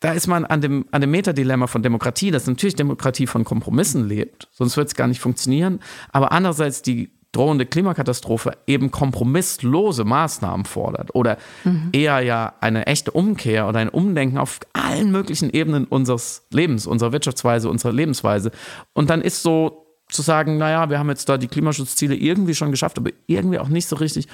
da 0.00 0.12
ist 0.12 0.26
man 0.26 0.44
an 0.44 0.60
dem, 0.60 0.86
an 0.90 1.02
dem 1.02 1.10
Metadilemma 1.10 1.66
von 1.66 1.82
Demokratie, 1.82 2.30
dass 2.30 2.46
natürlich 2.46 2.74
Demokratie 2.74 3.26
von 3.26 3.44
Kompromissen 3.44 4.08
lebt, 4.08 4.48
sonst 4.50 4.76
wird 4.76 4.88
es 4.88 4.94
gar 4.94 5.06
nicht 5.06 5.20
funktionieren. 5.20 5.80
Aber 6.10 6.32
andererseits 6.32 6.82
die 6.82 7.10
drohende 7.32 7.64
Klimakatastrophe 7.64 8.56
eben 8.66 8.90
kompromisslose 8.90 10.04
Maßnahmen 10.04 10.66
fordert 10.66 11.14
oder 11.14 11.38
mhm. 11.64 11.90
eher 11.92 12.20
ja 12.20 12.54
eine 12.60 12.86
echte 12.86 13.12
Umkehr 13.12 13.68
oder 13.68 13.78
ein 13.78 13.88
Umdenken 13.88 14.38
auf 14.38 14.58
allen 14.72 15.12
möglichen 15.12 15.50
Ebenen 15.50 15.84
unseres 15.84 16.46
Lebens, 16.50 16.86
unserer 16.86 17.12
Wirtschaftsweise, 17.12 17.70
unserer 17.70 17.92
Lebensweise. 17.92 18.50
Und 18.94 19.10
dann 19.10 19.20
ist 19.20 19.42
so 19.42 19.86
zu 20.08 20.22
sagen, 20.22 20.58
naja, 20.58 20.90
wir 20.90 20.98
haben 20.98 21.08
jetzt 21.08 21.28
da 21.28 21.38
die 21.38 21.46
Klimaschutzziele 21.46 22.16
irgendwie 22.16 22.54
schon 22.54 22.72
geschafft, 22.72 22.98
aber 22.98 23.10
irgendwie 23.26 23.60
auch 23.60 23.68
nicht 23.68 23.86
so 23.86 23.96
richtig 23.96 24.26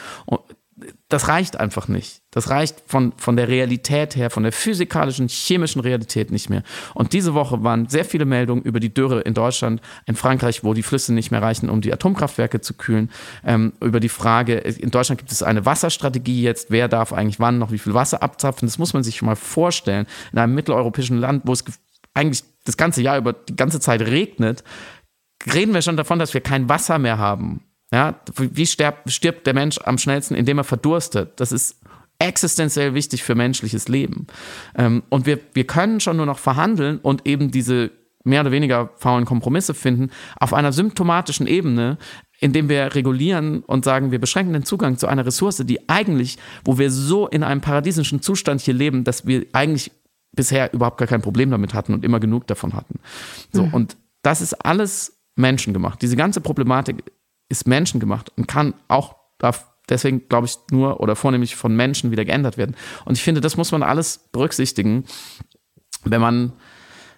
das 1.08 1.28
reicht 1.28 1.58
einfach 1.58 1.88
nicht. 1.88 2.20
Das 2.30 2.50
reicht 2.50 2.82
von, 2.86 3.12
von 3.16 3.36
der 3.36 3.48
Realität 3.48 4.14
her, 4.14 4.28
von 4.28 4.42
der 4.42 4.52
physikalischen, 4.52 5.28
chemischen 5.28 5.80
Realität 5.80 6.30
nicht 6.30 6.50
mehr. 6.50 6.62
Und 6.92 7.14
diese 7.14 7.32
Woche 7.32 7.62
waren 7.62 7.88
sehr 7.88 8.04
viele 8.04 8.26
Meldungen 8.26 8.62
über 8.62 8.78
die 8.78 8.92
Dürre 8.92 9.20
in 9.20 9.32
Deutschland, 9.32 9.80
in 10.04 10.16
Frankreich, 10.16 10.64
wo 10.64 10.74
die 10.74 10.82
Flüsse 10.82 11.14
nicht 11.14 11.30
mehr 11.30 11.40
reichen, 11.40 11.70
um 11.70 11.80
die 11.80 11.92
Atomkraftwerke 11.92 12.60
zu 12.60 12.74
kühlen. 12.74 13.10
Ähm, 13.42 13.72
über 13.80 14.00
die 14.00 14.10
Frage, 14.10 14.56
in 14.58 14.90
Deutschland 14.90 15.18
gibt 15.18 15.32
es 15.32 15.42
eine 15.42 15.64
Wasserstrategie 15.64 16.42
jetzt, 16.42 16.70
wer 16.70 16.88
darf 16.88 17.14
eigentlich 17.14 17.40
wann 17.40 17.58
noch 17.58 17.72
wie 17.72 17.78
viel 17.78 17.94
Wasser 17.94 18.22
abzapfen. 18.22 18.68
Das 18.68 18.76
muss 18.76 18.92
man 18.92 19.02
sich 19.02 19.16
schon 19.16 19.26
mal 19.26 19.36
vorstellen. 19.36 20.06
In 20.32 20.38
einem 20.38 20.54
mitteleuropäischen 20.54 21.16
Land, 21.16 21.42
wo 21.46 21.52
es 21.52 21.64
eigentlich 22.12 22.44
das 22.64 22.76
ganze 22.76 23.00
Jahr 23.00 23.16
über 23.16 23.32
die 23.32 23.56
ganze 23.56 23.80
Zeit 23.80 24.02
regnet, 24.02 24.62
reden 25.52 25.72
wir 25.72 25.80
schon 25.80 25.96
davon, 25.96 26.18
dass 26.18 26.34
wir 26.34 26.42
kein 26.42 26.68
Wasser 26.68 26.98
mehr 26.98 27.16
haben. 27.16 27.62
Ja, 27.92 28.20
wie 28.36 28.66
stirbt, 28.66 29.10
stirbt 29.12 29.46
der 29.46 29.54
Mensch 29.54 29.78
am 29.84 29.98
schnellsten, 29.98 30.34
indem 30.34 30.58
er 30.58 30.64
verdurstet? 30.64 31.38
Das 31.40 31.52
ist 31.52 31.76
existenziell 32.18 32.94
wichtig 32.94 33.22
für 33.22 33.34
menschliches 33.34 33.88
Leben. 33.88 34.26
Ähm, 34.76 35.02
und 35.08 35.26
wir, 35.26 35.38
wir 35.52 35.66
können 35.66 36.00
schon 36.00 36.16
nur 36.16 36.26
noch 36.26 36.38
verhandeln 36.38 36.98
und 36.98 37.26
eben 37.26 37.50
diese 37.50 37.90
mehr 38.24 38.40
oder 38.40 38.50
weniger 38.50 38.90
faulen 38.96 39.24
Kompromisse 39.24 39.72
finden 39.72 40.10
auf 40.40 40.52
einer 40.52 40.72
symptomatischen 40.72 41.46
Ebene, 41.46 41.96
indem 42.40 42.68
wir 42.68 42.94
regulieren 42.94 43.60
und 43.60 43.84
sagen, 43.84 44.10
wir 44.10 44.18
beschränken 44.18 44.52
den 44.52 44.64
Zugang 44.64 44.98
zu 44.98 45.06
einer 45.06 45.24
Ressource, 45.24 45.62
die 45.64 45.88
eigentlich, 45.88 46.38
wo 46.64 46.76
wir 46.76 46.90
so 46.90 47.28
in 47.28 47.44
einem 47.44 47.60
paradiesischen 47.60 48.20
Zustand 48.20 48.60
hier 48.60 48.74
leben, 48.74 49.04
dass 49.04 49.26
wir 49.26 49.46
eigentlich 49.52 49.92
bisher 50.32 50.72
überhaupt 50.74 50.98
gar 50.98 51.08
kein 51.08 51.22
Problem 51.22 51.50
damit 51.50 51.72
hatten 51.72 51.94
und 51.94 52.04
immer 52.04 52.20
genug 52.20 52.46
davon 52.46 52.74
hatten. 52.74 52.98
So, 53.52 53.64
mhm. 53.64 53.74
und 53.74 53.96
das 54.22 54.40
ist 54.40 54.54
alles 54.54 55.18
menschengemacht. 55.36 56.02
Diese 56.02 56.16
ganze 56.16 56.40
Problematik 56.40 57.04
ist 57.48 57.66
menschengemacht 57.66 58.30
und 58.36 58.48
kann 58.48 58.74
auch 58.88 59.16
deswegen, 59.88 60.28
glaube 60.28 60.46
ich, 60.46 60.56
nur 60.70 61.00
oder 61.00 61.16
vornehmlich 61.16 61.56
von 61.56 61.74
Menschen 61.74 62.10
wieder 62.10 62.24
geändert 62.24 62.56
werden. 62.56 62.76
Und 63.04 63.14
ich 63.14 63.22
finde, 63.22 63.40
das 63.40 63.56
muss 63.56 63.72
man 63.72 63.82
alles 63.82 64.18
berücksichtigen, 64.32 65.04
wenn 66.04 66.20
man 66.20 66.52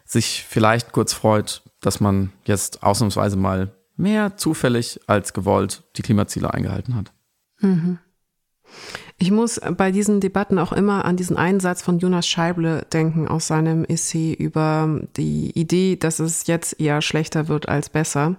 sich 0.05 0.45
vielleicht 0.49 0.93
kurz 0.93 1.13
freut, 1.13 1.63
dass 1.81 2.01
man 2.01 2.33
jetzt 2.45 2.83
ausnahmsweise 2.83 3.37
mal 3.37 3.75
mehr 3.97 4.37
zufällig 4.37 5.01
als 5.07 5.33
gewollt 5.33 5.83
die 5.97 6.03
Klimaziele 6.03 6.53
eingehalten 6.53 6.95
hat. 6.95 7.13
Mhm. 7.61 7.99
Ich 9.21 9.33
muss 9.33 9.61
bei 9.77 9.91
diesen 9.91 10.21
Debatten 10.21 10.61
auch 10.61 10.73
immer 10.73 11.05
an 11.05 11.17
diesen 11.17 11.37
Einsatz 11.37 11.83
von 11.83 11.99
Jonas 11.99 12.29
Scheible 12.29 12.87
denken 12.93 13.27
aus 13.27 13.49
seinem 13.49 13.85
Essay 13.85 14.33
über 14.33 15.01
die 15.17 15.51
Idee, 15.59 15.97
dass 15.97 16.21
es 16.21 16.47
jetzt 16.47 16.81
eher 16.81 17.03
schlechter 17.03 17.49
wird 17.49 17.69
als 17.69 17.89
besser. 17.89 18.37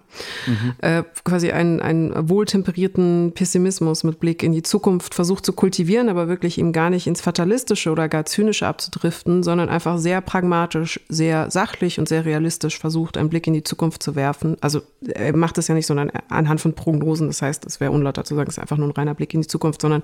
Mhm. 0.48 0.74
Äh, 0.82 1.04
quasi 1.26 1.52
einen, 1.52 1.82
einen 1.82 2.30
wohltemperierten 2.30 3.34
Pessimismus 3.36 4.06
mit 4.06 4.22
Blick 4.22 4.42
in 4.42 4.54
die 4.54 4.64
Zukunft 4.64 5.16
versucht 5.16 5.46
zu 5.46 5.52
kultivieren, 5.52 6.08
aber 6.08 6.30
wirklich 6.30 6.58
ihm 6.58 6.72
gar 6.72 6.90
nicht 6.90 7.08
ins 7.08 7.20
Fatalistische 7.20 7.92
oder 7.92 8.08
gar 8.08 8.26
Zynische 8.26 8.66
abzudriften, 8.66 9.44
sondern 9.44 9.68
einfach 9.68 9.98
sehr 9.98 10.22
pragmatisch, 10.22 11.02
sehr 11.10 11.52
sachlich 11.52 12.00
und 12.00 12.08
sehr 12.08 12.24
realistisch 12.24 12.80
versucht, 12.80 13.18
einen 13.18 13.28
Blick 13.28 13.48
in 13.48 13.54
die 13.54 13.64
Zukunft 13.64 14.02
zu 14.02 14.16
werfen. 14.16 14.56
Also 14.62 14.82
er 15.14 15.36
macht 15.36 15.58
es 15.58 15.68
ja 15.68 15.76
nicht, 15.76 15.88
sondern 15.88 16.10
anhand 16.30 16.62
von 16.62 16.74
Prognosen. 16.74 17.28
Das 17.28 17.42
heißt, 17.42 17.66
es 17.66 17.82
wäre 17.82 17.92
unlauter 17.92 18.24
zu 18.24 18.34
sagen, 18.34 18.48
es 18.48 18.56
ist 18.56 18.62
einfach 18.62 18.78
nur 18.78 18.88
ein 18.88 18.94
reiner 18.94 19.14
Blick 19.14 19.34
in 19.34 19.42
die 19.42 19.48
Zukunft, 19.48 19.82
sondern 19.82 20.04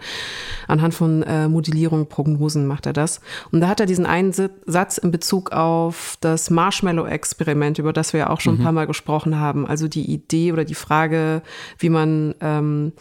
anhand 0.68 0.94
von 0.94 1.24
äh, 1.24 1.48
Modellierung, 1.48 2.08
Prognosen 2.08 2.68
macht 2.68 2.86
er 2.86 2.94
das. 2.94 3.22
Und 3.52 3.62
da 3.62 3.68
hat 3.68 3.80
er 3.80 3.86
diesen 3.86 4.06
einen 4.06 4.34
Satz 4.66 4.98
in 4.98 5.12
Bezug 5.12 5.52
auf 5.52 6.18
das 6.22 6.50
Marshmallow-Experiment, 6.50 7.80
über 7.80 7.94
das 7.94 8.14
wir 8.14 8.22
ja 8.22 8.30
auch 8.30 8.42
schon 8.42 8.56
mhm. 8.56 8.62
ein 8.62 8.64
paar 8.64 8.72
Mal 8.74 8.88
gesprochen 8.88 9.40
haben. 9.40 9.68
Also 9.68 9.88
die 9.88 10.12
Idee 10.12 10.52
oder 10.52 10.66
die 10.66 10.76
Frage, 10.76 11.42
wie 11.80 11.90
man 11.90 12.36
ähm, 12.42 12.94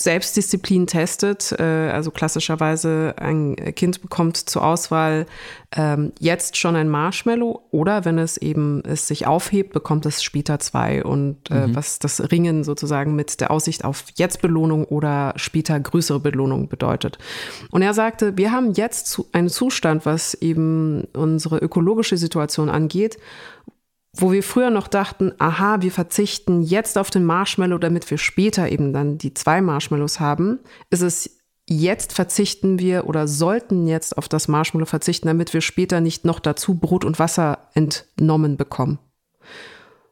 Selbstdisziplin 0.00 0.86
testet. 0.86 1.52
Äh, 1.58 1.62
also 1.62 2.10
klassischerweise 2.12 3.14
ein 3.18 3.56
Kind 3.74 4.00
bekommt 4.00 4.36
zur 4.36 4.64
Auswahl 4.64 5.26
ähm, 5.76 6.12
jetzt 6.20 6.56
schon 6.56 6.76
ein 6.76 6.88
Marshmallow 6.88 7.62
oder 7.72 8.04
wenn 8.04 8.16
es 8.16 8.36
eben 8.36 8.82
es 8.84 9.08
sich 9.08 9.26
aufhebt, 9.26 9.72
bekommt 9.72 10.06
es 10.06 10.22
später 10.22 10.60
zwei. 10.60 11.04
Und 11.04 11.50
äh, 11.50 11.66
mhm. 11.66 11.74
was 11.74 11.98
das 11.98 12.30
Ringen 12.30 12.62
sozusagen 12.62 13.16
mit 13.16 13.40
der 13.40 13.50
Aussicht 13.50 13.84
auf 13.84 14.04
jetzt 14.14 14.40
Belohnung 14.40 14.84
oder 14.84 15.34
später 15.36 15.78
größere 15.78 16.20
Belohnung 16.20 16.68
bedeutet. 16.68 17.18
Und 17.70 17.82
er 17.82 17.92
sagte, 17.92 18.36
wir 18.36 18.52
haben 18.52 18.72
jetzt 18.72 19.20
einen 19.32 19.48
Zustand, 19.48 20.06
was 20.06 20.34
eben 20.34 21.08
unsere 21.12 21.58
ökologische 21.58 22.16
Situation 22.16 22.70
angeht, 22.70 23.18
wo 24.20 24.32
wir 24.32 24.42
früher 24.42 24.70
noch 24.70 24.88
dachten, 24.88 25.32
aha, 25.38 25.80
wir 25.80 25.92
verzichten 25.92 26.62
jetzt 26.62 26.98
auf 26.98 27.10
den 27.10 27.24
Marshmallow, 27.24 27.78
damit 27.78 28.10
wir 28.10 28.18
später 28.18 28.68
eben 28.68 28.92
dann 28.92 29.16
die 29.16 29.32
zwei 29.32 29.60
Marshmallows 29.60 30.18
haben, 30.18 30.58
ist 30.90 31.02
es 31.02 31.38
jetzt 31.68 32.12
verzichten 32.12 32.78
wir 32.78 33.06
oder 33.06 33.28
sollten 33.28 33.86
jetzt 33.86 34.16
auf 34.16 34.28
das 34.28 34.48
Marshmallow 34.48 34.86
verzichten, 34.86 35.28
damit 35.28 35.54
wir 35.54 35.60
später 35.60 36.00
nicht 36.00 36.24
noch 36.24 36.40
dazu 36.40 36.74
Brot 36.74 37.04
und 37.04 37.18
Wasser 37.18 37.68
entnommen 37.74 38.56
bekommen. 38.56 38.98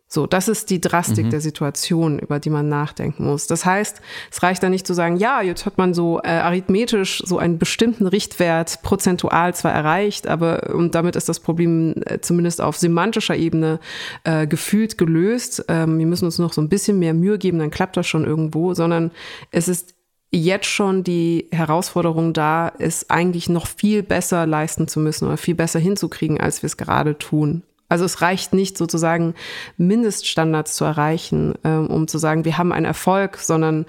So, 0.08 0.28
das 0.28 0.46
ist 0.46 0.70
die 0.70 0.80
Drastik 0.80 1.26
mhm. 1.26 1.30
der 1.30 1.40
Situation, 1.40 2.20
über 2.20 2.38
die 2.38 2.50
man 2.50 2.68
nachdenken 2.68 3.24
muss. 3.24 3.48
Das 3.48 3.64
heißt, 3.64 4.00
es 4.30 4.42
reicht 4.42 4.62
da 4.62 4.68
nicht 4.68 4.86
zu 4.86 4.94
sagen, 4.94 5.16
ja, 5.16 5.42
jetzt 5.42 5.66
hat 5.66 5.78
man 5.78 5.94
so 5.94 6.20
äh, 6.22 6.28
arithmetisch 6.28 7.22
so 7.26 7.38
einen 7.38 7.58
bestimmten 7.58 8.06
Richtwert 8.06 8.82
prozentual 8.82 9.52
zwar 9.56 9.72
erreicht, 9.72 10.28
aber 10.28 10.72
und 10.72 10.94
damit 10.94 11.16
ist 11.16 11.28
das 11.28 11.40
Problem 11.40 11.94
äh, 12.06 12.20
zumindest 12.20 12.60
auf 12.60 12.76
semantischer 12.76 13.34
Ebene 13.34 13.80
äh, 14.22 14.46
gefühlt 14.46 14.96
gelöst. 14.96 15.64
Ähm, 15.66 15.98
wir 15.98 16.06
müssen 16.06 16.26
uns 16.26 16.38
noch 16.38 16.52
so 16.52 16.60
ein 16.60 16.68
bisschen 16.68 17.00
mehr 17.00 17.12
Mühe 17.12 17.38
geben, 17.38 17.58
dann 17.58 17.72
klappt 17.72 17.96
das 17.96 18.06
schon 18.06 18.24
irgendwo, 18.24 18.74
sondern 18.74 19.10
es 19.50 19.66
ist 19.66 19.96
jetzt 20.30 20.66
schon 20.66 21.02
die 21.02 21.48
Herausforderung 21.50 22.32
da, 22.32 22.72
es 22.78 23.10
eigentlich 23.10 23.48
noch 23.48 23.66
viel 23.66 24.04
besser 24.04 24.46
leisten 24.46 24.86
zu 24.86 25.00
müssen 25.00 25.26
oder 25.26 25.36
viel 25.36 25.56
besser 25.56 25.80
hinzukriegen, 25.80 26.40
als 26.40 26.62
wir 26.62 26.68
es 26.68 26.76
gerade 26.76 27.18
tun. 27.18 27.64
Also 27.88 28.04
es 28.04 28.20
reicht 28.20 28.52
nicht 28.52 28.76
sozusagen 28.76 29.34
Mindeststandards 29.76 30.74
zu 30.74 30.84
erreichen, 30.84 31.54
ähm, 31.64 31.86
um 31.88 32.08
zu 32.08 32.18
sagen, 32.18 32.44
wir 32.44 32.58
haben 32.58 32.72
einen 32.72 32.86
Erfolg, 32.86 33.38
sondern 33.38 33.86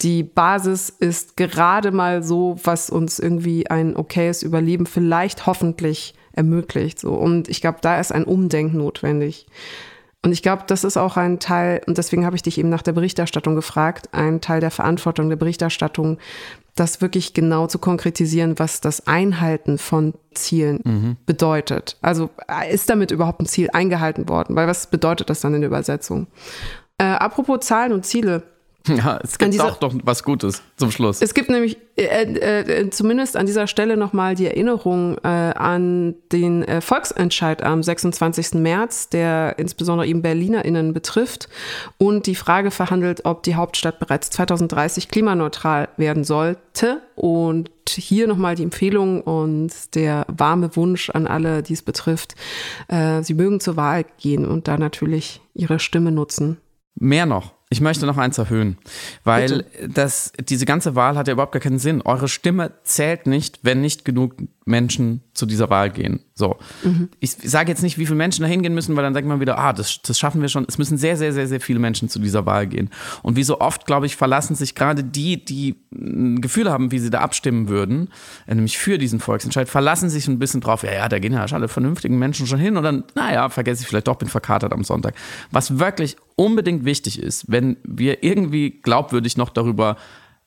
die 0.00 0.22
Basis 0.22 0.90
ist 0.90 1.36
gerade 1.36 1.90
mal 1.90 2.22
so, 2.22 2.56
was 2.62 2.88
uns 2.88 3.18
irgendwie 3.18 3.68
ein 3.68 3.96
okayes 3.96 4.42
Überleben 4.42 4.86
vielleicht 4.86 5.46
hoffentlich 5.46 6.14
ermöglicht. 6.32 7.00
So. 7.00 7.14
Und 7.14 7.48
ich 7.48 7.60
glaube, 7.60 7.78
da 7.80 7.98
ist 7.98 8.12
ein 8.12 8.24
Umdenken 8.24 8.78
notwendig. 8.78 9.46
Und 10.24 10.32
ich 10.32 10.42
glaube, 10.42 10.64
das 10.66 10.84
ist 10.84 10.96
auch 10.96 11.16
ein 11.16 11.38
Teil, 11.38 11.80
und 11.86 11.98
deswegen 11.98 12.26
habe 12.26 12.34
ich 12.34 12.42
dich 12.42 12.58
eben 12.58 12.68
nach 12.68 12.82
der 12.82 12.92
Berichterstattung 12.92 13.54
gefragt, 13.54 14.08
ein 14.12 14.40
Teil 14.40 14.60
der 14.60 14.72
Verantwortung 14.72 15.28
der 15.28 15.36
Berichterstattung, 15.36 16.18
das 16.78 17.00
wirklich 17.00 17.34
genau 17.34 17.66
zu 17.66 17.78
konkretisieren, 17.78 18.58
was 18.58 18.80
das 18.80 19.06
Einhalten 19.06 19.78
von 19.78 20.14
Zielen 20.34 20.80
mhm. 20.84 21.16
bedeutet. 21.26 21.96
Also 22.02 22.30
ist 22.70 22.88
damit 22.90 23.10
überhaupt 23.10 23.40
ein 23.40 23.46
Ziel 23.46 23.70
eingehalten 23.72 24.28
worden? 24.28 24.56
Weil 24.56 24.68
was 24.68 24.88
bedeutet 24.88 25.30
das 25.30 25.40
dann 25.40 25.54
in 25.54 25.60
der 25.60 25.68
Übersetzung? 25.68 26.26
Äh, 26.98 27.04
apropos 27.04 27.60
Zahlen 27.60 27.92
und 27.92 28.04
Ziele. 28.04 28.42
Ja, 28.98 29.18
es 29.22 29.38
gibt 29.38 29.52
dieser, 29.52 29.66
auch 29.66 29.76
doch 29.76 29.94
was 30.02 30.22
Gutes 30.22 30.62
zum 30.76 30.90
Schluss. 30.90 31.20
Es 31.22 31.34
gibt 31.34 31.50
nämlich 31.50 31.78
äh, 31.96 32.24
äh, 32.24 32.90
zumindest 32.90 33.36
an 33.36 33.46
dieser 33.46 33.66
Stelle 33.66 33.96
nochmal 33.96 34.34
die 34.34 34.46
Erinnerung 34.46 35.18
äh, 35.18 35.28
an 35.28 36.14
den 36.32 36.62
äh, 36.62 36.80
Volksentscheid 36.80 37.62
am 37.62 37.82
26. 37.82 38.54
März, 38.54 39.08
der 39.08 39.58
insbesondere 39.58 40.06
eben 40.06 40.22
BerlinerInnen 40.22 40.92
betrifft 40.92 41.48
und 41.98 42.26
die 42.26 42.34
Frage 42.34 42.70
verhandelt, 42.70 43.24
ob 43.24 43.42
die 43.42 43.54
Hauptstadt 43.54 43.98
bereits 43.98 44.30
2030 44.30 45.08
klimaneutral 45.08 45.88
werden 45.96 46.24
sollte. 46.24 47.02
Und 47.14 47.70
hier 47.88 48.28
nochmal 48.28 48.54
die 48.54 48.62
Empfehlung 48.62 49.22
und 49.22 49.94
der 49.94 50.26
warme 50.28 50.76
Wunsch 50.76 51.10
an 51.10 51.26
alle, 51.26 51.62
die 51.62 51.72
es 51.72 51.82
betrifft. 51.82 52.34
Äh, 52.88 53.22
sie 53.22 53.34
mögen 53.34 53.60
zur 53.60 53.76
Wahl 53.76 54.04
gehen 54.18 54.46
und 54.46 54.68
da 54.68 54.78
natürlich 54.78 55.40
ihre 55.54 55.78
Stimme 55.78 56.12
nutzen. 56.12 56.58
Mehr 56.94 57.26
noch. 57.26 57.57
Ich 57.70 57.82
möchte 57.82 58.06
noch 58.06 58.16
eins 58.16 58.38
erhöhen, 58.38 58.78
weil 59.24 59.66
das, 59.86 60.32
diese 60.40 60.64
ganze 60.64 60.94
Wahl 60.94 61.18
hat 61.18 61.28
ja 61.28 61.34
überhaupt 61.34 61.52
gar 61.52 61.60
keinen 61.60 61.78
Sinn. 61.78 62.00
Eure 62.02 62.28
Stimme 62.28 62.72
zählt 62.82 63.26
nicht, 63.26 63.58
wenn 63.62 63.82
nicht 63.82 64.06
genug 64.06 64.36
Menschen 64.68 65.22
zu 65.34 65.46
dieser 65.46 65.70
Wahl 65.70 65.90
gehen. 65.90 66.20
So. 66.34 66.56
Mhm. 66.84 67.08
Ich 67.18 67.32
sage 67.32 67.70
jetzt 67.70 67.82
nicht, 67.82 67.98
wie 67.98 68.06
viele 68.06 68.16
Menschen 68.16 68.42
da 68.42 68.48
hingehen 68.48 68.74
müssen, 68.74 68.94
weil 68.94 69.02
dann 69.02 69.14
denkt 69.14 69.28
man 69.28 69.40
wieder, 69.40 69.58
ah, 69.58 69.72
das, 69.72 70.00
das 70.02 70.18
schaffen 70.18 70.40
wir 70.40 70.48
schon. 70.48 70.64
Es 70.68 70.78
müssen 70.78 70.96
sehr, 70.96 71.16
sehr, 71.16 71.32
sehr, 71.32 71.48
sehr 71.48 71.60
viele 71.60 71.78
Menschen 71.78 72.08
zu 72.08 72.18
dieser 72.18 72.46
Wahl 72.46 72.66
gehen. 72.66 72.90
Und 73.22 73.36
wie 73.36 73.42
so 73.42 73.60
oft, 73.60 73.86
glaube 73.86 74.06
ich, 74.06 74.16
verlassen 74.16 74.54
sich 74.54 74.74
gerade 74.74 75.02
die, 75.02 75.44
die 75.44 75.74
ein 75.92 76.40
Gefühl 76.40 76.70
haben, 76.70 76.92
wie 76.92 76.98
sie 76.98 77.10
da 77.10 77.20
abstimmen 77.20 77.68
würden, 77.68 78.08
äh, 78.46 78.54
nämlich 78.54 78.78
für 78.78 78.98
diesen 78.98 79.20
Volksentscheid, 79.20 79.68
verlassen 79.68 80.10
sich 80.10 80.28
ein 80.28 80.38
bisschen 80.38 80.60
drauf, 80.60 80.82
ja, 80.82 80.92
ja, 80.92 81.08
da 81.08 81.18
gehen 81.18 81.32
ja 81.32 81.44
alle 81.44 81.68
vernünftigen 81.68 82.18
Menschen 82.18 82.46
schon 82.46 82.58
hin 82.58 82.76
und 82.76 82.82
dann, 82.82 83.04
naja, 83.14 83.48
vergesse 83.48 83.82
ich 83.82 83.88
vielleicht 83.88 84.06
doch, 84.06 84.16
bin 84.16 84.28
verkatert 84.28 84.72
am 84.72 84.84
Sonntag. 84.84 85.14
Was 85.50 85.78
wirklich 85.78 86.16
unbedingt 86.36 86.84
wichtig 86.84 87.20
ist, 87.20 87.50
wenn 87.50 87.76
wir 87.84 88.22
irgendwie 88.22 88.70
glaubwürdig 88.70 89.36
noch 89.36 89.50
darüber 89.50 89.96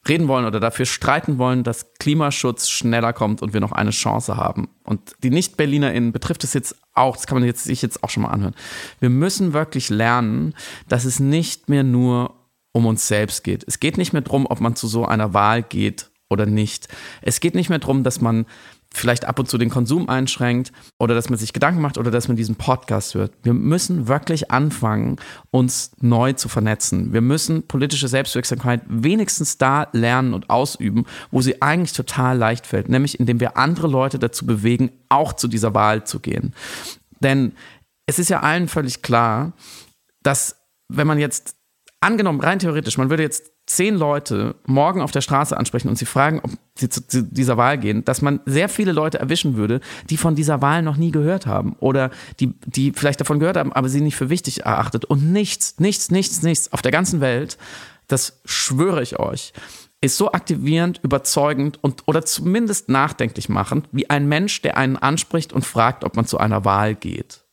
reden 0.07 0.27
wollen 0.27 0.45
oder 0.45 0.59
dafür 0.59 0.85
streiten 0.85 1.37
wollen, 1.37 1.63
dass 1.63 1.93
Klimaschutz 1.99 2.69
schneller 2.69 3.13
kommt 3.13 3.41
und 3.41 3.53
wir 3.53 3.61
noch 3.61 3.71
eine 3.71 3.91
Chance 3.91 4.35
haben. 4.35 4.69
Und 4.83 5.15
die 5.23 5.29
Nicht-BerlinerInnen 5.29 6.11
betrifft 6.11 6.43
es 6.43 6.53
jetzt 6.53 6.75
auch, 6.93 7.15
das 7.15 7.27
kann 7.27 7.37
man 7.37 7.45
jetzt, 7.45 7.63
sich 7.63 7.81
jetzt 7.81 8.03
auch 8.03 8.09
schon 8.09 8.23
mal 8.23 8.29
anhören. 8.29 8.55
Wir 8.99 9.09
müssen 9.09 9.53
wirklich 9.53 9.89
lernen, 9.89 10.55
dass 10.87 11.05
es 11.05 11.19
nicht 11.19 11.69
mehr 11.69 11.83
nur 11.83 12.33
um 12.71 12.85
uns 12.85 13.07
selbst 13.07 13.43
geht. 13.43 13.63
Es 13.67 13.79
geht 13.79 13.97
nicht 13.97 14.13
mehr 14.13 14.21
darum, 14.21 14.45
ob 14.47 14.59
man 14.59 14.75
zu 14.75 14.87
so 14.87 15.05
einer 15.05 15.33
Wahl 15.33 15.61
geht 15.61 16.09
oder 16.29 16.45
nicht. 16.45 16.87
Es 17.21 17.39
geht 17.39 17.53
nicht 17.53 17.69
mehr 17.69 17.79
darum, 17.79 18.03
dass 18.03 18.21
man 18.21 18.45
vielleicht 18.93 19.25
ab 19.25 19.39
und 19.39 19.49
zu 19.49 19.57
den 19.57 19.69
Konsum 19.69 20.09
einschränkt 20.09 20.71
oder 20.99 21.15
dass 21.15 21.29
man 21.29 21.39
sich 21.39 21.53
Gedanken 21.53 21.81
macht 21.81 21.97
oder 21.97 22.11
dass 22.11 22.27
man 22.27 22.37
diesen 22.37 22.55
Podcast 22.55 23.15
hört. 23.15 23.31
Wir 23.43 23.53
müssen 23.53 24.07
wirklich 24.07 24.51
anfangen, 24.51 25.17
uns 25.49 25.91
neu 26.01 26.33
zu 26.33 26.49
vernetzen. 26.49 27.13
Wir 27.13 27.21
müssen 27.21 27.67
politische 27.67 28.07
Selbstwirksamkeit 28.07 28.81
wenigstens 28.87 29.57
da 29.57 29.87
lernen 29.93 30.33
und 30.33 30.49
ausüben, 30.49 31.05
wo 31.31 31.41
sie 31.41 31.61
eigentlich 31.61 31.93
total 31.93 32.37
leicht 32.37 32.67
fällt, 32.67 32.89
nämlich 32.89 33.19
indem 33.19 33.39
wir 33.39 33.57
andere 33.57 33.87
Leute 33.87 34.19
dazu 34.19 34.45
bewegen, 34.45 34.91
auch 35.09 35.33
zu 35.33 35.47
dieser 35.47 35.73
Wahl 35.73 36.03
zu 36.03 36.19
gehen. 36.19 36.53
Denn 37.21 37.53
es 38.05 38.19
ist 38.19 38.29
ja 38.29 38.41
allen 38.41 38.67
völlig 38.67 39.01
klar, 39.01 39.53
dass 40.21 40.57
wenn 40.89 41.07
man 41.07 41.17
jetzt 41.17 41.55
angenommen, 42.01 42.41
rein 42.41 42.59
theoretisch, 42.59 42.97
man 42.97 43.09
würde 43.09 43.23
jetzt 43.23 43.50
zehn 43.75 43.95
Leute 43.95 44.55
morgen 44.65 45.01
auf 45.01 45.11
der 45.11 45.21
Straße 45.21 45.55
ansprechen 45.55 45.87
und 45.87 45.97
sie 45.97 46.05
fragen, 46.05 46.41
ob 46.43 46.51
sie 46.75 46.89
zu 46.89 47.23
dieser 47.23 47.57
Wahl 47.57 47.77
gehen, 47.77 48.03
dass 48.03 48.21
man 48.21 48.41
sehr 48.45 48.69
viele 48.69 48.91
Leute 48.91 49.19
erwischen 49.19 49.55
würde, 49.55 49.79
die 50.09 50.17
von 50.17 50.35
dieser 50.35 50.61
Wahl 50.61 50.81
noch 50.81 50.97
nie 50.97 51.11
gehört 51.11 51.45
haben 51.45 51.75
oder 51.79 52.11
die, 52.39 52.53
die 52.65 52.91
vielleicht 52.91 53.21
davon 53.21 53.39
gehört 53.39 53.57
haben, 53.57 53.71
aber 53.71 53.87
sie 53.87 54.01
nicht 54.01 54.15
für 54.15 54.29
wichtig 54.29 54.65
erachtet. 54.65 55.05
Und 55.05 55.31
nichts, 55.31 55.79
nichts, 55.79 56.11
nichts, 56.11 56.41
nichts 56.41 56.73
auf 56.73 56.81
der 56.81 56.91
ganzen 56.91 57.21
Welt, 57.21 57.57
das 58.07 58.41
schwöre 58.43 59.01
ich 59.01 59.19
euch, 59.19 59.53
ist 60.01 60.17
so 60.17 60.31
aktivierend, 60.31 60.99
überzeugend 61.03 61.81
und 61.81 62.03
oder 62.07 62.25
zumindest 62.25 62.89
nachdenklich 62.89 63.47
machend 63.47 63.87
wie 63.91 64.09
ein 64.09 64.27
Mensch, 64.27 64.61
der 64.61 64.75
einen 64.75 64.97
anspricht 64.97 65.53
und 65.53 65.65
fragt, 65.65 66.03
ob 66.03 66.15
man 66.15 66.25
zu 66.25 66.39
einer 66.39 66.65
Wahl 66.65 66.95
geht. 66.95 67.45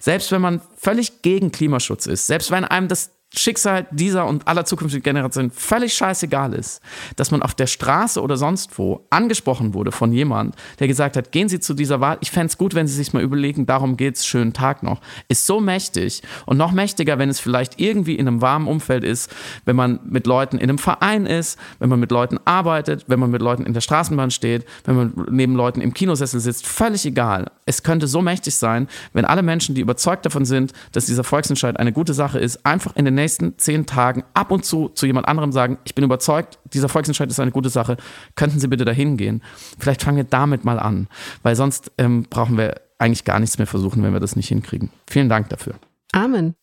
Selbst 0.00 0.30
wenn 0.32 0.40
man 0.40 0.60
völlig 0.76 1.22
gegen 1.22 1.52
Klimaschutz 1.52 2.06
ist, 2.06 2.28
selbst 2.28 2.50
wenn 2.50 2.64
einem 2.64 2.88
das 2.88 3.15
Schicksal 3.38 3.86
dieser 3.90 4.26
und 4.26 4.48
aller 4.48 4.64
zukünftigen 4.64 5.02
Generationen 5.02 5.50
völlig 5.50 5.94
scheißegal 5.94 6.54
ist, 6.54 6.80
dass 7.16 7.30
man 7.30 7.42
auf 7.42 7.54
der 7.54 7.66
Straße 7.66 8.20
oder 8.22 8.36
sonst 8.36 8.78
wo 8.78 9.06
angesprochen 9.10 9.74
wurde 9.74 9.92
von 9.92 10.12
jemand, 10.12 10.54
der 10.78 10.88
gesagt 10.88 11.16
hat, 11.16 11.32
gehen 11.32 11.48
Sie 11.48 11.60
zu 11.60 11.74
dieser 11.74 12.00
Wahl, 12.00 12.18
ich 12.20 12.30
fände 12.30 12.46
es 12.46 12.58
gut, 12.58 12.74
wenn 12.74 12.86
Sie 12.86 12.94
sich 12.94 13.12
mal 13.12 13.22
überlegen, 13.22 13.66
darum 13.66 13.96
geht's, 13.96 14.26
schönen 14.26 14.52
Tag 14.52 14.82
noch, 14.82 15.00
ist 15.28 15.46
so 15.46 15.60
mächtig 15.60 16.22
und 16.46 16.56
noch 16.56 16.72
mächtiger, 16.72 17.18
wenn 17.18 17.28
es 17.28 17.40
vielleicht 17.40 17.78
irgendwie 17.78 18.14
in 18.14 18.26
einem 18.26 18.40
warmen 18.40 18.66
Umfeld 18.66 19.04
ist, 19.04 19.30
wenn 19.64 19.76
man 19.76 20.00
mit 20.04 20.26
Leuten 20.26 20.56
in 20.56 20.70
einem 20.70 20.78
Verein 20.78 21.26
ist, 21.26 21.58
wenn 21.78 21.88
man 21.88 22.00
mit 22.00 22.10
Leuten 22.10 22.38
arbeitet, 22.44 23.04
wenn 23.06 23.20
man 23.20 23.30
mit 23.30 23.42
Leuten 23.42 23.64
in 23.64 23.74
der 23.74 23.80
Straßenbahn 23.80 24.30
steht, 24.30 24.64
wenn 24.84 24.96
man 24.96 25.26
neben 25.30 25.54
Leuten 25.54 25.80
im 25.80 25.92
Kinosessel 25.92 26.40
sitzt, 26.40 26.66
völlig 26.66 27.04
egal. 27.04 27.50
Es 27.66 27.82
könnte 27.82 28.06
so 28.06 28.22
mächtig 28.22 28.54
sein, 28.56 28.88
wenn 29.12 29.24
alle 29.24 29.42
Menschen, 29.42 29.74
die 29.74 29.80
überzeugt 29.80 30.24
davon 30.24 30.44
sind, 30.44 30.72
dass 30.92 31.06
dieser 31.06 31.24
Volksentscheid 31.24 31.78
eine 31.78 31.92
gute 31.92 32.14
Sache 32.14 32.38
ist, 32.38 32.64
einfach 32.64 32.94
in 32.96 33.04
den 33.04 33.14
nächsten 33.14 33.25
zehn 33.28 33.86
Tagen 33.86 34.24
ab 34.34 34.50
und 34.50 34.64
zu 34.64 34.88
zu 34.88 35.06
jemand 35.06 35.28
anderem 35.28 35.52
sagen, 35.52 35.78
ich 35.84 35.94
bin 35.94 36.04
überzeugt, 36.04 36.58
dieser 36.72 36.88
Volksentscheid 36.88 37.30
ist 37.30 37.40
eine 37.40 37.52
gute 37.52 37.68
Sache, 37.68 37.96
könnten 38.34 38.60
Sie 38.60 38.68
bitte 38.68 38.84
dahin 38.84 39.16
gehen? 39.16 39.42
Vielleicht 39.78 40.02
fangen 40.02 40.16
wir 40.16 40.24
damit 40.24 40.64
mal 40.64 40.78
an, 40.78 41.08
weil 41.42 41.56
sonst 41.56 41.92
ähm, 41.98 42.24
brauchen 42.28 42.56
wir 42.56 42.80
eigentlich 42.98 43.24
gar 43.24 43.40
nichts 43.40 43.58
mehr 43.58 43.66
versuchen, 43.66 44.02
wenn 44.02 44.12
wir 44.12 44.20
das 44.20 44.36
nicht 44.36 44.48
hinkriegen. 44.48 44.90
Vielen 45.08 45.28
Dank 45.28 45.48
dafür. 45.50 45.74
Amen. 46.12 46.54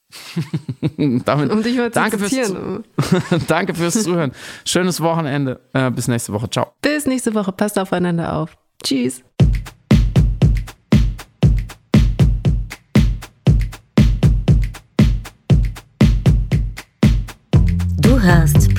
Damit, 1.26 1.52
um 1.52 1.64
dich 1.64 1.78
mal 1.78 1.92
zu 1.92 2.00
danke, 2.00 2.18
fürs, 2.18 2.54
danke 3.48 3.74
fürs 3.74 4.04
Zuhören. 4.04 4.32
Schönes 4.66 5.02
Wochenende. 5.02 5.60
Äh, 5.74 5.92
bis 5.92 6.08
nächste 6.08 6.34
Woche. 6.34 6.50
Ciao. 6.50 6.74
Bis 6.82 7.06
nächste 7.06 7.34
Woche. 7.34 7.52
Passt 7.52 7.78
aufeinander 7.78 8.34
auf. 8.34 8.58
Tschüss. 8.84 9.24